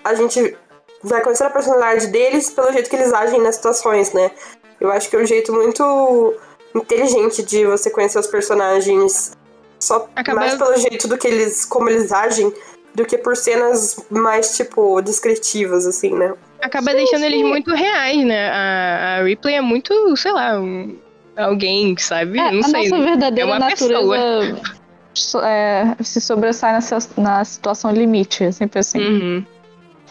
a 0.05 0.15
gente 0.15 0.57
vai 1.03 1.21
conhecer 1.23 1.45
a 1.45 1.51
personalidade 1.51 2.07
deles 2.07 2.51
pelo 2.51 2.73
jeito 2.73 2.89
que 2.89 2.95
eles 2.95 3.13
agem 3.13 3.41
nas 3.41 3.57
situações, 3.57 4.13
né? 4.13 4.31
Eu 4.81 4.91
acho 4.93 5.11
que 5.11 5.17
é 5.17 5.19
um 5.19 5.27
jeito 5.27 5.53
muito 5.53 6.35
inteligente 6.75 7.43
de 7.43 7.67
você 7.67 7.91
conhecer 7.91 8.19
os 8.21 8.29
personagens 8.29 9.33
só 9.81 10.09
Acaba- 10.15 10.41
mais 10.41 10.55
pelo 10.55 10.77
jeito 10.77 11.09
do 11.09 11.19
que 11.19 11.27
eles, 11.27 11.65
como 11.65 11.89
eles 11.89 12.13
agem, 12.13 12.53
do 12.95 13.05
que 13.05 13.19
por 13.19 13.37
cenas 13.37 13.97
mais, 14.11 14.57
tipo, 14.57 15.01
descritivas, 15.01 15.87
assim, 15.87 16.15
né? 16.15 16.35
Acaba 16.63 16.93
deixando 16.95 17.25
eles 17.25 17.43
muito 17.43 17.75
reais, 17.75 18.25
né? 18.25 18.51
A, 18.51 19.19
a 19.21 19.25
Ripley 19.25 19.55
é 19.57 19.61
muito, 19.61 20.17
sei 20.17 20.33
lá, 20.33 20.59
um- 20.61 20.97
alguém, 21.37 21.97
sabe? 21.97 22.39
É, 22.39 22.51
não 22.53 22.61
a 22.61 22.65
sei. 22.65 22.89
nossa 22.91 23.03
verdadeira 23.03 23.51
é 23.51 23.53
uma 23.53 23.59
natureza 23.59 24.61
so- 25.15 25.41
é, 25.41 25.97
se 26.03 26.21
sobressai 26.21 26.73
na, 26.73 26.81
si- 26.81 27.11
na 27.17 27.45
situação 27.45 27.91
limite. 27.93 28.45
É 28.45 28.53
sempre 28.53 28.79
assim. 28.81 29.01
Uhum. 29.01 29.45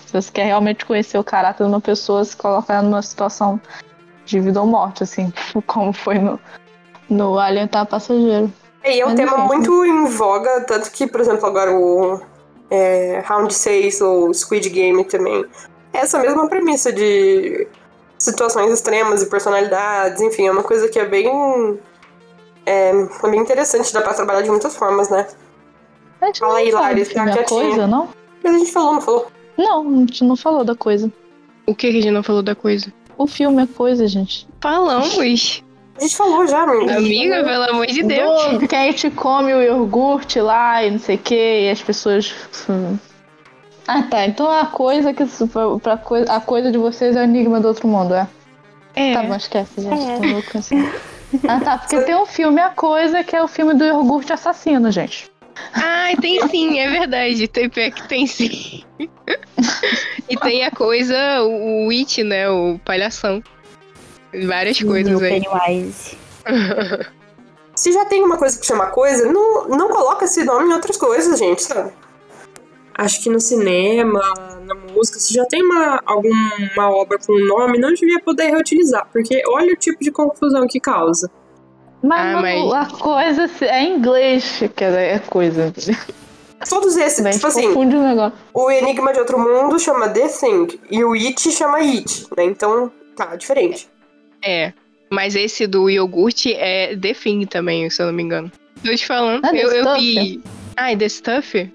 Se 0.05 0.13
você 0.13 0.31
quer 0.31 0.45
realmente 0.45 0.85
conhecer 0.85 1.17
o 1.19 1.23
caráter 1.23 1.63
de 1.63 1.69
uma 1.69 1.79
pessoa, 1.81 2.23
se 2.25 2.35
coloca 2.35 2.73
ela 2.73 2.81
numa 2.81 3.01
situação 3.01 3.61
de 4.25 4.39
vida 4.39 4.59
ou 4.59 4.65
morte, 4.67 5.03
assim, 5.03 5.31
como 5.67 5.93
foi 5.93 6.17
no, 6.17 6.39
no 7.09 7.37
Alien 7.37 7.67
tá 7.67 7.85
passageiro. 7.85 8.51
É, 8.83 8.95
e 8.97 9.01
é 9.01 9.05
um 9.05 9.09
Mas 9.09 9.17
tema 9.19 9.37
enfim. 9.37 9.47
muito 9.47 9.85
em 9.85 10.05
voga, 10.05 10.61
tanto 10.61 10.89
que, 10.91 11.05
por 11.05 11.19
exemplo, 11.21 11.45
agora 11.45 11.71
o 11.77 12.19
é, 12.71 13.21
Round 13.25 13.53
6 13.53 14.01
ou 14.01 14.33
Squid 14.33 14.69
Game 14.69 15.03
também. 15.03 15.45
É 15.93 15.99
essa 15.99 16.19
mesma 16.19 16.47
premissa 16.47 16.91
de 16.91 17.67
situações 18.17 18.71
extremas 18.71 19.23
e 19.23 19.29
personalidades, 19.29 20.21
enfim, 20.21 20.47
é 20.47 20.51
uma 20.51 20.63
coisa 20.63 20.87
que 20.89 20.99
é 20.99 21.05
bem. 21.05 21.79
É, 22.65 22.91
é 22.91 23.29
bem 23.29 23.39
interessante, 23.39 23.91
dá 23.93 24.01
pra 24.01 24.13
trabalhar 24.13 24.41
de 24.41 24.49
muitas 24.49 24.75
formas, 24.75 25.09
né? 25.09 25.27
A 26.21 26.25
gente 26.27 26.39
Fala 26.39 26.53
não 26.53 26.59
aí, 26.59 26.71
fala 26.71 26.83
Lari, 26.87 27.01
do 27.01 27.05
tá 27.05 27.11
filme 27.13 27.31
A 27.31 27.33
quietinha. 27.33 27.61
coisa, 27.65 27.87
não? 27.87 28.09
Mas 28.43 28.55
a 28.55 28.57
gente 28.59 28.71
falou, 28.71 28.93
não 28.93 29.01
falou? 29.01 29.27
Não, 29.57 29.89
a 29.89 29.97
gente 29.99 30.23
não 30.23 30.35
falou 30.35 30.63
da 30.63 30.75
coisa. 30.75 31.11
O 31.65 31.73
que 31.73 31.87
a 31.87 31.91
gente 31.91 32.11
não 32.11 32.21
falou 32.21 32.43
da 32.43 32.55
coisa? 32.55 32.93
O 33.17 33.25
filme 33.27 33.63
é 33.63 33.67
coisa, 33.67 34.07
gente. 34.07 34.47
Falamos. 34.61 35.17
A 35.99 36.01
gente 36.01 36.15
falou 36.15 36.47
já, 36.47 36.63
amiga. 36.63 36.95
Amiga, 36.97 37.43
pelo 37.43 37.63
amor 37.71 37.85
de 37.85 38.01
Deus. 38.03 38.57
Do 38.57 38.65
que 38.65 38.73
a 38.73 38.85
gente 38.85 39.11
come 39.11 39.53
o 39.53 39.61
iogurte 39.61 40.39
lá 40.39 40.81
e 40.81 40.91
não 40.91 40.97
sei 40.99 41.17
o 41.17 41.19
que, 41.19 41.35
e 41.35 41.69
as 41.69 41.81
pessoas. 41.81 42.33
Ah 43.91 44.03
tá, 44.03 44.23
então 44.27 44.47
a 44.51 44.67
coisa 44.67 45.11
que 45.11 45.25
pra, 45.25 45.79
pra 45.79 45.97
coisa, 45.97 46.31
a 46.31 46.39
coisa 46.39 46.71
de 46.71 46.77
vocês 46.77 47.15
é 47.15 47.21
o 47.21 47.23
enigma 47.23 47.59
do 47.59 47.69
outro 47.69 47.87
mundo, 47.87 48.13
é? 48.13 48.27
É. 48.95 49.15
Tá 49.15 49.23
bom, 49.23 49.35
esquece, 49.35 49.81
gente. 49.81 50.21
Tô 50.21 50.27
louco 50.27 50.57
assim. 50.59 50.87
Ah 51.47 51.59
tá, 51.59 51.77
porque 51.79 51.99
tem 52.01 52.15
um 52.15 52.25
filme 52.27 52.61
A 52.61 52.69
Coisa, 52.69 53.23
que 53.23 53.35
é 53.35 53.41
o 53.41 53.47
filme 53.47 53.73
do 53.73 53.83
iogurte 53.83 54.31
assassino, 54.31 54.91
gente. 54.91 55.31
Ai, 55.73 56.15
tem 56.17 56.47
sim, 56.49 56.77
é 56.77 56.87
verdade. 56.87 57.47
Tem 57.47 57.67
pé 57.67 57.89
que 57.89 58.07
tem 58.07 58.27
sim. 58.27 58.83
e 60.29 60.37
tem 60.37 60.63
a 60.65 60.69
coisa, 60.69 61.41
o 61.41 61.87
o 61.87 61.89
It, 61.89 62.23
né? 62.23 62.47
O 62.47 62.79
palhação. 62.85 63.41
Várias 64.45 64.79
coisas 64.83 65.19
aí. 65.19 65.41
Pennywise. 65.41 66.15
Se 67.73 67.91
já 67.91 68.05
tem 68.05 68.23
uma 68.23 68.37
coisa 68.37 68.59
que 68.59 68.67
chama 68.67 68.85
coisa, 68.87 69.31
não, 69.31 69.67
não 69.67 69.87
coloca 69.87 70.25
esse 70.25 70.43
nome 70.43 70.69
em 70.69 70.73
outras 70.73 70.95
coisas, 70.95 71.39
gente, 71.39 71.63
sabe? 71.63 71.91
Acho 73.01 73.23
que 73.23 73.29
no 73.29 73.39
cinema, 73.39 74.19
na 74.65 74.75
música, 74.75 75.19
se 75.19 75.33
já 75.33 75.45
tem 75.45 75.63
uma, 75.63 76.01
alguma 76.05 76.89
obra 76.91 77.17
com 77.17 77.33
nome, 77.39 77.77
não 77.79 77.93
devia 77.93 78.19
poder 78.19 78.49
reutilizar, 78.49 79.07
porque 79.11 79.41
olha 79.47 79.71
o 79.71 79.77
tipo 79.77 80.03
de 80.03 80.11
confusão 80.11 80.67
que 80.67 80.81
causa. 80.81 81.31
Mas, 82.03 82.19
Ah, 82.35 82.41
mano, 82.41 82.69
mas- 82.69 82.93
a 82.93 82.97
coisa 82.97 83.49
é 83.65 83.83
em 83.83 83.95
inglês, 83.95 84.63
que 84.75 84.83
é 84.83 85.13
é 85.15 85.19
coisa. 85.19 85.73
Todos 86.69 86.97
esses, 86.97 87.25
a 87.25 87.31
tipo 87.31 87.47
assim, 87.47 87.67
confunde 87.67 87.95
o 87.95 88.01
negócio. 88.01 88.37
o 88.53 88.69
Enigma 88.69 89.13
de 89.13 89.19
Outro 89.19 89.39
Mundo 89.39 89.79
chama 89.79 90.09
The 90.09 90.27
Thing, 90.27 90.67
e 90.91 91.01
o 91.03 91.13
It 91.13 91.51
chama 91.53 91.77
It, 91.77 92.27
né? 92.35 92.43
Então, 92.43 92.91
tá, 93.15 93.33
diferente. 93.37 93.87
É. 94.43 94.73
Mas 95.09 95.35
esse 95.35 95.65
do 95.65 95.89
iogurte 95.89 96.53
é 96.53 96.97
The 96.97 97.13
Thing 97.13 97.45
também, 97.45 97.89
se 97.89 98.01
eu 98.01 98.07
não 98.07 98.13
me 98.13 98.23
engano. 98.23 98.51
Tô 98.83 98.93
te 98.93 99.07
falando. 99.07 99.45
Ah, 99.45 99.55
eu, 99.55 99.71
eu 99.71 99.95
vi. 99.95 100.41
Ai, 100.75 100.97
The 100.97 101.07
Stuff? 101.09 101.71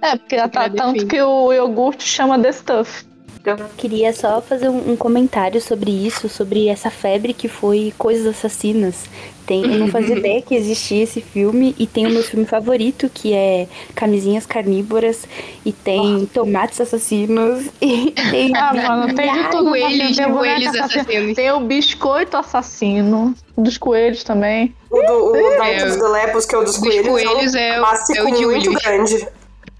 É, 0.00 0.16
porque 0.16 0.36
tá, 0.48 0.68
tanto 0.70 1.06
que 1.06 1.20
o 1.20 1.52
iogurte 1.52 2.06
chama 2.06 2.38
The 2.38 2.52
Stuff. 2.52 3.08
Eu 3.44 3.56
queria 3.78 4.12
só 4.12 4.42
fazer 4.42 4.68
um, 4.68 4.92
um 4.92 4.96
comentário 4.96 5.60
sobre 5.60 5.90
isso, 5.90 6.28
sobre 6.28 6.68
essa 6.68 6.90
febre 6.90 7.32
que 7.32 7.48
foi 7.48 7.94
Coisas 7.96 8.26
Assassinas. 8.26 9.06
Tem, 9.46 9.62
eu 9.62 9.78
não 9.78 9.88
fazia 9.88 10.16
ideia 10.18 10.42
que 10.42 10.54
existia 10.54 11.02
esse 11.04 11.22
filme 11.22 11.74
e 11.78 11.86
tem 11.86 12.06
o 12.06 12.10
meu 12.10 12.22
filme 12.22 12.44
favorito, 12.44 13.08
que 13.08 13.32
é 13.32 13.66
Camisinhas 13.94 14.44
Carnívoras, 14.44 15.26
e 15.64 15.72
tem 15.72 16.26
Tomates 16.26 16.78
Assassinos, 16.80 17.64
e 17.80 18.10
tem. 18.30 18.54
Ah, 18.54 18.74
mano, 18.74 19.14
tem 19.14 19.32
de 19.32 19.50
tudo. 19.50 19.70
Coelhos, 19.70 20.16
tem 20.16 20.30
coelhos 20.30 20.74
assassinos. 20.74 21.34
Tem 21.34 21.50
o 21.52 21.60
biscoito 21.60 22.36
assassino, 22.36 23.34
dos 23.56 23.78
coelhos 23.78 24.22
também. 24.24 24.74
O, 24.90 25.00
do, 25.00 25.32
o 25.32 25.36
É, 25.62 25.96
the 25.96 26.08
Lepus, 26.08 26.44
que 26.44 26.54
é 26.54 26.58
o 26.58 26.64
dos 26.64 26.78
Dos 26.78 26.80
coelhos, 26.86 27.06
coelhos 27.06 27.54
é 27.54 27.68
é 27.76 27.80
um 27.80 27.84
o- 27.84 27.86
é 28.16 28.22
o 28.46 28.50
muito 28.50 28.72
grande. 28.72 29.26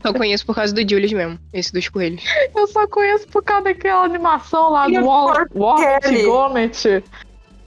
Só 0.00 0.12
conheço 0.12 0.46
por 0.46 0.54
causa 0.54 0.72
do 0.72 0.80
Julius 0.80 1.12
mesmo, 1.12 1.38
esse 1.52 1.72
dos 1.72 1.88
coelhos. 1.88 2.22
Eu 2.54 2.66
só 2.68 2.86
conheço 2.86 3.26
por 3.28 3.42
causa 3.42 3.64
daquela 3.64 4.04
animação 4.04 4.70
lá 4.70 4.88
E 4.88 4.94
do 4.94 5.06
War 5.06 5.46
Kelly? 6.00 6.22
Gomet. 6.24 7.04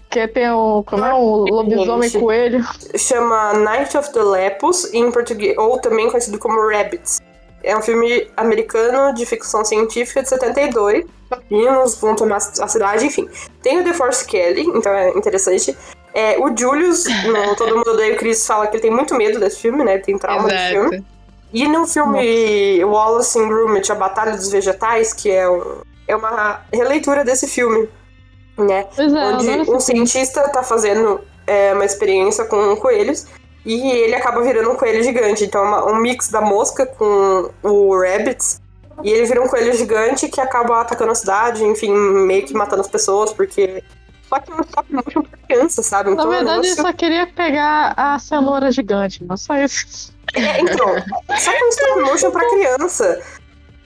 Que 0.09 0.27
tem 0.27 0.49
o. 0.49 0.83
Como 0.83 1.05
é? 1.05 1.13
O 1.13 1.45
lobisomem 1.45 2.09
Gente. 2.09 2.21
coelho. 2.21 2.65
Chama 2.97 3.53
Night 3.53 3.97
of 3.97 4.11
the 4.11 4.21
Lepus, 4.21 4.93
em 4.93 5.09
português, 5.09 5.57
ou 5.57 5.79
também 5.79 6.09
conhecido 6.09 6.37
como 6.37 6.69
Rabbits. 6.69 7.21
É 7.63 7.77
um 7.77 7.81
filme 7.81 8.27
americano 8.35 9.13
de 9.13 9.25
ficção 9.25 9.63
científica 9.63 10.21
de 10.21 10.27
72. 10.27 11.05
Meninos 11.49 11.95
vão 11.95 12.15
tomar 12.15 12.37
a 12.37 12.67
cidade, 12.67 13.05
enfim. 13.05 13.29
Tem 13.61 13.79
o 13.79 13.83
DeForest 13.83 14.25
Kelly, 14.25 14.63
então 14.63 14.91
é 14.91 15.09
interessante. 15.11 15.77
É, 16.13 16.37
o 16.37 16.55
Julius, 16.57 17.05
no 17.05 17.55
Todo 17.55 17.77
Mundo 17.77 17.91
Odeia 17.91 18.13
o 18.13 18.17
Chris, 18.17 18.45
fala 18.45 18.67
que 18.67 18.75
ele 18.75 18.81
tem 18.81 18.91
muito 18.91 19.15
medo 19.15 19.39
desse 19.39 19.61
filme, 19.61 19.81
né? 19.83 19.93
Ele 19.93 20.03
tem 20.03 20.17
trauma 20.17 20.49
desse 20.49 20.71
filme. 20.71 21.05
E 21.53 21.67
no 21.67 21.85
filme 21.85 22.83
Wallace 22.85 23.37
and 23.39 23.47
Gromit, 23.47 23.91
A 23.91 23.95
Batalha 23.95 24.31
dos 24.35 24.49
Vegetais, 24.49 25.13
que 25.13 25.29
é, 25.29 25.49
um- 25.49 25.81
é 26.07 26.15
uma 26.15 26.61
releitura 26.73 27.23
desse 27.25 27.47
filme, 27.47 27.89
né? 28.57 28.85
Pois 28.95 29.13
é, 29.13 29.25
onde 29.25 29.71
um 29.71 29.79
cientista 29.79 30.47
tá 30.49 30.63
fazendo 30.63 31.19
é, 31.47 31.73
uma 31.73 31.83
experiência 31.83 32.45
com 32.45 32.75
coelhos 32.77 33.25
e 33.65 33.91
ele 33.91 34.15
acaba 34.15 34.41
virando 34.41 34.71
um 34.71 34.75
coelho 34.75 35.03
gigante. 35.03 35.43
Então 35.43 35.61
é 35.61 35.67
uma- 35.67 35.85
um 35.91 35.95
mix 35.97 36.29
da 36.29 36.39
mosca 36.39 36.85
com 36.85 37.49
o 37.63 37.99
rabbits. 37.99 38.61
E 39.03 39.09
ele 39.09 39.25
vira 39.25 39.41
um 39.41 39.47
coelho 39.47 39.73
gigante 39.73 40.29
que 40.29 40.39
acaba 40.39 40.79
atacando 40.81 41.11
a 41.11 41.15
cidade, 41.15 41.63
enfim, 41.63 41.91
meio 41.91 42.45
que 42.45 42.53
matando 42.53 42.81
as 42.81 42.87
pessoas, 42.87 43.33
porque. 43.33 43.83
Só 44.29 44.39
que 44.39 44.51
um 44.53 44.61
stop 44.61 44.93
motion 44.93 45.23
pra 45.23 45.37
criança, 45.47 45.81
sabe? 45.83 46.09
Na 46.11 46.13
Então, 46.15 46.27
um 46.27 46.29
verdade, 46.29 46.61
negócio- 46.61 46.81
só 46.83 46.93
queria 46.93 47.27
pegar 47.27 47.93
a 47.97 48.17
cenoura 48.19 48.71
gigante, 48.71 49.21
mas 49.25 49.41
só 49.41 49.57
isso. 49.57 50.13
É, 50.33 50.61
então, 50.61 50.87
só 51.37 51.51
que 51.51 51.57
é 51.57 51.65
um 51.65 51.69
stop 51.69 52.01
motion 52.01 52.31
pra 52.31 52.49
criança. 52.49 53.21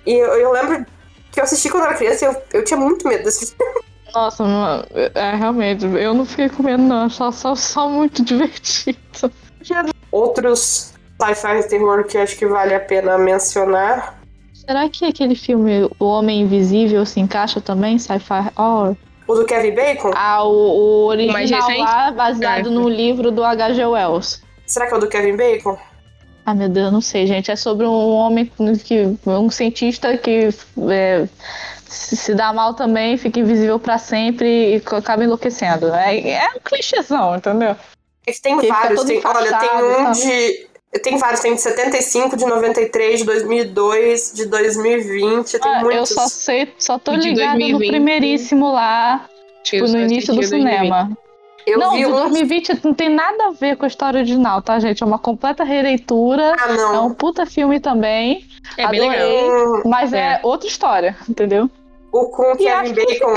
E 0.05 0.13
eu, 0.13 0.33
eu 0.35 0.51
lembro 0.51 0.85
que 1.31 1.39
eu 1.39 1.43
assisti 1.43 1.69
quando 1.69 1.85
era 1.85 1.95
criança 1.95 2.25
e 2.25 2.27
eu, 2.27 2.41
eu 2.53 2.63
tinha 2.63 2.79
muito 2.79 3.07
medo 3.07 3.23
desse 3.23 3.55
filme. 3.55 3.81
Nossa, 4.13 4.43
mano, 4.43 4.85
é 4.93 5.35
realmente, 5.35 5.83
eu 5.85 6.13
não 6.13 6.25
fiquei 6.25 6.47
com 6.47 6.63
medo, 6.63 6.81
não. 6.83 7.09
Só, 7.09 7.31
só, 7.31 7.55
só 7.55 7.89
muito 7.89 8.23
divertido. 8.25 8.97
Outros 10.11 10.93
sci-fi 11.19 11.67
terror 11.67 12.03
que 12.05 12.17
acho 12.17 12.37
que 12.37 12.45
vale 12.45 12.73
a 12.73 12.79
pena 12.79 13.17
mencionar. 13.17 14.19
Será 14.53 14.87
que 14.89 15.05
aquele 15.05 15.35
filme 15.35 15.89
O 15.99 16.05
Homem 16.05 16.41
Invisível 16.41 17.05
se 17.05 17.19
encaixa 17.19 17.59
também? 17.59 17.99
Sci-fi 17.99 18.51
horror? 18.55 18.95
O 19.27 19.35
do 19.35 19.45
Kevin 19.45 19.73
Bacon? 19.73 20.11
Ah, 20.15 20.43
o, 20.43 20.49
o 20.51 21.05
original 21.07 21.67
lá, 21.79 22.11
baseado 22.11 22.67
É. 22.69 22.71
no 22.71 22.87
livro 22.87 23.31
do 23.31 23.43
H.G. 23.43 23.83
Wells. 23.85 24.41
Será 24.67 24.87
que 24.87 24.93
é 24.93 24.97
o 24.97 24.99
do 24.99 25.07
Kevin 25.09 25.35
Bacon? 25.35 25.77
Ah, 26.45 26.53
meu 26.53 26.69
Deus, 26.69 26.85
eu 26.87 26.91
não 26.91 27.01
sei, 27.01 27.25
gente. 27.25 27.49
É 27.51 27.55
sobre 27.55 27.85
um 27.87 28.09
homem 28.11 28.51
que. 28.83 29.17
um 29.25 29.49
cientista 29.49 30.15
que 30.17 30.49
é, 30.91 31.27
se 31.87 32.15
se 32.15 32.35
dá 32.35 32.53
mal 32.53 32.73
também, 32.75 33.17
fica 33.17 33.39
invisível 33.39 33.79
pra 33.79 33.97
sempre 33.97 34.75
e 34.75 34.81
acaba 34.95 35.23
enlouquecendo. 35.23 35.93
É, 35.93 36.19
é 36.19 36.47
um 36.55 36.59
clichêzão, 36.63 37.35
entendeu? 37.35 37.75
É 38.27 38.31
tem 38.41 38.57
Que 38.59 38.67
vários. 38.67 39.03
Tem, 39.03 39.21
olha, 39.25 39.57
tem 39.57 39.69
um 39.83 40.11
de. 40.11 40.75
Tem 41.03 41.17
vários, 41.17 41.41
tem 41.41 41.53
de 41.55 41.61
75, 41.61 42.37
de 42.37 42.45
93, 42.45 43.19
de 43.19 43.25
2002, 43.25 44.31
de 44.33 44.45
2020, 44.45 45.59
tem 45.59 45.71
Ah, 45.71 45.79
eu 45.79 45.83
muitos. 45.83 46.09
só 46.09 46.25
sei, 46.27 46.73
só 46.79 46.97
tô 46.97 47.11
De 47.17 47.27
ligada 47.29 47.53
no 47.53 47.59
2020. 47.59 47.87
primeiríssimo 47.89 48.71
lá, 48.71 49.27
tipo, 49.61 49.85
Eu 49.85 49.91
no 49.91 49.99
início 49.99 50.33
do 50.33 50.39
2020. 50.39 50.71
cinema. 50.73 51.17
Eu 51.65 51.79
não, 51.79 51.91
vi 51.91 51.97
de 51.99 52.05
um. 52.05 52.11
2020 52.11 52.79
não 52.83 52.93
tem 52.93 53.09
nada 53.09 53.47
a 53.47 53.51
ver 53.51 53.75
com 53.75 53.85
a 53.85 53.87
história 53.87 54.19
original, 54.19 54.61
tá, 54.61 54.77
gente? 54.79 55.01
É 55.01 55.05
uma 55.05 55.17
completa 55.19 55.63
releitura. 55.63 56.53
Ah, 56.59 56.71
É 56.71 56.75
não. 56.77 57.07
um 57.07 57.13
puta 57.13 57.45
filme 57.45 57.79
também. 57.79 58.45
É 58.77 58.87
bem 58.87 59.01
Adorei. 59.09 59.41
legal. 59.41 59.73
Um- 59.85 59.89
Mas 59.89 60.13
é, 60.13 60.33
É. 60.33 60.39
outra 60.43 60.67
história, 60.67 61.15
entendeu? 61.27 61.69
o 62.11 62.29
com 62.29 62.55
Kevin 62.55 62.87
se 62.87 62.93
Bacon 62.93 63.35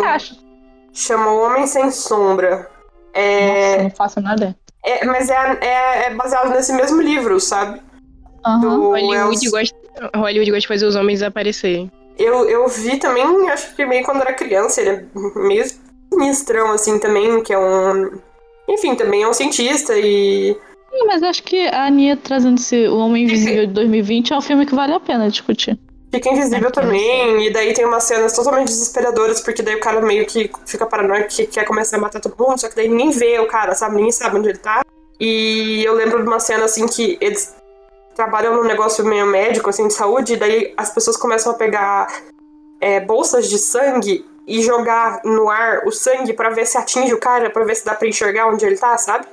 chama 0.92 1.32
O 1.32 1.42
Homem 1.46 1.66
Sem 1.66 1.90
Sombra. 1.90 2.58
Nossa, 2.58 2.70
É, 3.14 3.82
não 3.82 3.90
faço 3.90 4.20
nada. 4.20 4.54
é, 4.84 5.04
mas 5.04 5.28
é, 5.30 5.58
é, 5.60 6.02
é 6.06 6.14
baseado 6.14 6.50
nesse 6.50 6.72
mesmo 6.72 7.00
livro, 7.02 7.40
sabe? 7.40 7.80
Aham. 8.46 8.60
Do 8.60 8.90
Hollywood 8.90 9.50
gosta, 9.50 9.76
Hollywood 10.14 10.50
gosta 10.52 10.60
de 10.60 10.68
fazer 10.68 10.86
os 10.86 10.94
homens 10.94 11.22
aparecerem. 11.22 11.90
Eu, 12.16 12.48
eu 12.48 12.68
vi 12.68 12.98
também, 12.98 13.48
acho 13.50 13.74
que 13.74 13.84
meio 13.84 14.04
quando 14.04 14.20
era 14.20 14.32
criança, 14.32 14.80
ele 14.80 14.90
é 14.90 15.04
meio 15.40 15.64
sinistrão, 16.18 16.72
assim, 16.72 16.98
também, 16.98 17.42
que 17.42 17.52
é 17.52 17.58
um. 17.58 18.18
Enfim, 18.68 18.94
também 18.94 19.22
é 19.22 19.28
um 19.28 19.32
cientista 19.32 19.96
e. 19.96 20.56
Sim, 20.90 21.06
Mas 21.06 21.22
acho 21.22 21.42
que 21.42 21.66
a 21.68 21.86
Ania 21.86 22.16
trazendo 22.16 22.58
esse 22.58 22.88
O 22.88 22.98
Homem 22.98 23.24
Invisível 23.24 23.66
de 23.66 23.72
2020 23.72 24.32
é 24.32 24.36
um 24.36 24.40
filme 24.40 24.66
que 24.66 24.74
vale 24.74 24.92
a 24.92 25.00
pena 25.00 25.30
discutir. 25.30 25.78
Fica 26.10 26.30
invisível 26.30 26.68
É, 26.68 26.72
também, 26.72 27.46
e 27.46 27.52
daí 27.52 27.74
tem 27.74 27.84
umas 27.84 28.04
cenas 28.04 28.32
totalmente 28.32 28.68
desesperadoras, 28.68 29.42
porque 29.42 29.62
daí 29.62 29.74
o 29.74 29.80
cara 29.80 30.00
meio 30.00 30.24
que 30.24 30.50
fica 30.64 30.86
paranoico 30.86 31.28
que 31.28 31.46
quer 31.46 31.66
começar 31.66 31.98
a 31.98 32.00
matar 32.00 32.18
todo 32.18 32.34
mundo, 32.38 32.58
só 32.58 32.68
que 32.68 32.76
daí 32.76 32.88
ninguém 32.88 33.10
vê 33.10 33.38
o 33.38 33.46
cara, 33.46 33.74
sabe? 33.74 33.96
Ninguém 33.96 34.12
sabe 34.12 34.38
onde 34.38 34.48
ele 34.48 34.58
tá. 34.58 34.82
E 35.20 35.84
eu 35.84 35.92
lembro 35.92 36.22
de 36.22 36.26
uma 36.26 36.40
cena 36.40 36.64
assim 36.64 36.86
que 36.86 37.18
eles 37.20 37.54
trabalham 38.14 38.56
num 38.56 38.64
negócio 38.64 39.04
meio 39.04 39.26
médico, 39.26 39.68
assim, 39.68 39.86
de 39.86 39.92
saúde, 39.92 40.32
e 40.32 40.36
daí 40.36 40.72
as 40.78 40.90
pessoas 40.90 41.16
começam 41.16 41.52
a 41.52 41.56
pegar 41.56 42.08
é, 42.80 42.98
bolsas 43.00 43.46
de 43.48 43.58
sangue 43.58 44.24
e 44.48 44.62
jogar 44.62 45.20
no 45.24 45.48
ar 45.50 45.82
o 45.86 45.92
sangue 45.92 46.32
pra 46.32 46.48
ver 46.50 46.66
se 46.66 46.78
atinge 46.78 47.12
o 47.12 47.18
cara, 47.20 47.50
pra 47.50 47.62
ver 47.64 47.76
se 47.76 47.84
dá 47.84 47.94
pra 47.94 48.08
enxergar 48.08 48.48
onde 48.48 48.64
ele 48.64 48.76
tá, 48.78 48.96
sabe? 48.96 49.26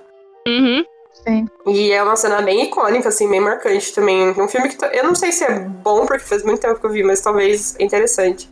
Uhum. 0.47 0.83
Sim. 1.25 1.47
E 1.65 1.91
é 1.91 2.03
uma 2.03 2.15
cena 2.17 2.41
bem 2.41 2.65
icônica, 2.65 3.07
assim, 3.07 3.27
bem 3.29 3.39
marcante 3.39 3.93
também. 3.95 4.29
Um 4.31 4.47
filme 4.47 4.67
que 4.69 4.77
eu 4.85 5.03
não 5.05 5.15
sei 5.15 5.31
se 5.31 5.45
é 5.45 5.57
bom, 5.59 6.05
porque 6.05 6.23
faz 6.25 6.43
muito 6.43 6.59
tempo 6.59 6.79
que 6.79 6.85
eu 6.85 6.89
vi, 6.91 7.01
mas 7.03 7.21
talvez 7.21 7.75
é 7.79 7.83
interessante. 7.83 8.49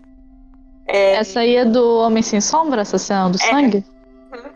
É, 0.87 1.15
Essa 1.15 1.41
aí 1.41 1.55
é 1.57 1.65
do 1.65 1.97
Homem 1.99 2.23
Sem 2.23 2.39
Sombra, 2.41 2.81
essa 2.81 2.97
cena 2.97 3.29
do 3.29 3.37
sangue? 3.37 3.83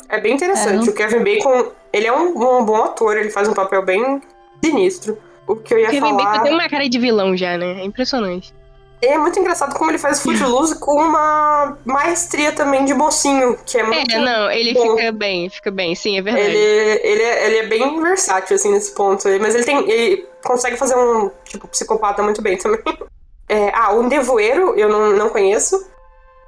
é 0.10 0.20
bem 0.20 0.34
interessante. 0.34 0.70
É, 0.70 0.74
não- 0.78 0.84
O 0.84 0.94
Kevin 0.94 1.24
Bacon, 1.24 1.72
ele 1.94 2.08
é 2.08 2.14
um, 2.14 2.30
um 2.30 2.66
bom 2.66 2.84
ator, 2.84 3.18
ele 3.18 3.30
faz 3.30 3.48
um 3.48 3.54
papel 3.54 3.84
bem 3.84 4.22
sinistro. 4.64 5.18
O 5.46 5.56
que 5.56 5.74
eu 5.74 5.80
ia 5.80 5.88
Kevin 5.90 6.00
falar... 6.00 6.24
Bacon 6.32 6.44
tem 6.44 6.54
uma 6.54 6.70
cara 6.70 6.90
de 6.90 6.98
vilão 7.00 7.36
já, 7.38 7.58
né? 7.58 7.82
É 7.82 7.84
impressionante. 7.86 8.54
É 9.02 9.18
muito 9.18 9.40
engraçado 9.40 9.78
como 9.78 9.92
ele 9.92 10.00
faz 10.00 10.22
Footloose 10.22 10.80
com 10.80 10.96
uma 10.96 11.78
maestria 11.86 12.52
também 12.52 12.84
de 12.84 12.96
mocinho, 12.96 13.58
que 13.64 13.78
é 13.78 13.84
muito... 13.84 14.16
É, 14.16 14.18
não, 14.18 14.50
ele 14.50 14.74
bom. 14.74 14.98
fica 14.98 15.12
bem, 15.12 15.50
fica 15.50 15.70
bem, 15.70 15.94
sim, 15.94 16.18
é 16.18 16.22
verdade. 16.22 16.48
Ele, 16.48 17.00
ele, 17.04 17.22
é, 17.22 17.46
ele 17.46 17.58
é 17.58 17.68
bem 17.68 18.02
versátil, 18.02 18.56
assim, 18.56 18.72
nesse 18.72 18.96
ponto. 18.96 19.28
Mas 19.40 19.54
ele 19.54 19.64
tem. 19.64 19.88
Ele 19.90 20.26
consegue 20.44 20.78
fazer 20.78 20.96
um, 20.96 21.30
tipo, 21.46 21.68
psicopata 21.68 22.24
muito 22.24 22.42
bem 22.42 22.58
também. 22.58 22.82
É, 23.50 23.72
ah, 23.74 23.94
o 23.94 24.04
Nevoeiro 24.04 24.76
eu 24.76 24.90
não, 24.90 25.12
não 25.14 25.30
conheço. 25.30 25.90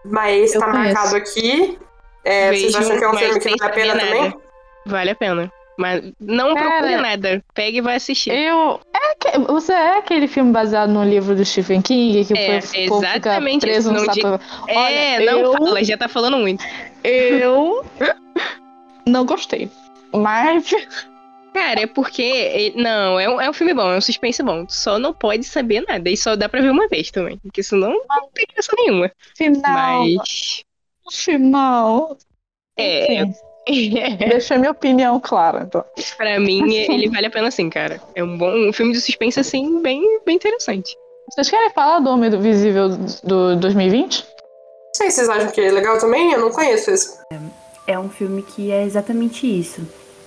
Mas 0.04 0.54
Eu 0.54 0.60
tá 0.60 0.70
conheço. 0.70 0.94
marcado 0.94 1.16
aqui. 1.16 1.80
É, 2.26 2.50
vocês 2.50 2.74
Vejo, 2.74 2.78
acham 2.78 2.98
que 2.98 3.04
é 3.06 3.10
um 3.10 3.18
filme 3.18 3.40
que 3.40 3.50
vale 3.50 3.64
a 3.64 3.70
pena 3.70 4.00
também? 4.00 4.22
nada. 4.24 4.38
Vale 4.86 5.12
a 5.12 5.16
pena. 5.16 5.54
Mas 5.80 6.12
não 6.20 6.54
Cara, 6.54 6.70
procure 6.72 6.98
nada. 6.98 7.44
Pega 7.54 7.78
e 7.78 7.82
vai 7.82 7.96
assistir. 7.96 8.32
Eu. 8.34 8.82
É 8.94 9.16
que, 9.16 9.38
você 9.40 9.72
é 9.72 9.98
aquele 9.98 10.28
filme 10.28 10.52
baseado 10.52 10.90
no 10.90 11.06
livro 11.06 11.34
do 11.34 11.46
Stephen 11.46 11.82
King 11.82 12.26
que 12.26 12.38
É, 12.38 12.60
fica 12.60 12.96
exatamente 12.96 13.62
preso 13.62 13.90
isso, 13.90 13.92
no 14.02 14.06
não 14.06 14.14
sapo. 14.14 14.44
É, 14.68 14.76
Olha, 15.18 15.32
não 15.32 15.40
eu- 15.40 15.54
fala, 15.54 15.82
já 15.84 15.98
tá 15.98 16.10
falando 16.10 16.38
muito. 16.38 16.62
Eu 17.02 17.86
não 19.08 19.26
gostei. 19.26 19.70
Mas 20.14 20.70
Cara, 21.54 21.82
é 21.82 21.88
porque. 21.88 22.22
ele- 22.22 22.82
Não, 22.84 23.18
é 23.20 23.30
um, 23.30 23.40
é 23.42 23.50
um 23.50 23.54
filme 23.54 23.74
bom, 23.74 23.90
é 23.90 23.98
um 23.98 24.02
suspense 24.02 24.44
bom. 24.44 24.66
Tu 24.66 24.74
Só 24.74 25.00
não 25.00 25.14
pode 25.14 25.44
saber 25.46 25.82
nada. 25.88 26.10
E 26.10 26.18
só 26.18 26.36
dá 26.36 26.48
pra 26.50 26.62
ver 26.62 26.72
uma 26.72 26.88
vez 26.90 27.10
também. 27.10 27.38
Porque 27.38 27.64
senão 27.64 27.90
não 27.92 28.30
tem 28.34 28.46
graça 28.54 28.72
nenhuma. 28.78 29.10
final, 29.36 30.06
Mas. 30.06 30.64
final. 31.12 32.18
É. 32.78 33.24
Enfim, 33.24 33.34
deixei 34.18 34.58
minha 34.58 34.72
opinião 34.72 35.20
clara. 35.20 35.64
Então. 35.68 35.84
Pra 36.18 36.40
mim, 36.40 36.74
ele 36.74 37.10
vale 37.10 37.28
a 37.28 37.32
pena 37.32 37.52
sim, 37.52 37.70
cara. 37.70 38.02
É 38.16 38.24
um 38.24 38.38
bom 38.38 38.52
um 38.52 38.74
filme 38.74 38.94
de 38.94 39.02
suspense, 39.02 39.40
assim, 39.40 39.82
bem, 39.82 40.20
bem 40.26 40.36
interessante. 40.36 40.96
Vocês 41.32 41.50
querem 41.50 41.70
falar 41.72 42.00
do 42.00 42.10
Homem 42.10 42.30
do 42.30 42.40
Visível 42.40 42.90
do 43.24 43.56
2020? 43.58 44.26
Não 44.26 44.94
sei 44.96 45.12
se 45.12 45.18
vocês 45.18 45.30
acham 45.30 45.52
que 45.52 45.62
é 45.62 45.72
legal 45.72 46.00
também, 46.00 46.32
eu 46.32 46.40
não 46.40 46.50
conheço 46.50 46.90
esse. 46.90 47.20
É 47.86 47.98
um 48.00 48.10
filme 48.10 48.42
que 48.42 48.72
é 48.72 48.84
exatamente 48.84 49.46
isso. 49.48 49.82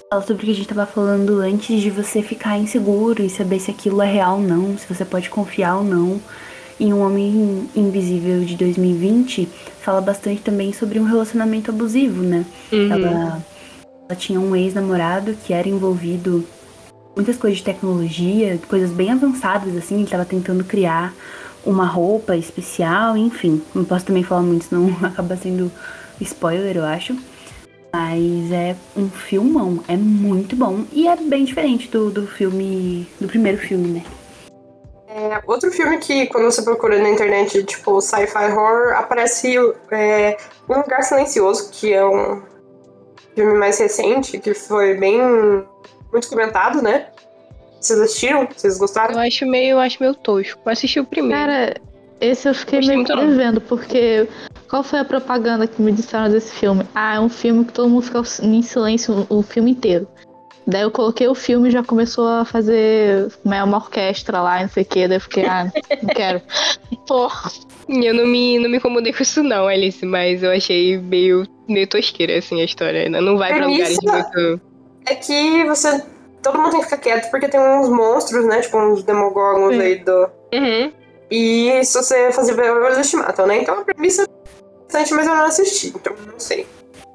Fala 0.08 0.22
sobre 0.22 0.42
o 0.42 0.46
que 0.46 0.52
a 0.52 0.54
gente 0.54 0.68
tava 0.68 0.86
falando 0.86 1.40
antes 1.40 1.80
de 1.80 1.90
você 1.90 2.22
ficar 2.22 2.56
inseguro 2.56 3.22
e 3.22 3.28
saber 3.28 3.58
se 3.58 3.70
aquilo 3.70 4.00
é 4.00 4.06
real 4.06 4.36
ou 4.36 4.42
não, 4.42 4.78
se 4.78 4.86
você 4.86 5.04
pode 5.04 5.28
confiar 5.28 5.78
ou 5.78 5.84
não. 5.84 6.20
E 6.82 6.92
Um 6.92 7.00
Homem 7.00 7.68
Invisível 7.76 8.44
de 8.44 8.56
2020 8.56 9.48
fala 9.82 10.00
bastante 10.00 10.42
também 10.42 10.72
sobre 10.72 10.98
um 10.98 11.04
relacionamento 11.04 11.70
abusivo, 11.70 12.24
né? 12.24 12.44
Uhum. 12.72 12.92
Ela, 12.92 13.44
ela 14.08 14.18
tinha 14.18 14.40
um 14.40 14.56
ex-namorado 14.56 15.36
que 15.44 15.52
era 15.52 15.68
envolvido 15.68 16.44
em 16.88 17.14
muitas 17.14 17.36
coisas 17.36 17.58
de 17.60 17.64
tecnologia, 17.64 18.58
coisas 18.68 18.90
bem 18.90 19.12
avançadas, 19.12 19.76
assim. 19.76 19.94
Ele 20.00 20.08
tava 20.08 20.24
tentando 20.24 20.64
criar 20.64 21.14
uma 21.64 21.86
roupa 21.86 22.36
especial, 22.36 23.16
enfim. 23.16 23.62
Não 23.72 23.84
posso 23.84 24.06
também 24.06 24.24
falar 24.24 24.42
muito, 24.42 24.64
senão 24.64 24.88
acaba 25.06 25.36
sendo 25.36 25.70
spoiler, 26.20 26.76
eu 26.76 26.84
acho. 26.84 27.16
Mas 27.92 28.50
é 28.50 28.74
um 28.96 29.08
filmão, 29.08 29.84
é 29.86 29.96
muito 29.96 30.56
bom. 30.56 30.82
E 30.92 31.06
é 31.06 31.14
bem 31.14 31.44
diferente 31.44 31.86
do, 31.86 32.10
do 32.10 32.26
filme, 32.26 33.06
do 33.20 33.28
primeiro 33.28 33.58
filme, 33.58 33.86
né? 33.86 34.02
É, 35.14 35.42
outro 35.46 35.70
filme 35.70 35.98
que, 35.98 36.26
quando 36.28 36.44
você 36.44 36.62
procura 36.62 36.98
na 36.98 37.10
internet, 37.10 37.62
tipo, 37.64 38.00
sci-fi 38.00 38.46
horror, 38.46 38.94
aparece 38.96 39.54
é, 39.90 40.38
Um 40.66 40.78
Lugar 40.78 41.02
Silencioso, 41.02 41.70
que 41.70 41.92
é 41.92 42.04
um 42.04 42.42
filme 43.34 43.52
mais 43.58 43.78
recente, 43.78 44.38
que 44.38 44.54
foi 44.54 44.94
bem. 44.94 45.20
muito 46.10 46.28
comentado, 46.30 46.80
né? 46.80 47.08
Vocês 47.78 48.00
assistiram? 48.00 48.48
Vocês 48.56 48.78
gostaram? 48.78 49.14
Eu 49.14 49.20
acho 49.20 49.44
meio, 49.44 49.72
eu 49.72 49.80
acho 49.80 49.98
meio 50.00 50.14
tosco. 50.14 50.60
Eu 50.64 50.72
assisti 50.72 50.98
o 50.98 51.04
primeiro. 51.04 51.36
Cara, 51.36 51.74
esse 52.18 52.48
eu 52.48 52.54
fiquei 52.54 52.80
meio 52.80 53.04
devendo, 53.04 53.60
porque 53.60 54.26
qual 54.70 54.82
foi 54.82 55.00
a 55.00 55.04
propaganda 55.04 55.66
que 55.66 55.82
me 55.82 55.92
disseram 55.92 56.30
desse 56.30 56.52
filme? 56.52 56.86
Ah, 56.94 57.16
é 57.16 57.20
um 57.20 57.28
filme 57.28 57.64
que 57.66 57.72
todo 57.72 57.90
mundo 57.90 58.02
fica 58.02 58.22
em 58.42 58.62
silêncio 58.62 59.26
o 59.28 59.42
filme 59.42 59.72
inteiro. 59.72 60.08
Daí 60.66 60.82
eu 60.82 60.90
coloquei 60.90 61.26
o 61.26 61.34
filme 61.34 61.68
e 61.68 61.72
já 61.72 61.82
começou 61.82 62.28
a 62.28 62.44
fazer 62.44 63.32
né, 63.44 63.62
uma 63.64 63.78
orquestra 63.78 64.40
lá, 64.40 64.60
não 64.60 64.68
sei 64.68 64.84
o 64.84 64.86
que, 64.86 65.08
daí 65.08 65.16
eu 65.16 65.20
fiquei, 65.20 65.44
ah, 65.44 65.72
não 66.02 66.14
quero. 66.14 66.40
Pô, 67.06 67.28
Eu 67.88 68.14
não 68.14 68.26
me, 68.26 68.58
não 68.58 68.70
me 68.70 68.76
incomodei 68.76 69.12
com 69.12 69.22
isso 69.22 69.42
não, 69.42 69.66
Alice, 69.66 70.04
mas 70.06 70.42
eu 70.42 70.50
achei 70.50 70.98
meio, 70.98 71.46
meio 71.68 71.86
tosqueira, 71.86 72.38
assim, 72.38 72.60
a 72.60 72.64
história. 72.64 73.08
Não 73.08 73.36
vai 73.36 73.54
pra 73.54 73.66
lugares 73.66 73.98
muito... 74.02 74.60
É 75.06 75.14
que 75.14 75.64
você. 75.64 76.02
Todo 76.42 76.58
mundo 76.58 76.70
tem 76.70 76.80
que 76.80 76.86
ficar 76.86 76.98
quieto 76.98 77.30
porque 77.30 77.48
tem 77.48 77.60
uns 77.60 77.88
monstros, 77.88 78.44
né? 78.44 78.60
Tipo, 78.60 78.78
uns 78.78 79.02
demogorgons 79.02 79.74
Sim. 79.74 79.80
aí 79.80 79.96
do. 79.96 80.28
Uhum. 80.54 80.92
E 81.30 81.84
se 81.84 81.98
você 81.98 82.32
fazer 82.32 82.54
ver, 82.54 82.66
eles 82.92 83.10
te 83.10 83.16
matam, 83.16 83.46
né? 83.46 83.62
Então 83.62 83.80
a 83.80 83.84
premissa 83.84 84.22
é 84.22 84.26
interessante, 84.84 85.14
mas 85.14 85.26
eu 85.26 85.34
não 85.34 85.44
assisti, 85.44 85.88
então 85.88 86.14
não 86.30 86.38
sei. 86.38 86.66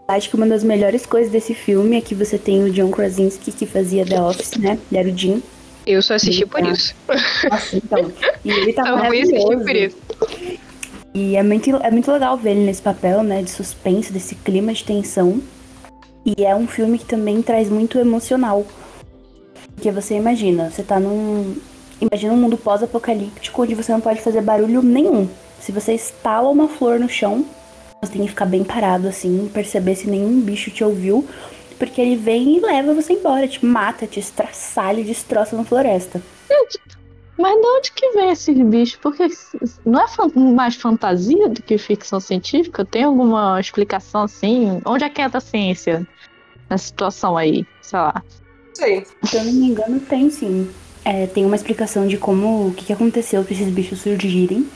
Acho 0.08 0.30
que 0.30 0.36
uma 0.36 0.48
das 0.48 0.64
melhores 0.64 1.06
coisas 1.06 1.32
desse 1.32 1.54
filme 1.54 1.98
é 1.98 2.02
que 2.02 2.16
você 2.16 2.38
tem 2.38 2.64
o 2.64 2.72
John 2.72 2.90
Krasinski, 2.92 3.52
que 3.52 3.66
fazia 3.66 4.06
The 4.06 4.22
Office, 4.22 4.56
né? 4.58 4.80
Ele 4.92 5.00
era 5.00 5.10
o 5.10 5.18
Jim. 5.18 5.44
Eu 5.86 6.02
só 6.02 6.14
assisti 6.16 6.46
por 6.46 6.62
Tá. 6.62 6.70
isso. 6.72 6.96
Nossa, 7.50 7.78
então. 7.78 8.12
E 8.44 8.50
ele 8.52 8.74
tá 8.74 8.84
Eu 8.88 8.96
maravilhoso. 8.98 9.58
por 9.64 9.76
isso. 9.76 9.98
E 11.14 11.36
é 11.36 11.44
muito, 11.44 11.70
é 11.78 11.92
muito 11.92 12.12
legal 12.12 12.38
ver 12.38 12.52
ele 12.52 12.66
nesse 12.66 12.82
papel, 12.82 13.22
né? 13.24 13.42
De 13.42 13.50
suspense, 13.50 14.12
desse 14.14 14.36
clima 14.36 14.74
de 14.74 14.84
tensão. 14.84 15.42
E 16.26 16.44
é 16.44 16.56
um 16.56 16.68
filme 16.68 16.98
que 17.00 17.06
também 17.06 17.42
traz 17.42 17.70
muito 17.70 17.98
emocional. 17.98 18.66
Porque 19.76 19.92
você 19.92 20.16
imagina, 20.16 20.70
você 20.70 20.84
tá 20.84 21.00
num. 21.00 21.56
Imagina 22.00 22.34
um 22.34 22.38
mundo 22.38 22.58
pós-apocalíptico 22.58 23.62
onde 23.62 23.74
você 23.76 23.92
não 23.92 24.02
pode 24.02 24.22
fazer 24.22 24.42
barulho 24.42 24.82
nenhum. 24.82 25.28
Se 25.60 25.72
você 25.72 25.94
estala 25.94 26.48
uma 26.50 26.68
flor 26.68 27.00
no 27.00 27.10
chão, 27.10 27.46
você 28.08 28.14
tem 28.14 28.24
que 28.24 28.30
ficar 28.30 28.46
bem 28.46 28.64
parado 28.64 29.08
assim, 29.08 29.50
perceber 29.54 29.96
se 29.96 30.10
nenhum 30.10 30.40
bicho 30.42 30.72
te 30.72 30.84
ouviu. 30.84 31.28
Porque 31.78 32.02
ele 32.02 32.16
vem 32.16 32.58
e 32.58 32.60
leva 32.60 32.94
você 32.94 33.14
embora, 33.14 33.48
te 33.48 33.64
mata, 33.64 34.08
te 34.08 34.20
estraçalha 34.20 35.00
e 35.00 35.04
destroça 35.04 35.56
na 35.56 35.64
floresta. 35.64 36.22
mas 37.38 37.54
de 37.54 37.68
onde 37.68 37.92
que 37.92 38.12
vem 38.14 38.32
esses 38.32 38.58
bichos? 38.58 39.00
Porque 39.00 39.28
não 39.86 40.02
é 40.02 40.06
mais 40.36 40.76
fantasia 40.76 41.48
do 41.48 41.62
que 41.62 41.78
ficção 41.78 42.20
científica? 42.20 42.84
Tem 42.84 43.04
alguma 43.04 43.60
explicação 43.60 44.24
assim? 44.24 44.82
Onde 44.86 45.04
é 45.04 45.10
que 45.10 45.22
entra 45.22 45.38
a 45.38 45.42
ciência 45.42 46.08
nessa 46.68 46.88
situação 46.88 47.38
aí? 47.38 47.64
Sei 47.82 48.00
lá. 48.00 48.24
Sei. 48.74 49.06
Se 49.24 49.38
eu 49.38 49.44
não 49.44 49.54
me 49.54 49.68
engano, 49.68 50.00
tem 50.00 50.32
sim. 50.32 50.68
É, 51.06 51.28
tem 51.28 51.46
uma 51.46 51.56
explicação 51.56 52.08
de 52.08 52.18
como 52.18 52.68
o 52.68 52.74
que, 52.74 52.86
que 52.86 52.94
aconteceu 52.94 53.44
para 53.44 53.54
esses 53.54 53.70
bichos 53.70 54.02
surgirem 54.02 54.68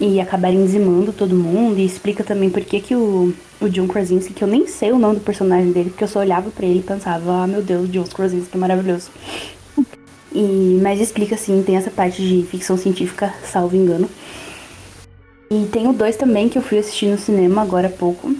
e 0.00 0.18
acabarem 0.20 0.64
dizimando 0.64 1.12
todo 1.12 1.34
mundo. 1.34 1.78
E 1.78 1.84
explica 1.84 2.24
também 2.24 2.48
por 2.48 2.64
que, 2.64 2.80
que 2.80 2.96
o, 2.96 3.34
o 3.60 3.68
John 3.68 3.86
Krasinski, 3.86 4.32
que 4.32 4.42
eu 4.42 4.48
nem 4.48 4.66
sei 4.66 4.90
o 4.90 4.98
nome 4.98 5.16
do 5.16 5.20
personagem 5.20 5.70
dele, 5.70 5.90
porque 5.90 6.04
eu 6.04 6.08
só 6.08 6.20
olhava 6.20 6.50
pra 6.50 6.66
ele 6.66 6.80
e 6.80 6.82
pensava, 6.82 7.42
ah 7.42 7.46
meu 7.46 7.62
Deus, 7.62 7.90
John 7.90 8.04
Krasinski 8.04 8.56
é 8.56 8.58
maravilhoso. 8.58 9.10
E, 10.32 10.78
mas 10.82 11.00
explica 11.00 11.36
sim, 11.36 11.62
tem 11.62 11.76
essa 11.76 11.90
parte 11.90 12.22
de 12.22 12.46
ficção 12.46 12.76
científica, 12.76 13.34
salvo 13.44 13.76
engano. 13.76 14.08
E 15.50 15.66
tem 15.66 15.88
o 15.88 15.92
2 15.92 16.16
também, 16.16 16.48
que 16.48 16.56
eu 16.56 16.62
fui 16.62 16.78
assistir 16.78 17.06
no 17.06 17.18
cinema 17.18 17.62
agora 17.62 17.88
há 17.88 17.90
pouco. 17.90 18.34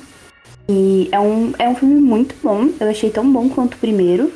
E 0.69 1.09
é 1.11 1.19
um, 1.19 1.53
é 1.59 1.69
um 1.69 1.75
filme 1.75 2.01
muito 2.01 2.37
bom. 2.41 2.69
Eu 2.79 2.89
achei 2.89 3.11
tão 3.11 3.31
bom 3.31 3.49
quanto 3.49 3.75
o 3.75 3.79
primeiro. 3.79 4.33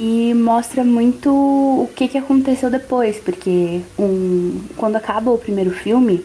E 0.00 0.34
mostra 0.34 0.82
muito 0.82 1.30
o 1.30 1.88
que, 1.94 2.08
que 2.08 2.18
aconteceu 2.18 2.68
depois, 2.68 3.18
porque 3.18 3.80
um, 3.96 4.60
quando 4.76 4.96
acaba 4.96 5.30
o 5.30 5.38
primeiro 5.38 5.70
filme, 5.70 6.24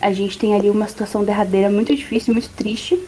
a 0.00 0.12
gente 0.12 0.38
tem 0.38 0.54
ali 0.54 0.70
uma 0.70 0.86
situação 0.86 1.24
derradeira 1.24 1.70
muito 1.70 1.94
difícil, 1.94 2.32
muito 2.32 2.50
triste. 2.50 2.98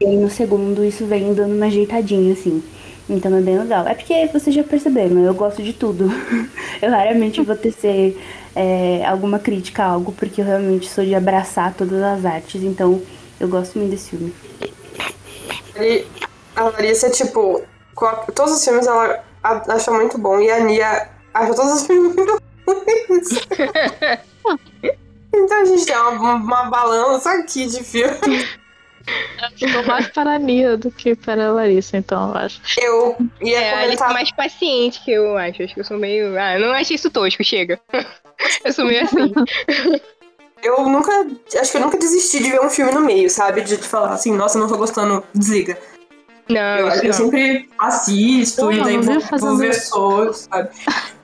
E 0.00 0.06
aí 0.06 0.16
no 0.16 0.28
segundo 0.28 0.84
isso 0.84 1.06
vem 1.06 1.32
dando 1.34 1.54
uma 1.54 1.66
ajeitadinha, 1.66 2.32
assim. 2.32 2.62
Então 3.08 3.36
é 3.36 3.40
bem 3.40 3.58
legal. 3.58 3.86
É 3.86 3.94
porque 3.94 4.26
vocês 4.32 4.54
já 4.54 4.64
perceberam, 4.64 5.24
eu 5.24 5.34
gosto 5.34 5.62
de 5.62 5.72
tudo. 5.72 6.10
eu 6.80 6.90
raramente 6.90 7.40
vou 7.42 7.56
tecer 7.56 8.20
é, 8.54 9.04
alguma 9.06 9.38
crítica 9.38 9.84
a 9.84 9.86
algo, 9.86 10.12
porque 10.12 10.40
eu 10.40 10.44
realmente 10.44 10.88
sou 10.88 11.04
de 11.04 11.14
abraçar 11.14 11.74
todas 11.74 12.02
as 12.02 12.24
artes, 12.24 12.62
então 12.62 13.00
eu 13.38 13.48
gosto 13.48 13.78
muito 13.78 13.90
desse 13.90 14.10
filme. 14.10 14.34
E 15.76 16.04
a 16.54 16.64
Larissa, 16.64 17.10
tipo, 17.10 17.62
todos 18.34 18.52
os 18.54 18.64
filmes 18.64 18.86
ela 18.86 19.22
acha 19.42 19.90
muito 19.90 20.18
bom 20.18 20.40
e 20.40 20.50
a 20.50 20.60
Nia 20.60 21.08
acha 21.34 21.54
todos 21.54 21.72
os 21.72 21.86
filmes 21.86 22.14
muito 22.14 22.42
ruins. 22.66 23.28
então 25.34 25.62
a 25.62 25.64
gente 25.64 25.86
tem 25.86 25.96
uma, 25.96 26.34
uma 26.34 26.64
balança 26.64 27.30
aqui 27.32 27.66
de 27.66 27.82
filme. 27.82 28.16
Tô 29.58 29.82
mais 29.86 30.06
para 30.08 30.34
a 30.36 30.38
Nia 30.38 30.76
do 30.76 30.90
que 30.90 31.16
para 31.16 31.48
a 31.48 31.52
Larissa, 31.52 31.96
então 31.96 32.28
eu 32.30 32.36
acho. 32.36 32.60
Eu 32.80 33.16
ia 33.40 33.58
É, 33.60 33.74
a 33.74 33.78
Alice 33.80 33.94
é 33.94 33.96
comentar. 33.96 34.12
mais 34.12 34.30
paciente 34.32 35.02
que 35.04 35.10
eu 35.10 35.36
acho. 35.36 35.62
Acho 35.62 35.74
que 35.74 35.80
eu 35.80 35.84
sou 35.84 35.98
meio. 35.98 36.38
Ah, 36.38 36.58
não 36.58 36.70
achei 36.72 36.94
isso 36.94 37.10
tosco, 37.10 37.42
chega. 37.42 37.80
eu 38.64 38.72
sou 38.72 38.84
meio 38.84 39.02
assim. 39.02 39.32
Eu 40.62 40.88
nunca. 40.88 41.10
Acho 41.60 41.72
que 41.72 41.76
eu 41.76 41.80
nunca 41.80 41.98
desisti 41.98 42.40
de 42.42 42.50
ver 42.50 42.60
um 42.60 42.70
filme 42.70 42.92
no 42.92 43.00
meio, 43.00 43.28
sabe? 43.28 43.62
De 43.62 43.76
falar 43.78 44.12
assim, 44.12 44.32
nossa, 44.32 44.58
não 44.58 44.68
tô 44.68 44.76
gostando, 44.76 45.24
desliga. 45.34 45.76
Não, 46.52 46.78
Eu, 46.78 46.88
eu 46.88 47.04
não. 47.04 47.12
sempre 47.12 47.68
assisto 47.78 48.62
Pô, 48.62 48.72
e 48.72 48.80
daí 48.82 48.96
não 48.96 49.02
vou, 49.20 49.38
vou 49.38 49.56
ver 49.56 49.74
shows, 49.74 50.48
sabe? 50.50 50.68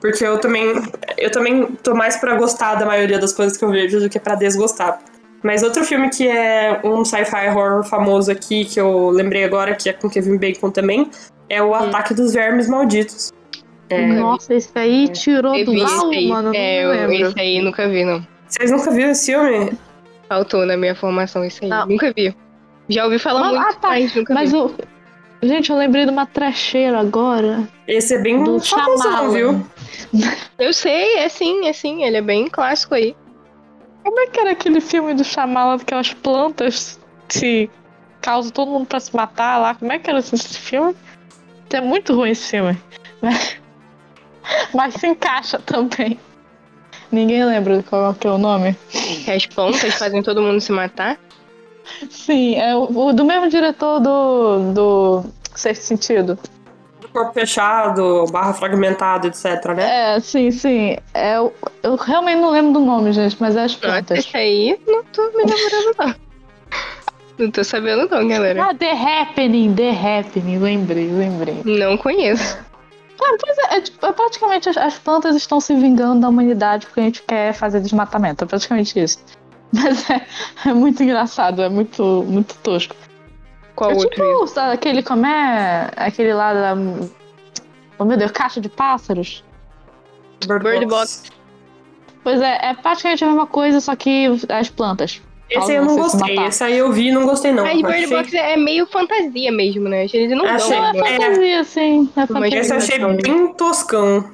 Porque 0.01 0.25
eu 0.25 0.37
também. 0.39 0.73
Eu 1.17 1.31
também 1.31 1.65
tô 1.83 1.93
mais 1.95 2.17
pra 2.17 2.35
gostar 2.35 2.75
da 2.75 2.85
maioria 2.85 3.19
das 3.19 3.33
coisas 3.33 3.57
que 3.57 3.63
eu 3.65 3.71
vejo 3.71 3.99
do 3.99 4.09
que 4.09 4.19
pra 4.19 4.35
desgostar. 4.35 4.99
Mas 5.43 5.63
outro 5.63 5.85
filme 5.85 6.09
que 6.09 6.27
é 6.27 6.81
um 6.83 7.05
sci-fi 7.05 7.47
horror 7.49 7.83
famoso 7.85 8.29
aqui, 8.31 8.65
que 8.65 8.79
eu 8.79 9.09
lembrei 9.09 9.43
agora, 9.45 9.73
que 9.75 9.89
é 9.89 9.93
com 9.93 10.09
Kevin 10.09 10.37
Bacon 10.37 10.69
também, 10.69 11.09
é 11.47 11.63
o 11.63 11.73
Ataque 11.73 12.13
dos 12.13 12.33
Vermes 12.33 12.67
Malditos. 12.67 13.31
É, 13.89 14.05
Nossa, 14.05 14.53
esse 14.53 14.69
aí 14.75 15.07
tirou 15.07 15.55
Eu 15.55 15.65
do 15.65 15.71
aí. 15.71 16.27
mano. 16.27 16.49
Não 16.49 16.53
é, 16.53 16.77
me 16.77 16.83
eu, 16.83 16.89
lembro. 17.09 17.27
esse 17.29 17.39
aí 17.39 17.61
nunca 17.61 17.87
vi, 17.89 18.03
não. 18.05 18.25
Vocês 18.47 18.69
nunca 18.69 18.91
viram 18.91 19.11
esse 19.11 19.31
filme? 19.31 19.71
Faltou 20.27 20.65
na 20.65 20.75
minha 20.77 20.93
formação 20.93 21.43
isso 21.43 21.63
aí. 21.63 21.69
Não. 21.69 21.87
Nunca 21.87 22.13
vi. 22.15 22.35
Já 22.89 23.05
ouvi 23.05 23.17
falar 23.17 23.39
Mas- 23.41 23.51
muito, 23.51 23.65
ah, 23.67 23.73
tá. 23.73 23.87
mas 23.89 24.15
nunca 24.15 24.33
Mas 24.33 24.51
vi. 24.51 24.57
o. 24.57 24.71
Gente, 25.41 25.69
eu 25.69 25.77
lembrei 25.77 26.05
de 26.05 26.11
uma 26.11 26.25
trecheira 26.25 26.99
agora. 26.99 27.67
Esse 27.87 28.15
é 28.15 28.21
bem 28.21 28.43
Do 28.43 28.59
famosão, 28.59 29.31
viu? 29.31 29.65
Eu 30.59 30.73
sei, 30.73 31.17
é 31.17 31.29
sim, 31.29 31.65
é 31.65 31.71
sim. 31.71 32.03
Ele 32.03 32.17
é 32.17 32.21
bem 32.21 32.49
clássico 32.49 32.93
aí. 32.93 33.15
Como 34.03 34.19
é 34.19 34.27
que 34.27 34.39
era 34.39 34.51
aquele 34.51 34.81
filme 34.81 35.13
do 35.13 35.23
Shyamalan 35.23 35.77
que 35.79 35.93
as 35.93 36.13
plantas 36.13 36.99
se 37.29 37.69
causam 38.21 38.51
todo 38.51 38.71
mundo 38.71 38.85
pra 38.85 38.99
se 38.99 39.15
matar 39.15 39.57
lá? 39.59 39.75
Como 39.75 39.91
é 39.91 39.99
que 39.99 40.09
era 40.09 40.19
esse 40.19 40.37
filme? 40.59 40.95
É 41.71 41.79
muito 41.79 42.13
ruim 42.13 42.31
esse 42.31 42.49
filme. 42.49 42.77
Mas, 43.21 43.57
mas 44.73 44.93
se 44.95 45.07
encaixa 45.07 45.59
também. 45.59 46.19
Ninguém 47.11 47.45
lembra 47.45 47.81
qual 47.83 48.15
é 48.23 48.27
o 48.27 48.37
nome? 48.37 48.75
Que 48.89 49.31
as 49.31 49.45
plantas 49.45 49.95
fazem 49.95 50.21
todo 50.21 50.41
mundo 50.41 50.59
se 50.59 50.71
matar. 50.71 51.17
Sim, 52.09 52.55
é 52.55 52.75
o, 52.75 52.83
o 53.07 53.13
do 53.13 53.23
mesmo 53.25 53.49
diretor 53.49 53.99
do, 53.99 54.73
do 54.73 55.23
Sexto 55.55 55.83
Sentido. 55.83 56.37
Do 57.01 57.07
corpo 57.09 57.33
fechado, 57.33 58.25
barra 58.31 58.53
fragmentado, 58.53 59.27
etc, 59.27 59.45
né? 59.75 60.15
É, 60.15 60.19
sim, 60.19 60.51
sim. 60.51 60.97
É, 61.13 61.39
o- 61.39 61.51
eu 61.81 61.95
realmente 61.95 62.39
não 62.39 62.51
lembro 62.51 62.73
do 62.73 62.79
nome, 62.79 63.11
gente, 63.13 63.35
mas 63.39 63.55
é 63.55 63.63
as 63.63 63.71
Nossa, 63.73 63.87
plantas. 63.87 64.19
esse 64.19 64.35
aí 64.37 64.79
não 64.87 65.03
tô 65.05 65.23
me 65.31 65.43
lembrando, 65.43 65.95
não. 65.97 66.15
Não 67.37 67.51
tô 67.51 67.63
sabendo, 67.63 68.07
não, 68.09 68.27
galera. 68.27 68.65
Ah, 68.69 68.75
The 68.75 68.91
Happening, 68.91 69.73
The 69.73 69.91
Happening, 69.91 70.57
lembrei, 70.59 71.07
lembrei. 71.09 71.61
Não 71.63 71.97
conheço. 71.97 72.57
Ah, 73.21 73.35
pois 73.41 73.57
é, 73.57 73.75
é, 73.77 73.81
tipo, 73.81 74.05
é 74.05 74.11
praticamente 74.11 74.69
as, 74.69 74.77
as 74.77 74.97
plantas 74.99 75.35
estão 75.35 75.59
se 75.61 75.73
vingando 75.75 76.21
da 76.21 76.29
humanidade 76.29 76.85
porque 76.85 76.99
a 76.99 77.03
gente 77.03 77.21
quer 77.23 77.53
fazer 77.53 77.79
desmatamento. 77.79 78.43
É 78.43 78.47
praticamente 78.47 78.97
isso. 78.99 79.19
Mas 79.73 80.09
é, 80.09 80.25
é 80.65 80.73
muito 80.73 81.01
engraçado, 81.03 81.61
é 81.61 81.69
muito, 81.69 82.03
muito 82.27 82.55
tosco. 82.63 82.95
Qual 83.75 83.91
é 83.91 83.93
outro? 83.93 84.09
tipo, 84.09 84.47
sabe, 84.47 84.73
aquele 84.73 85.03
como 85.03 85.25
é? 85.25 85.89
Aquele 85.95 86.33
lá 86.33 86.53
da. 86.53 86.75
Oh 87.97 88.05
meu 88.05 88.17
Deus, 88.17 88.31
caixa 88.31 88.59
de 88.59 88.67
pássaros? 88.69 89.43
Bird 90.47 90.85
Box. 90.85 91.23
Pois 92.23 92.41
é, 92.41 92.69
é 92.69 92.73
praticamente 92.73 93.23
a 93.23 93.27
mesma 93.27 93.47
coisa, 93.47 93.79
só 93.79 93.95
que 93.95 94.25
as 94.49 94.69
plantas. 94.69 95.21
Esse 95.49 95.71
aí 95.71 95.77
eu 95.77 95.85
não 95.85 95.95
gostei. 95.97 96.37
Esse 96.39 96.63
aí 96.63 96.77
eu 96.77 96.91
vi 96.91 97.07
e 97.07 97.11
não 97.11 97.25
gostei, 97.25 97.51
não. 97.51 97.63
Mas 97.63 97.81
Bird 97.81 98.03
Achei- 98.03 98.17
Box 98.17 98.33
é 98.35 98.55
meio 98.57 98.85
fantasia 98.85 99.51
mesmo, 99.51 99.89
né? 99.89 100.05
Eles 100.13 100.29
não 100.37 100.45
Achei- 100.45 100.69
dão. 100.79 100.93
Não, 100.93 101.05
é 101.05 101.13
fantasia, 101.17 101.63
sim. 101.63 102.09
É 102.15 102.27
fantasia. 102.27 102.59
Esse 102.59 102.71
eu 102.73 102.77
achei 102.77 102.99
bem 102.99 103.53
toscão. 103.53 104.31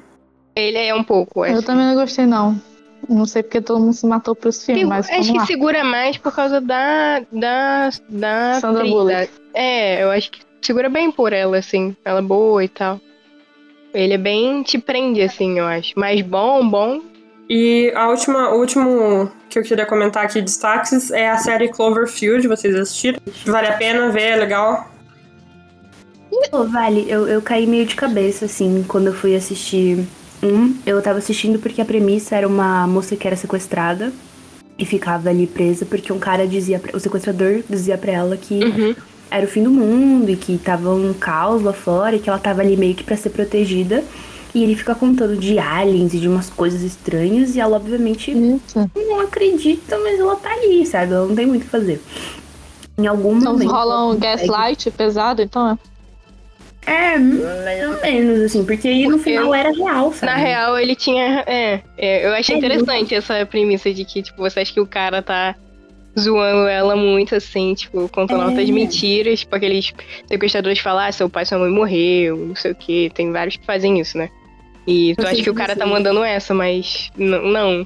Ele 0.54 0.78
é 0.78 0.94
um 0.94 1.04
pouco. 1.04 1.44
Eu 1.44 1.62
também 1.62 1.86
não 1.86 1.94
gostei, 1.94 2.26
não. 2.26 2.60
Não 3.08 3.24
sei 3.26 3.42
porque 3.42 3.60
todo 3.60 3.78
mundo 3.80 3.92
se 3.92 4.06
matou 4.06 4.34
por 4.34 4.48
esse 4.48 4.66
filme, 4.66 4.80
Segu- 4.80 4.88
mas 4.90 5.06
acho 5.06 5.12
vamos 5.18 5.30
que 5.32 5.38
lá. 5.38 5.46
segura 5.46 5.84
mais 5.84 6.16
por 6.16 6.34
causa 6.34 6.60
da. 6.60 7.20
da. 7.30 7.90
da. 8.08 8.60
Sandra 8.60 8.80
atriz, 8.80 8.92
Bullock. 8.92 9.12
da- 9.14 9.28
É, 9.60 10.02
eu 10.02 10.10
acho 10.10 10.30
que 10.30 10.40
segura 10.62 10.88
bem 10.88 11.10
por 11.12 11.32
ela, 11.32 11.58
assim. 11.58 11.94
Ela 12.04 12.18
é 12.18 12.22
boa 12.22 12.64
e 12.64 12.68
tal. 12.68 13.00
Ele 13.94 14.14
é 14.14 14.18
bem. 14.18 14.62
te 14.62 14.76
prende, 14.78 15.22
assim, 15.22 15.58
eu 15.58 15.66
acho. 15.66 15.92
Mas 15.96 16.20
bom, 16.22 16.68
bom. 16.68 17.00
E 17.48 17.92
a 17.94 18.08
última, 18.08 18.50
o 18.54 18.58
último 18.58 19.30
que 19.48 19.56
eu 19.58 19.62
queria 19.62 19.86
comentar 19.86 20.24
aqui, 20.24 20.42
destaques, 20.42 21.12
é 21.12 21.30
a 21.30 21.38
série 21.38 21.68
Cloverfield. 21.68 22.48
Vocês 22.48 22.74
assistiram? 22.74 23.20
Vale 23.46 23.68
a 23.68 23.74
pena 23.74 24.10
ver, 24.10 24.32
é 24.32 24.36
legal. 24.36 24.90
Vale, 26.70 27.06
eu, 27.08 27.26
eu 27.28 27.40
caí 27.40 27.66
meio 27.66 27.86
de 27.86 27.94
cabeça, 27.94 28.44
assim, 28.46 28.84
quando 28.86 29.06
eu 29.06 29.14
fui 29.14 29.34
assistir 29.34 30.04
um. 30.42 30.74
Eu 30.86 31.00
tava 31.02 31.18
assistindo 31.18 31.58
porque 31.58 31.80
a 31.80 31.84
premissa 31.84 32.36
era 32.36 32.46
uma 32.46 32.86
moça 32.86 33.16
que 33.16 33.26
era 33.26 33.36
sequestrada 33.36 34.12
e 34.78 34.84
ficava 34.84 35.30
ali 35.30 35.46
presa 35.46 35.84
porque 35.86 36.12
um 36.12 36.18
cara 36.18 36.46
dizia, 36.46 36.78
pra- 36.78 36.96
o 36.96 37.00
sequestrador 37.00 37.62
dizia 37.68 37.96
pra 37.96 38.12
ela 38.12 38.36
que 38.36 38.62
Uhum. 38.62 38.94
era 39.30 39.44
o 39.46 39.48
fim 39.48 39.62
do 39.62 39.70
mundo 39.70 40.30
e 40.30 40.36
que 40.36 40.58
tava 40.58 40.90
um 40.94 41.12
caos 41.14 41.62
lá 41.62 41.72
fora 41.72 42.16
e 42.16 42.18
que 42.18 42.28
ela 42.28 42.38
tava 42.38 42.60
ali 42.62 42.76
meio 42.76 42.94
que 42.94 43.02
pra 43.04 43.16
ser 43.16 43.30
protegida. 43.30 44.04
E 44.54 44.62
ele 44.62 44.74
fica 44.74 44.94
contando 44.94 45.36
de 45.36 45.58
aliens 45.58 46.14
e 46.14 46.18
de 46.18 46.26
umas 46.28 46.48
coisas 46.48 46.80
estranhas 46.82 47.54
e 47.56 47.60
ela, 47.60 47.76
obviamente, 47.76 48.30
Isso. 48.30 48.90
não 48.96 49.20
acredita, 49.20 49.98
mas 49.98 50.18
ela 50.18 50.34
tá 50.36 50.50
ali, 50.50 50.86
sabe? 50.86 51.12
Ela 51.12 51.26
não 51.26 51.34
tem 51.34 51.44
muito 51.46 51.62
o 51.62 51.64
que 51.66 51.70
fazer. 51.70 52.00
Em 52.96 53.06
algum 53.06 53.36
Então 53.36 53.52
momento. 53.52 53.70
rola 53.70 54.06
um 54.06 54.18
gaslight 54.18 54.90
pesado, 54.92 55.42
então 55.42 55.70
é. 55.72 55.78
É, 56.86 57.18
mais 57.18 57.88
ou 57.88 58.00
menos, 58.00 58.40
assim, 58.42 58.64
porque 58.64 58.86
aí 58.86 59.08
no 59.08 59.18
final 59.18 59.52
era 59.54 59.70
real, 59.72 60.12
sabe? 60.12 60.32
Na 60.32 60.38
real, 60.38 60.78
ele 60.78 60.94
tinha. 60.94 61.42
É, 61.46 61.80
é, 61.98 62.26
eu 62.26 62.32
achei 62.32 62.54
É, 62.54 62.58
interessante 62.58 63.14
essa 63.14 63.44
premissa 63.44 63.92
de 63.92 64.04
que, 64.04 64.22
tipo, 64.22 64.38
você 64.40 64.60
acha 64.60 64.72
que 64.72 64.80
o 64.80 64.86
cara 64.86 65.20
tá 65.20 65.56
zoando 66.18 66.66
ela 66.68 66.94
muito, 66.96 67.34
assim, 67.34 67.74
tipo, 67.74 68.08
contando 68.08 68.42
É. 68.42 68.44
altas 68.44 68.70
mentiras, 68.70 69.40
tipo, 69.40 69.54
aqueles 69.54 69.92
sequestradores 70.28 70.78
falam, 70.78 71.04
ah, 71.06 71.12
seu 71.12 71.28
pai 71.28 71.42
e 71.42 71.46
sua 71.46 71.58
mãe 71.58 71.70
morreu, 71.70 72.36
não 72.36 72.54
sei 72.56 72.70
o 72.70 72.74
que, 72.74 73.10
tem 73.14 73.32
vários 73.32 73.56
que 73.56 73.66
fazem 73.66 73.98
isso, 74.00 74.16
né? 74.16 74.28
E 74.86 75.14
tu 75.16 75.22
Eu 75.22 75.28
acha 75.28 75.42
que 75.42 75.50
o 75.50 75.54
cara 75.54 75.74
tá 75.74 75.84
mandando 75.84 76.22
essa, 76.22 76.54
mas 76.54 77.10
não. 77.16 77.84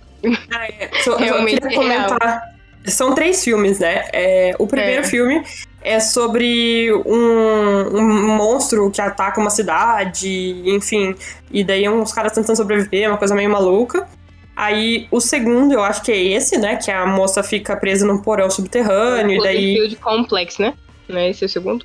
Ah, 0.50 0.66
é. 0.66 0.90
Só- 1.02 1.12
eu 1.12 1.18
Realmente 1.18 1.60
queria 1.62 1.78
é 1.78 1.80
real. 1.88 2.06
comentar. 2.06 2.42
São 2.84 3.14
três 3.14 3.42
filmes, 3.42 3.78
né? 3.78 4.04
É, 4.12 4.54
o 4.58 4.66
primeiro 4.66 5.00
É. 5.00 5.04
filme 5.04 5.42
é 5.82 5.98
sobre 5.98 6.92
um, 7.06 7.96
um 7.96 8.36
monstro 8.36 8.90
que 8.90 9.00
ataca 9.00 9.40
uma 9.40 9.50
cidade, 9.50 10.62
enfim. 10.66 11.14
E 11.50 11.64
daí 11.64 11.88
uns 11.88 12.12
caras 12.12 12.32
tentando 12.32 12.56
sobreviver, 12.56 13.08
uma 13.08 13.16
coisa 13.16 13.34
meio 13.34 13.50
maluca. 13.50 14.06
Aí 14.54 15.08
o 15.10 15.20
segundo, 15.20 15.72
eu 15.72 15.82
acho 15.82 16.02
que 16.02 16.12
é 16.12 16.22
esse, 16.22 16.58
né? 16.58 16.76
Que 16.76 16.90
a 16.90 17.06
moça 17.06 17.42
fica 17.42 17.74
presa 17.76 18.06
num 18.06 18.18
porão 18.18 18.50
subterrâneo, 18.50 19.38
e 19.38 19.42
daí. 19.42 19.74
Cloverfield 19.74 19.96
Complex, 19.96 20.58
né? 20.58 20.74
Não 21.08 21.18
é 21.18 21.30
esse 21.30 21.44
o 21.44 21.48
segundo? 21.48 21.84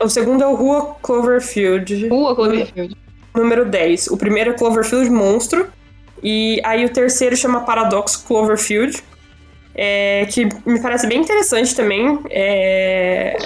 O 0.00 0.08
segundo 0.08 0.42
é 0.42 0.46
o 0.46 0.54
Rua 0.54 0.96
Cloverfield. 1.02 2.08
Rua 2.08 2.34
Cloverfield. 2.34 2.96
número 3.34 3.64
10. 3.64 4.08
O 4.08 4.16
primeiro 4.16 4.50
é 4.50 4.52
Cloverfield 4.52 5.10
Monstro. 5.10 5.66
E 6.22 6.60
aí 6.64 6.84
o 6.84 6.88
terceiro 6.88 7.36
chama 7.36 7.62
Paradox 7.62 8.16
Cloverfield. 8.16 9.02
É, 9.74 10.26
que 10.26 10.48
me 10.64 10.80
parece 10.80 11.06
bem 11.06 11.20
interessante 11.20 11.74
também. 11.74 12.20
É... 12.30 13.36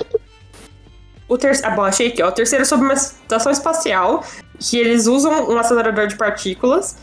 O 1.27 1.39
terceiro. 1.39 1.73
Ah, 1.73 1.77
bom, 1.77 1.83
achei 1.83 2.09
aqui, 2.09 2.23
ó. 2.23 2.29
O 2.29 2.33
terceiro 2.33 2.63
é 2.63 2.65
sobre 2.65 2.85
uma 2.85 2.95
estação 2.95 3.51
espacial. 3.51 4.25
Que 4.59 4.79
eles 4.79 5.07
usam 5.07 5.51
um 5.51 5.59
acelerador 5.59 6.07
de 6.07 6.17
partículas. 6.17 6.97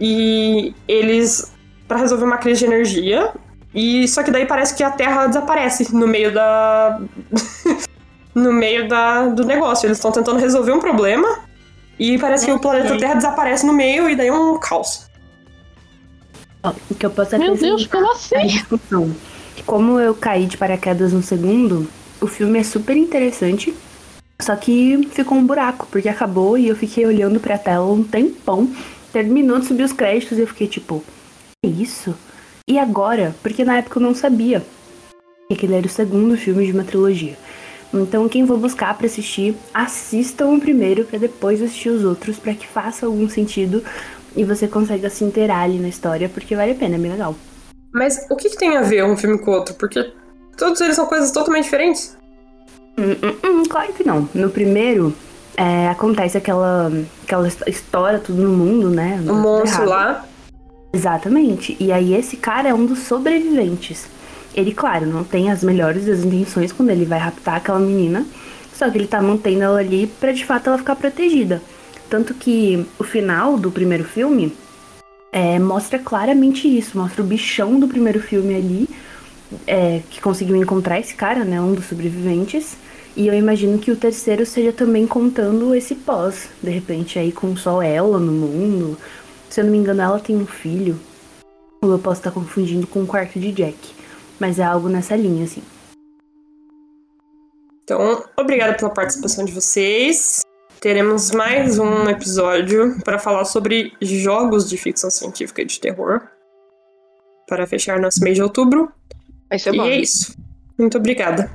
E 0.00 0.74
eles. 0.86 1.52
para 1.86 1.98
resolver 1.98 2.24
uma 2.24 2.38
crise 2.38 2.60
de 2.60 2.66
energia. 2.66 3.32
E 3.74 4.06
só 4.08 4.22
que 4.22 4.30
daí 4.30 4.46
parece 4.46 4.74
que 4.74 4.82
a 4.82 4.90
Terra 4.90 5.26
desaparece 5.26 5.94
no 5.94 6.06
meio 6.06 6.32
da. 6.32 7.00
no 8.34 8.52
meio 8.52 8.88
da, 8.88 9.26
do 9.26 9.44
negócio. 9.44 9.86
Eles 9.86 9.98
estão 9.98 10.12
tentando 10.12 10.38
resolver 10.38 10.72
um 10.72 10.80
problema. 10.80 11.40
E 11.98 12.16
parece 12.18 12.46
que 12.46 12.52
o 12.52 12.60
planeta 12.60 12.96
Terra 12.96 13.14
desaparece 13.14 13.66
no 13.66 13.72
meio 13.72 14.08
e 14.08 14.14
daí 14.14 14.28
é 14.28 14.32
um 14.32 14.58
caos. 14.58 15.07
Ó, 16.68 16.74
o 16.90 16.94
que 16.94 17.06
eu 17.06 17.10
posso 17.10 17.38
Meu 17.38 17.56
Deus, 17.56 17.86
como 17.86 18.12
assim? 18.12 18.46
discussão. 18.46 19.10
Como 19.64 19.98
eu 19.98 20.14
caí 20.14 20.46
de 20.46 20.56
paraquedas 20.56 21.12
no 21.12 21.22
segundo, 21.22 21.88
o 22.20 22.26
filme 22.26 22.58
é 22.58 22.62
super 22.62 22.96
interessante. 22.96 23.74
Só 24.40 24.54
que 24.54 25.08
ficou 25.12 25.36
um 25.36 25.44
buraco, 25.46 25.88
porque 25.90 26.08
acabou 26.08 26.56
e 26.56 26.68
eu 26.68 26.76
fiquei 26.76 27.04
olhando 27.04 27.40
pra 27.40 27.58
tela 27.58 27.90
um 27.90 28.04
tempão. 28.04 28.70
Terminou 29.12 29.58
de 29.58 29.66
subir 29.66 29.82
os 29.82 29.92
créditos 29.92 30.38
e 30.38 30.42
eu 30.42 30.46
fiquei 30.46 30.66
tipo, 30.66 31.02
é 31.64 31.68
isso? 31.68 32.14
E 32.68 32.78
agora? 32.78 33.34
Porque 33.42 33.64
na 33.64 33.78
época 33.78 33.98
eu 33.98 34.02
não 34.02 34.14
sabia 34.14 34.62
que 35.48 35.54
aquele 35.54 35.74
era 35.74 35.86
o 35.86 35.90
segundo 35.90 36.36
filme 36.36 36.66
de 36.66 36.72
uma 36.72 36.84
trilogia. 36.84 37.36
Então, 37.92 38.28
quem 38.28 38.46
for 38.46 38.58
buscar 38.58 38.96
pra 38.96 39.06
assistir, 39.06 39.56
assistam 39.72 40.48
o 40.48 40.60
primeiro 40.60 41.04
pra 41.04 41.18
depois 41.18 41.62
assistir 41.62 41.88
os 41.88 42.04
outros, 42.04 42.38
pra 42.38 42.52
que 42.52 42.66
faça 42.66 43.06
algum 43.06 43.28
sentido 43.30 43.82
e 44.36 44.44
você 44.44 44.68
consiga 44.68 45.08
se 45.10 45.24
inteirar 45.24 45.60
ali 45.62 45.78
na 45.78 45.88
história, 45.88 46.28
porque 46.28 46.54
vale 46.56 46.72
a 46.72 46.74
pena, 46.74 46.96
é 46.96 46.98
bem 46.98 47.10
legal. 47.12 47.34
Mas 47.92 48.26
o 48.30 48.36
que, 48.36 48.50
que 48.50 48.56
tem 48.56 48.76
a 48.76 48.82
ver 48.82 49.04
um 49.04 49.16
filme 49.16 49.38
com 49.38 49.50
o 49.50 49.54
outro? 49.54 49.74
Porque 49.74 50.12
todos 50.56 50.80
eles 50.80 50.94
são 50.96 51.06
coisas 51.06 51.30
totalmente 51.30 51.64
diferentes. 51.64 52.16
Hum, 52.98 53.12
hum, 53.22 53.36
hum, 53.44 53.62
claro 53.68 53.92
que 53.92 54.04
não. 54.06 54.28
No 54.34 54.50
primeiro, 54.50 55.14
é, 55.56 55.88
acontece 55.88 56.36
aquela, 56.36 56.90
aquela 57.24 57.46
his- 57.48 57.56
história 57.66 58.18
tudo 58.18 58.42
no 58.42 58.50
mundo, 58.50 58.90
né? 58.90 59.22
O 59.28 59.32
monstro 59.34 59.84
Errado. 59.84 59.88
lá. 59.88 60.24
Exatamente. 60.92 61.76
E 61.78 61.92
aí 61.92 62.14
esse 62.14 62.36
cara 62.36 62.68
é 62.68 62.74
um 62.74 62.84
dos 62.86 63.00
sobreviventes. 63.00 64.06
Ele, 64.54 64.72
claro, 64.72 65.06
não 65.06 65.22
tem 65.22 65.50
as 65.50 65.62
melhores 65.62 66.06
das 66.06 66.20
intenções 66.24 66.72
quando 66.72 66.90
ele 66.90 67.04
vai 67.04 67.18
raptar 67.18 67.56
aquela 67.56 67.78
menina. 67.78 68.26
Só 68.74 68.88
que 68.90 68.98
ele 68.98 69.06
tá 69.06 69.20
mantendo 69.20 69.62
ela 69.62 69.78
ali 69.78 70.06
pra 70.06 70.32
de 70.32 70.44
fato 70.44 70.68
ela 70.68 70.78
ficar 70.78 70.96
protegida. 70.96 71.60
Tanto 72.08 72.34
que 72.34 72.86
o 72.98 73.04
final 73.04 73.56
do 73.58 73.70
primeiro 73.70 74.04
filme 74.04 74.52
é, 75.32 75.58
mostra 75.58 75.98
claramente 75.98 76.66
isso. 76.66 76.96
Mostra 76.96 77.22
o 77.22 77.26
bichão 77.26 77.78
do 77.78 77.88
primeiro 77.88 78.20
filme 78.20 78.54
ali. 78.54 78.88
é, 79.66 80.02
que 80.10 80.20
conseguiu 80.20 80.56
encontrar 80.56 81.00
esse 81.00 81.14
cara, 81.14 81.44
né? 81.44 81.60
Um 81.60 81.74
dos 81.74 81.86
sobreviventes. 81.86 82.76
E 83.16 83.26
eu 83.26 83.34
imagino 83.34 83.78
que 83.78 83.90
o 83.90 83.96
terceiro 83.96 84.46
seja 84.46 84.72
também 84.72 85.06
contando 85.06 85.74
esse 85.74 85.94
pós. 85.94 86.48
De 86.62 86.70
repente, 86.70 87.18
aí 87.18 87.32
com 87.32 87.56
só 87.56 87.82
ela 87.82 88.18
no 88.18 88.32
mundo. 88.32 88.98
Se 89.48 89.60
eu 89.60 89.64
não 89.64 89.72
me 89.72 89.78
engano, 89.78 90.02
ela 90.02 90.20
tem 90.20 90.36
um 90.36 90.46
filho. 90.46 91.00
Ou 91.82 91.90
eu 91.92 91.98
posso 91.98 92.20
estar 92.20 92.30
confundindo 92.30 92.86
com 92.86 93.02
o 93.02 93.06
quarto 93.06 93.38
de 93.40 93.50
Jack. 93.52 93.76
Mas 94.38 94.58
é 94.58 94.64
algo 94.64 94.88
nessa 94.88 95.16
linha, 95.16 95.44
assim. 95.44 95.62
Então, 97.82 98.22
obrigada 98.36 98.74
pela 98.74 98.90
participação 98.90 99.44
de 99.44 99.52
vocês. 99.52 100.42
Teremos 100.80 101.32
mais 101.32 101.76
um 101.78 102.08
episódio 102.08 103.00
para 103.04 103.18
falar 103.18 103.44
sobre 103.44 103.92
jogos 104.00 104.68
de 104.68 104.76
ficção 104.76 105.10
científica 105.10 105.62
e 105.62 105.64
de 105.64 105.80
terror. 105.80 106.22
Para 107.48 107.66
fechar 107.66 107.98
nosso 107.98 108.22
mês 108.22 108.36
de 108.36 108.42
outubro. 108.42 108.92
Vai 109.48 109.58
ser 109.58 109.74
e 109.74 109.76
bom. 109.76 109.84
é 109.84 109.96
isso. 109.96 110.36
Muito 110.78 110.96
obrigada. 110.96 111.50